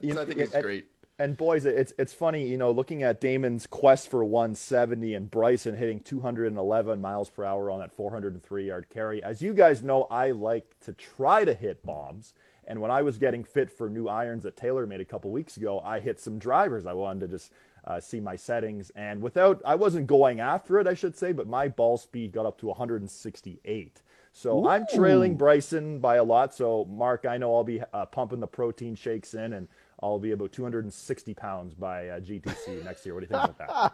[0.00, 0.86] You know, I think it's great.
[1.16, 5.76] And boys, it's it's funny, you know, looking at Dahmen's quest for 170 and Bryson
[5.76, 9.22] hitting 211 miles per hour on that 403 yard carry.
[9.22, 12.34] As you guys know, I like to try to hit bombs.
[12.66, 15.56] And when I was getting fit for new irons that Taylor made a couple weeks
[15.56, 16.86] ago, I hit some drivers.
[16.86, 17.52] I wanted to just
[17.84, 18.90] uh, see my settings.
[18.96, 22.46] And without, I wasn't going after it, I should say, but my ball speed got
[22.46, 24.02] up to 168.
[24.32, 24.68] So Ooh.
[24.68, 26.54] I'm trailing Bryson by a lot.
[26.54, 29.68] So, Mark, I know I'll be uh, pumping the protein shakes in and
[30.02, 33.14] I'll be about 260 pounds by uh, GTC next year.
[33.14, 33.92] What do you think about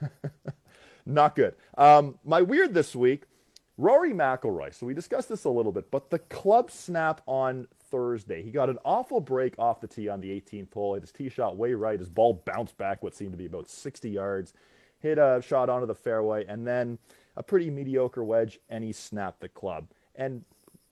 [0.00, 0.34] that?
[1.06, 1.54] Not good.
[1.76, 3.24] Um, my weird this week,
[3.78, 4.74] Rory McIlroy.
[4.74, 8.68] So we discussed this a little bit, but the club snap on Thursday, he got
[8.68, 10.94] an awful break off the tee on the 18th hole.
[10.94, 11.98] His tee shot way right.
[11.98, 14.52] His ball bounced back what seemed to be about 60 yards.
[15.00, 16.98] hit a shot onto the fairway, and then
[17.36, 19.86] a pretty mediocre wedge, and he snapped the club.
[20.16, 20.44] And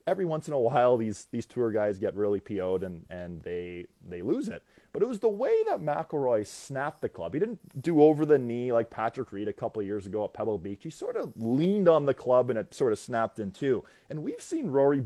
[0.07, 3.87] every once in a while, these these tour guys get really PO'd and and they
[4.09, 4.63] they lose it.
[4.93, 7.35] But it was the way that McIlroy snapped the club.
[7.35, 10.59] He didn't do over the knee like Patrick Reed a couple years ago at Pebble
[10.59, 10.83] Beach.
[10.85, 13.85] He sort of leaned on the club and it sort of snapped in two.
[14.09, 15.05] And we've seen Rory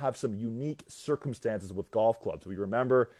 [0.00, 2.46] have some unique circumstances with golf clubs.
[2.46, 3.10] We remember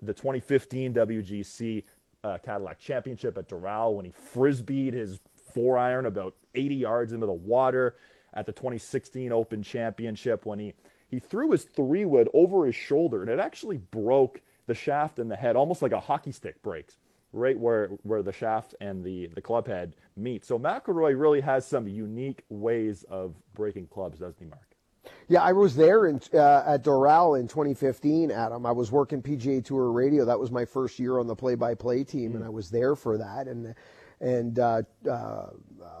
[0.00, 1.82] the 2015 WGC
[2.22, 5.18] uh, Cadillac Championship at Doral when he frisbeed his
[5.52, 7.96] four iron about 80 yards into the water
[8.34, 10.74] at the 2016 Open Championship when he
[11.08, 15.30] he threw his three wood over his shoulder and it actually broke the shaft and
[15.30, 16.96] the head almost like a hockey stick breaks
[17.32, 20.44] right where where the shaft and the the club head meet.
[20.44, 24.70] So McIlroy really has some unique ways of breaking clubs, doesn't he, Mark?
[25.28, 28.66] Yeah, I was there in, uh, at Doral in 2015, Adam.
[28.66, 30.24] I was working PGA Tour Radio.
[30.24, 32.36] That was my first year on the play-by-play team, mm.
[32.36, 33.46] and I was there for that.
[33.46, 33.74] And
[34.20, 35.46] and uh, uh,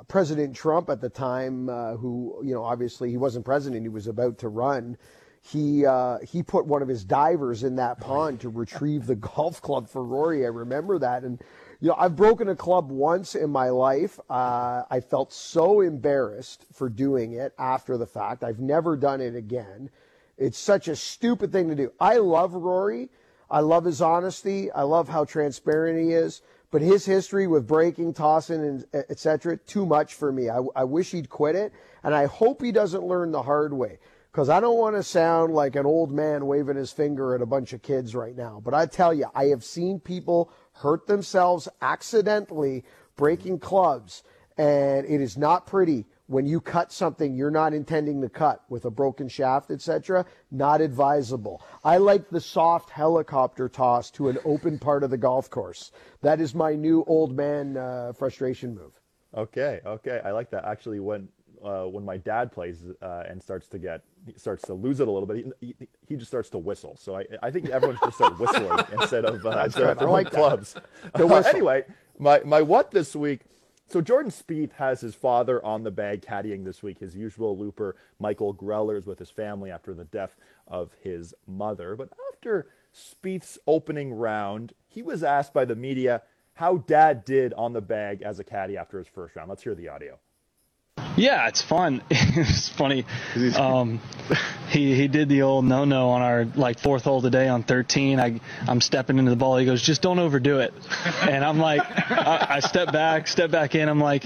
[0.08, 4.06] President Trump at the time, uh, who you know obviously he wasn't president, he was
[4.06, 4.96] about to run.
[5.42, 9.62] He uh, he put one of his divers in that pond to retrieve the golf
[9.62, 10.44] club for Rory.
[10.44, 11.40] I remember that, and
[11.80, 14.20] you know I've broken a club once in my life.
[14.28, 18.44] Uh, I felt so embarrassed for doing it after the fact.
[18.44, 19.90] I've never done it again.
[20.36, 21.92] It's such a stupid thing to do.
[22.00, 23.08] I love Rory.
[23.50, 24.70] I love his honesty.
[24.70, 26.42] I love how transparent he is.
[26.70, 29.56] But his history with breaking, tossing, and etc.
[29.56, 30.48] Too much for me.
[30.48, 31.72] I, I wish he'd quit it,
[32.02, 33.98] and I hope he doesn't learn the hard way.
[34.30, 37.46] Because I don't want to sound like an old man waving his finger at a
[37.46, 38.62] bunch of kids right now.
[38.64, 42.84] But I tell you, I have seen people hurt themselves accidentally
[43.16, 44.22] breaking clubs,
[44.60, 48.84] and it is not pretty when you cut something you're not intending to cut with
[48.84, 51.62] a broken shaft, etc., not advisable.
[51.82, 55.92] I like the soft helicopter toss to an open part of the golf course.
[56.20, 58.92] That is my new old man uh, frustration move.
[59.34, 60.66] Okay, okay, I like that.
[60.66, 61.28] Actually, when
[61.64, 64.02] uh, when my dad plays uh, and starts to get
[64.36, 66.98] starts to lose it a little bit, he, he, he just starts to whistle.
[67.00, 70.30] So I, I think everyone should start whistling instead of uh, instead of throwing like
[70.30, 70.76] clubs.
[71.14, 71.84] anyway,
[72.18, 73.40] my my what this week
[73.90, 77.00] so Jordan Spieth has his father on the bag caddying this week.
[77.00, 80.36] His usual looper, Michael Greller's, with his family after the death
[80.68, 81.96] of his mother.
[81.96, 86.22] But after Spieth's opening round, he was asked by the media
[86.54, 89.48] how Dad did on the bag as a caddy after his first round.
[89.48, 90.18] Let's hear the audio.
[91.16, 92.02] Yeah, it's fun.
[92.10, 93.04] it's funny.
[93.56, 94.00] Um,
[94.68, 98.20] he he did the old no no on our like fourth hole today on 13.
[98.20, 99.56] I I'm stepping into the ball.
[99.56, 100.72] He goes, just don't overdo it.
[101.22, 103.88] And I'm like, I, I step back, step back in.
[103.88, 104.24] I'm like.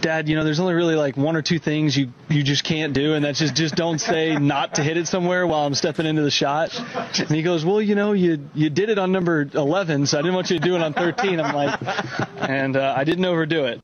[0.00, 2.92] Dad, you know, there's only really like one or two things you, you just can't
[2.92, 6.06] do, and that's just just don't say not to hit it somewhere while I'm stepping
[6.06, 6.70] into the shot.
[7.18, 10.22] And he goes, well, you know, you you did it on number 11, so I
[10.22, 11.40] didn't want you to do it on 13.
[11.40, 11.80] I'm like,
[12.48, 13.82] and uh, I didn't overdo it.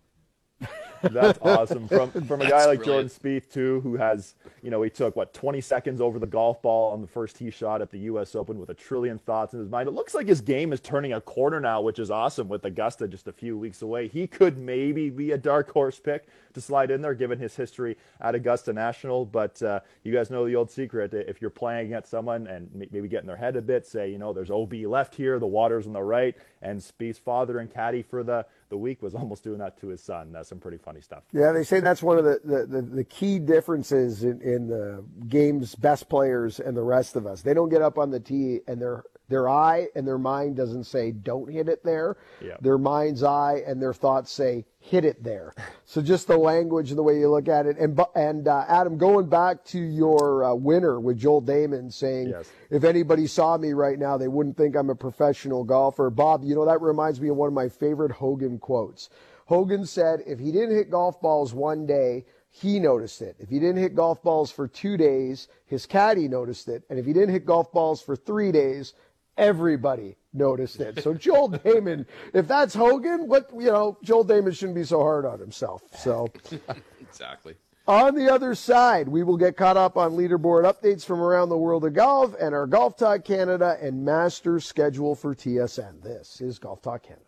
[1.13, 1.89] That's awesome.
[1.89, 2.85] From from a guy like brilliant.
[2.85, 6.63] Jordan Spieth too, who has you know he took what 20 seconds over the golf
[6.63, 8.35] ball on the first tee shot at the U.S.
[8.35, 9.89] Open with a trillion thoughts in his mind.
[9.89, 12.49] It looks like his game is turning a corner now, which is awesome.
[12.49, 16.27] With Augusta just a few weeks away, he could maybe be a dark horse pick
[16.55, 19.25] to slide in there, given his history at Augusta National.
[19.25, 23.09] But uh, you guys know the old secret: if you're playing against someone and maybe
[23.09, 25.93] getting their head a bit, say you know there's OB left here, the water's on
[25.93, 29.79] the right, and Spieth's father and caddy for the the week was almost doing that
[29.81, 30.33] to his son.
[30.33, 31.23] That's some pretty funny stuff.
[31.33, 35.05] Yeah, they say that's one of the, the, the, the key differences in, in the
[35.29, 37.43] game's best players and the rest of us.
[37.43, 40.85] They don't get up on the tee and their their eye and their mind doesn't
[40.85, 42.17] say don't hit it there.
[42.41, 42.57] Yeah.
[42.61, 45.53] Their mind's eye and their thoughts say hit it there.
[45.87, 47.77] So just the language and the way you look at it.
[47.79, 52.49] And and uh, Adam, going back to your uh, winner with Joel Dahmen saying, yes.
[52.71, 56.11] if anybody saw me right now, they wouldn't think I'm a professional golfer.
[56.11, 59.11] Bob, you know that reminds me of one of my favorite Hogan quotes.
[59.47, 63.35] Hogan said, if he didn't hit golf balls one day, he noticed it.
[63.41, 66.85] If he didn't hit golf balls for two days, his caddy noticed it.
[66.89, 68.95] And if he didn't hit golf balls for three days,
[69.37, 71.03] everybody noticed it.
[71.03, 75.25] So Joel Dahmen, if that's Hogan, what you know, Joel Dahmen shouldn't be so hard
[75.25, 75.83] on himself.
[75.97, 76.29] So
[77.01, 77.55] exactly.
[77.87, 81.59] On the other side, we will get caught up on leaderboard updates from around the
[81.59, 86.03] world of golf and our Golf Talk Canada and Masters schedule for TSN.
[86.03, 87.25] This is Golf Talk Canada.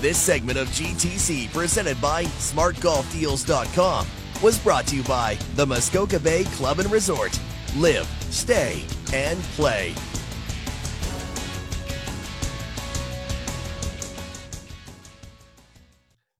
[0.00, 4.06] This segment of GTC, presented by SmartGolfDeals.com,
[4.42, 7.38] was brought to you by the Muskoka Bay Club and Resort.
[7.76, 8.82] Live, stay,
[9.12, 9.94] and play.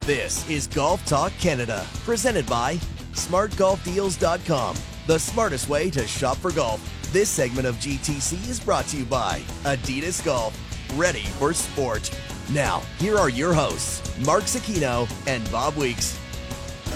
[0.07, 2.77] This is Golf Talk Canada, presented by
[3.13, 6.81] SmartGolfDeals.com, the smartest way to shop for golf.
[7.13, 10.59] This segment of GTC is brought to you by Adidas Golf.
[10.97, 12.11] ready for sport.
[12.51, 16.19] Now, here are your hosts, Mark Zecchino and Bob Weeks.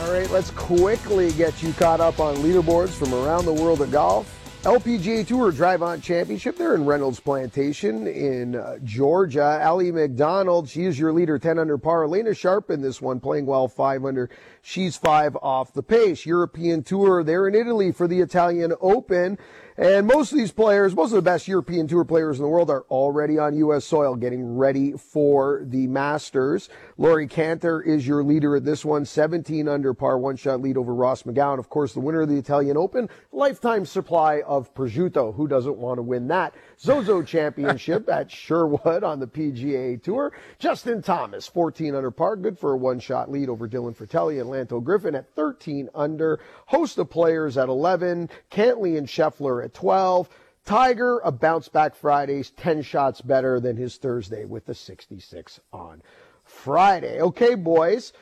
[0.00, 3.92] All right, let's quickly get you caught up on leaderboards from around the world of
[3.92, 4.26] golf.
[4.64, 6.56] LPGA Tour Drive On Championship.
[6.56, 9.58] They're in Reynolds Plantation in uh, Georgia.
[9.60, 12.06] Ally McDonald, she is your leader, 10 under par.
[12.06, 14.30] Alena Sharp in this one, playing well, 5 under.
[14.62, 16.24] She's 5 off the pace.
[16.24, 19.36] European Tour, they're in Italy for the Italian Open.
[19.76, 22.70] And most of these players, most of the best European Tour players in the world
[22.70, 23.84] are already on U.S.
[23.84, 26.68] soil getting ready for the Masters.
[26.96, 30.94] Laurie Canter is your leader at this one, 17 under par, one shot lead over
[30.94, 31.58] Ross McGowan.
[31.58, 35.34] Of course, the winner of the Italian Open, lifetime supply of prosciutto.
[35.34, 36.54] Who doesn't want to win that?
[36.78, 40.32] Zozo Championship at Sherwood on the PGA Tour.
[40.60, 44.48] Justin Thomas, 14 under par, good for a one shot lead over Dylan Frittelli and
[44.48, 46.38] Lanto Griffin at 13 under.
[46.66, 50.28] Host of players at 11, Cantlay and Scheffler at 12.
[50.64, 56.02] Tiger, a bounce back Fridays, 10 shots better than his Thursday with the 66 on
[56.44, 57.20] Friday.
[57.20, 58.12] Okay, boys.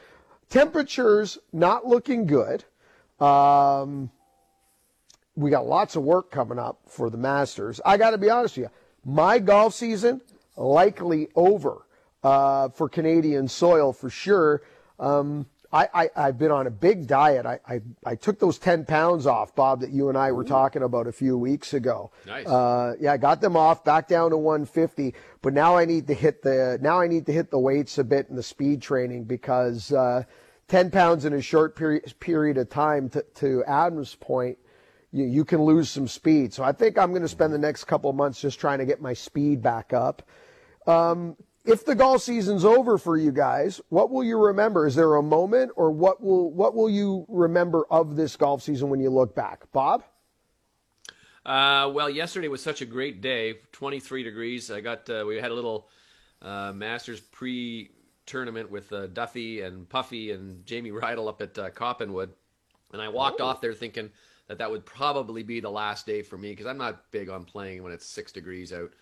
[0.49, 2.65] Temperatures not looking good.
[3.21, 4.11] Um,
[5.37, 7.81] we got lots of work coming up for the Masters.
[7.85, 8.71] I got to be honest with you.
[9.05, 10.21] My golf season
[10.57, 11.87] likely over
[12.23, 14.63] uh, for Canadian soil for sure.
[14.99, 17.47] Um, I, I, have been on a big diet.
[17.47, 20.83] I, I, I, took those 10 pounds off, Bob, that you and I were talking
[20.83, 22.11] about a few weeks ago.
[22.27, 22.47] Nice.
[22.47, 26.15] Uh, yeah, I got them off back down to 150, but now I need to
[26.15, 29.25] hit the, now I need to hit the weights a bit in the speed training
[29.25, 30.25] because, uh,
[30.69, 34.59] 10 pounds in a short period, period of time to, to Adam's point,
[35.11, 36.53] you, you can lose some speed.
[36.53, 38.87] So I think I'm going to spend the next couple of months just trying to
[38.87, 40.23] get my speed back up.
[40.87, 44.87] Um, if the golf season's over for you guys, what will you remember?
[44.87, 48.89] Is there a moment or what will what will you remember of this golf season
[48.89, 49.71] when you look back?
[49.73, 50.05] Bob?
[51.45, 54.71] Uh, well, yesterday was such a great day, 23 degrees.
[54.71, 55.89] I got uh, we had a little
[56.41, 57.91] uh, Masters pre
[58.27, 62.31] tournament with uh, Duffy and Puffy and Jamie Rydell up at uh, Coppenwood,
[62.93, 63.47] and I walked oh.
[63.47, 64.11] off there thinking
[64.47, 67.45] that that would probably be the last day for me because I'm not big on
[67.45, 68.93] playing when it's six degrees out.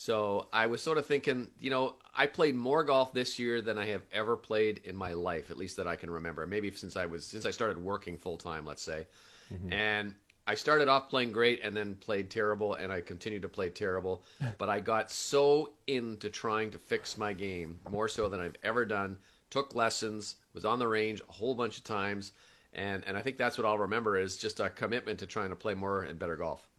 [0.00, 3.76] So I was sort of thinking, you know, I played more golf this year than
[3.76, 6.46] I have ever played in my life, at least that I can remember.
[6.46, 9.06] Maybe since I was since I started working full time, let's say.
[9.52, 9.74] Mm-hmm.
[9.74, 10.14] And
[10.46, 14.24] I started off playing great and then played terrible and I continued to play terrible,
[14.56, 18.86] but I got so into trying to fix my game, more so than I've ever
[18.86, 19.18] done.
[19.50, 22.32] Took lessons, was on the range a whole bunch of times,
[22.72, 25.56] and and I think that's what I'll remember is just a commitment to trying to
[25.56, 26.69] play more and better golf.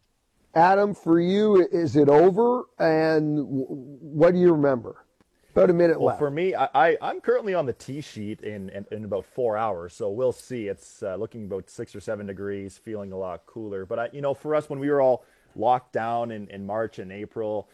[0.53, 2.65] Adam, for you, is it over?
[2.77, 5.05] And what do you remember?
[5.51, 6.19] About a minute well, left.
[6.19, 9.57] For me, I, I, am currently on the tee sheet in, in, in, about four
[9.57, 10.67] hours, so we'll see.
[10.67, 13.85] It's uh, looking about six or seven degrees, feeling a lot cooler.
[13.85, 15.25] But, I, you know, for us, when we were all
[15.55, 17.69] locked down in, in March and April,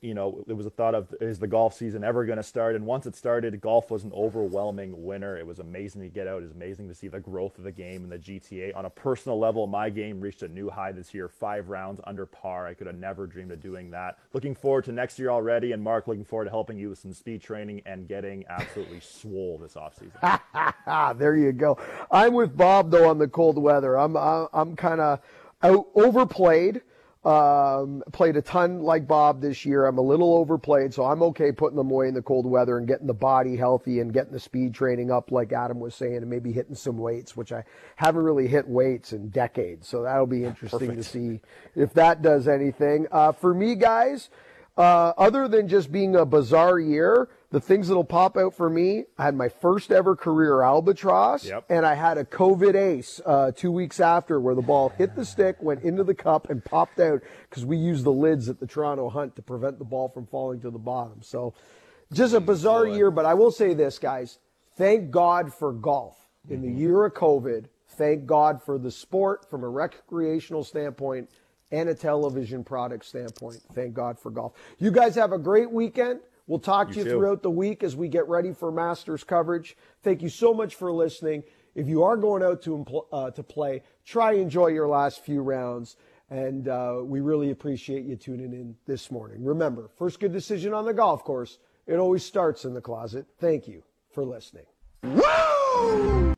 [0.00, 2.76] you know, it was a thought of is the golf season ever going to start?
[2.76, 5.36] And once it started, golf was an overwhelming winner.
[5.36, 6.38] It was amazing to get out.
[6.38, 8.76] It was amazing to see the growth of the game and the GTA.
[8.76, 12.26] On a personal level, my game reached a new high this year, five rounds under
[12.26, 12.66] par.
[12.66, 14.18] I could have never dreamed of doing that.
[14.32, 15.72] Looking forward to next year already.
[15.72, 19.58] And Mark, looking forward to helping you with some speed training and getting absolutely swole
[19.58, 21.18] this offseason.
[21.18, 21.78] there you go.
[22.10, 23.98] I'm with Bob though on the cold weather.
[23.98, 25.20] I'm I'm, I'm kind of
[25.62, 26.82] overplayed.
[27.24, 29.86] Um, played a ton like Bob this year.
[29.86, 32.86] I'm a little overplayed, so I'm okay putting them away in the cold weather and
[32.86, 36.28] getting the body healthy and getting the speed training up, like Adam was saying, and
[36.28, 37.64] maybe hitting some weights, which I
[37.96, 39.88] haven't really hit weights in decades.
[39.88, 41.02] So that'll be interesting Perfect.
[41.02, 41.40] to see
[41.74, 43.06] if that does anything.
[43.10, 44.28] Uh, for me, guys,
[44.76, 49.04] uh, other than just being a bizarre year, the things that'll pop out for me,
[49.16, 51.64] I had my first ever career albatross, yep.
[51.68, 55.24] and I had a COVID ace uh, two weeks after where the ball hit the
[55.24, 58.66] stick, went into the cup, and popped out because we used the lids at the
[58.66, 61.22] Toronto Hunt to prevent the ball from falling to the bottom.
[61.22, 61.54] So
[62.12, 64.40] just a bizarre year, but I will say this, guys.
[64.76, 66.18] Thank God for golf.
[66.50, 71.30] In the year of COVID, thank God for the sport from a recreational standpoint
[71.70, 73.60] and a television product standpoint.
[73.74, 74.54] Thank God for golf.
[74.80, 76.18] You guys have a great weekend.
[76.46, 77.10] We'll talk you to you too.
[77.12, 79.76] throughout the week as we get ready for Masters coverage.
[80.02, 81.44] Thank you so much for listening.
[81.74, 85.96] If you are going out to uh, to play, try enjoy your last few rounds,
[86.30, 89.42] and uh, we really appreciate you tuning in this morning.
[89.44, 93.26] Remember, first good decision on the golf course, it always starts in the closet.
[93.38, 94.66] Thank you for listening.
[95.02, 96.34] Woo!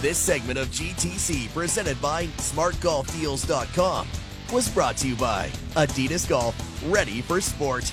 [0.00, 4.08] This segment of GTC, presented by SmartGolfDeals.com,
[4.52, 6.54] was brought to you by Adidas Golf,
[6.90, 7.92] ready for sport.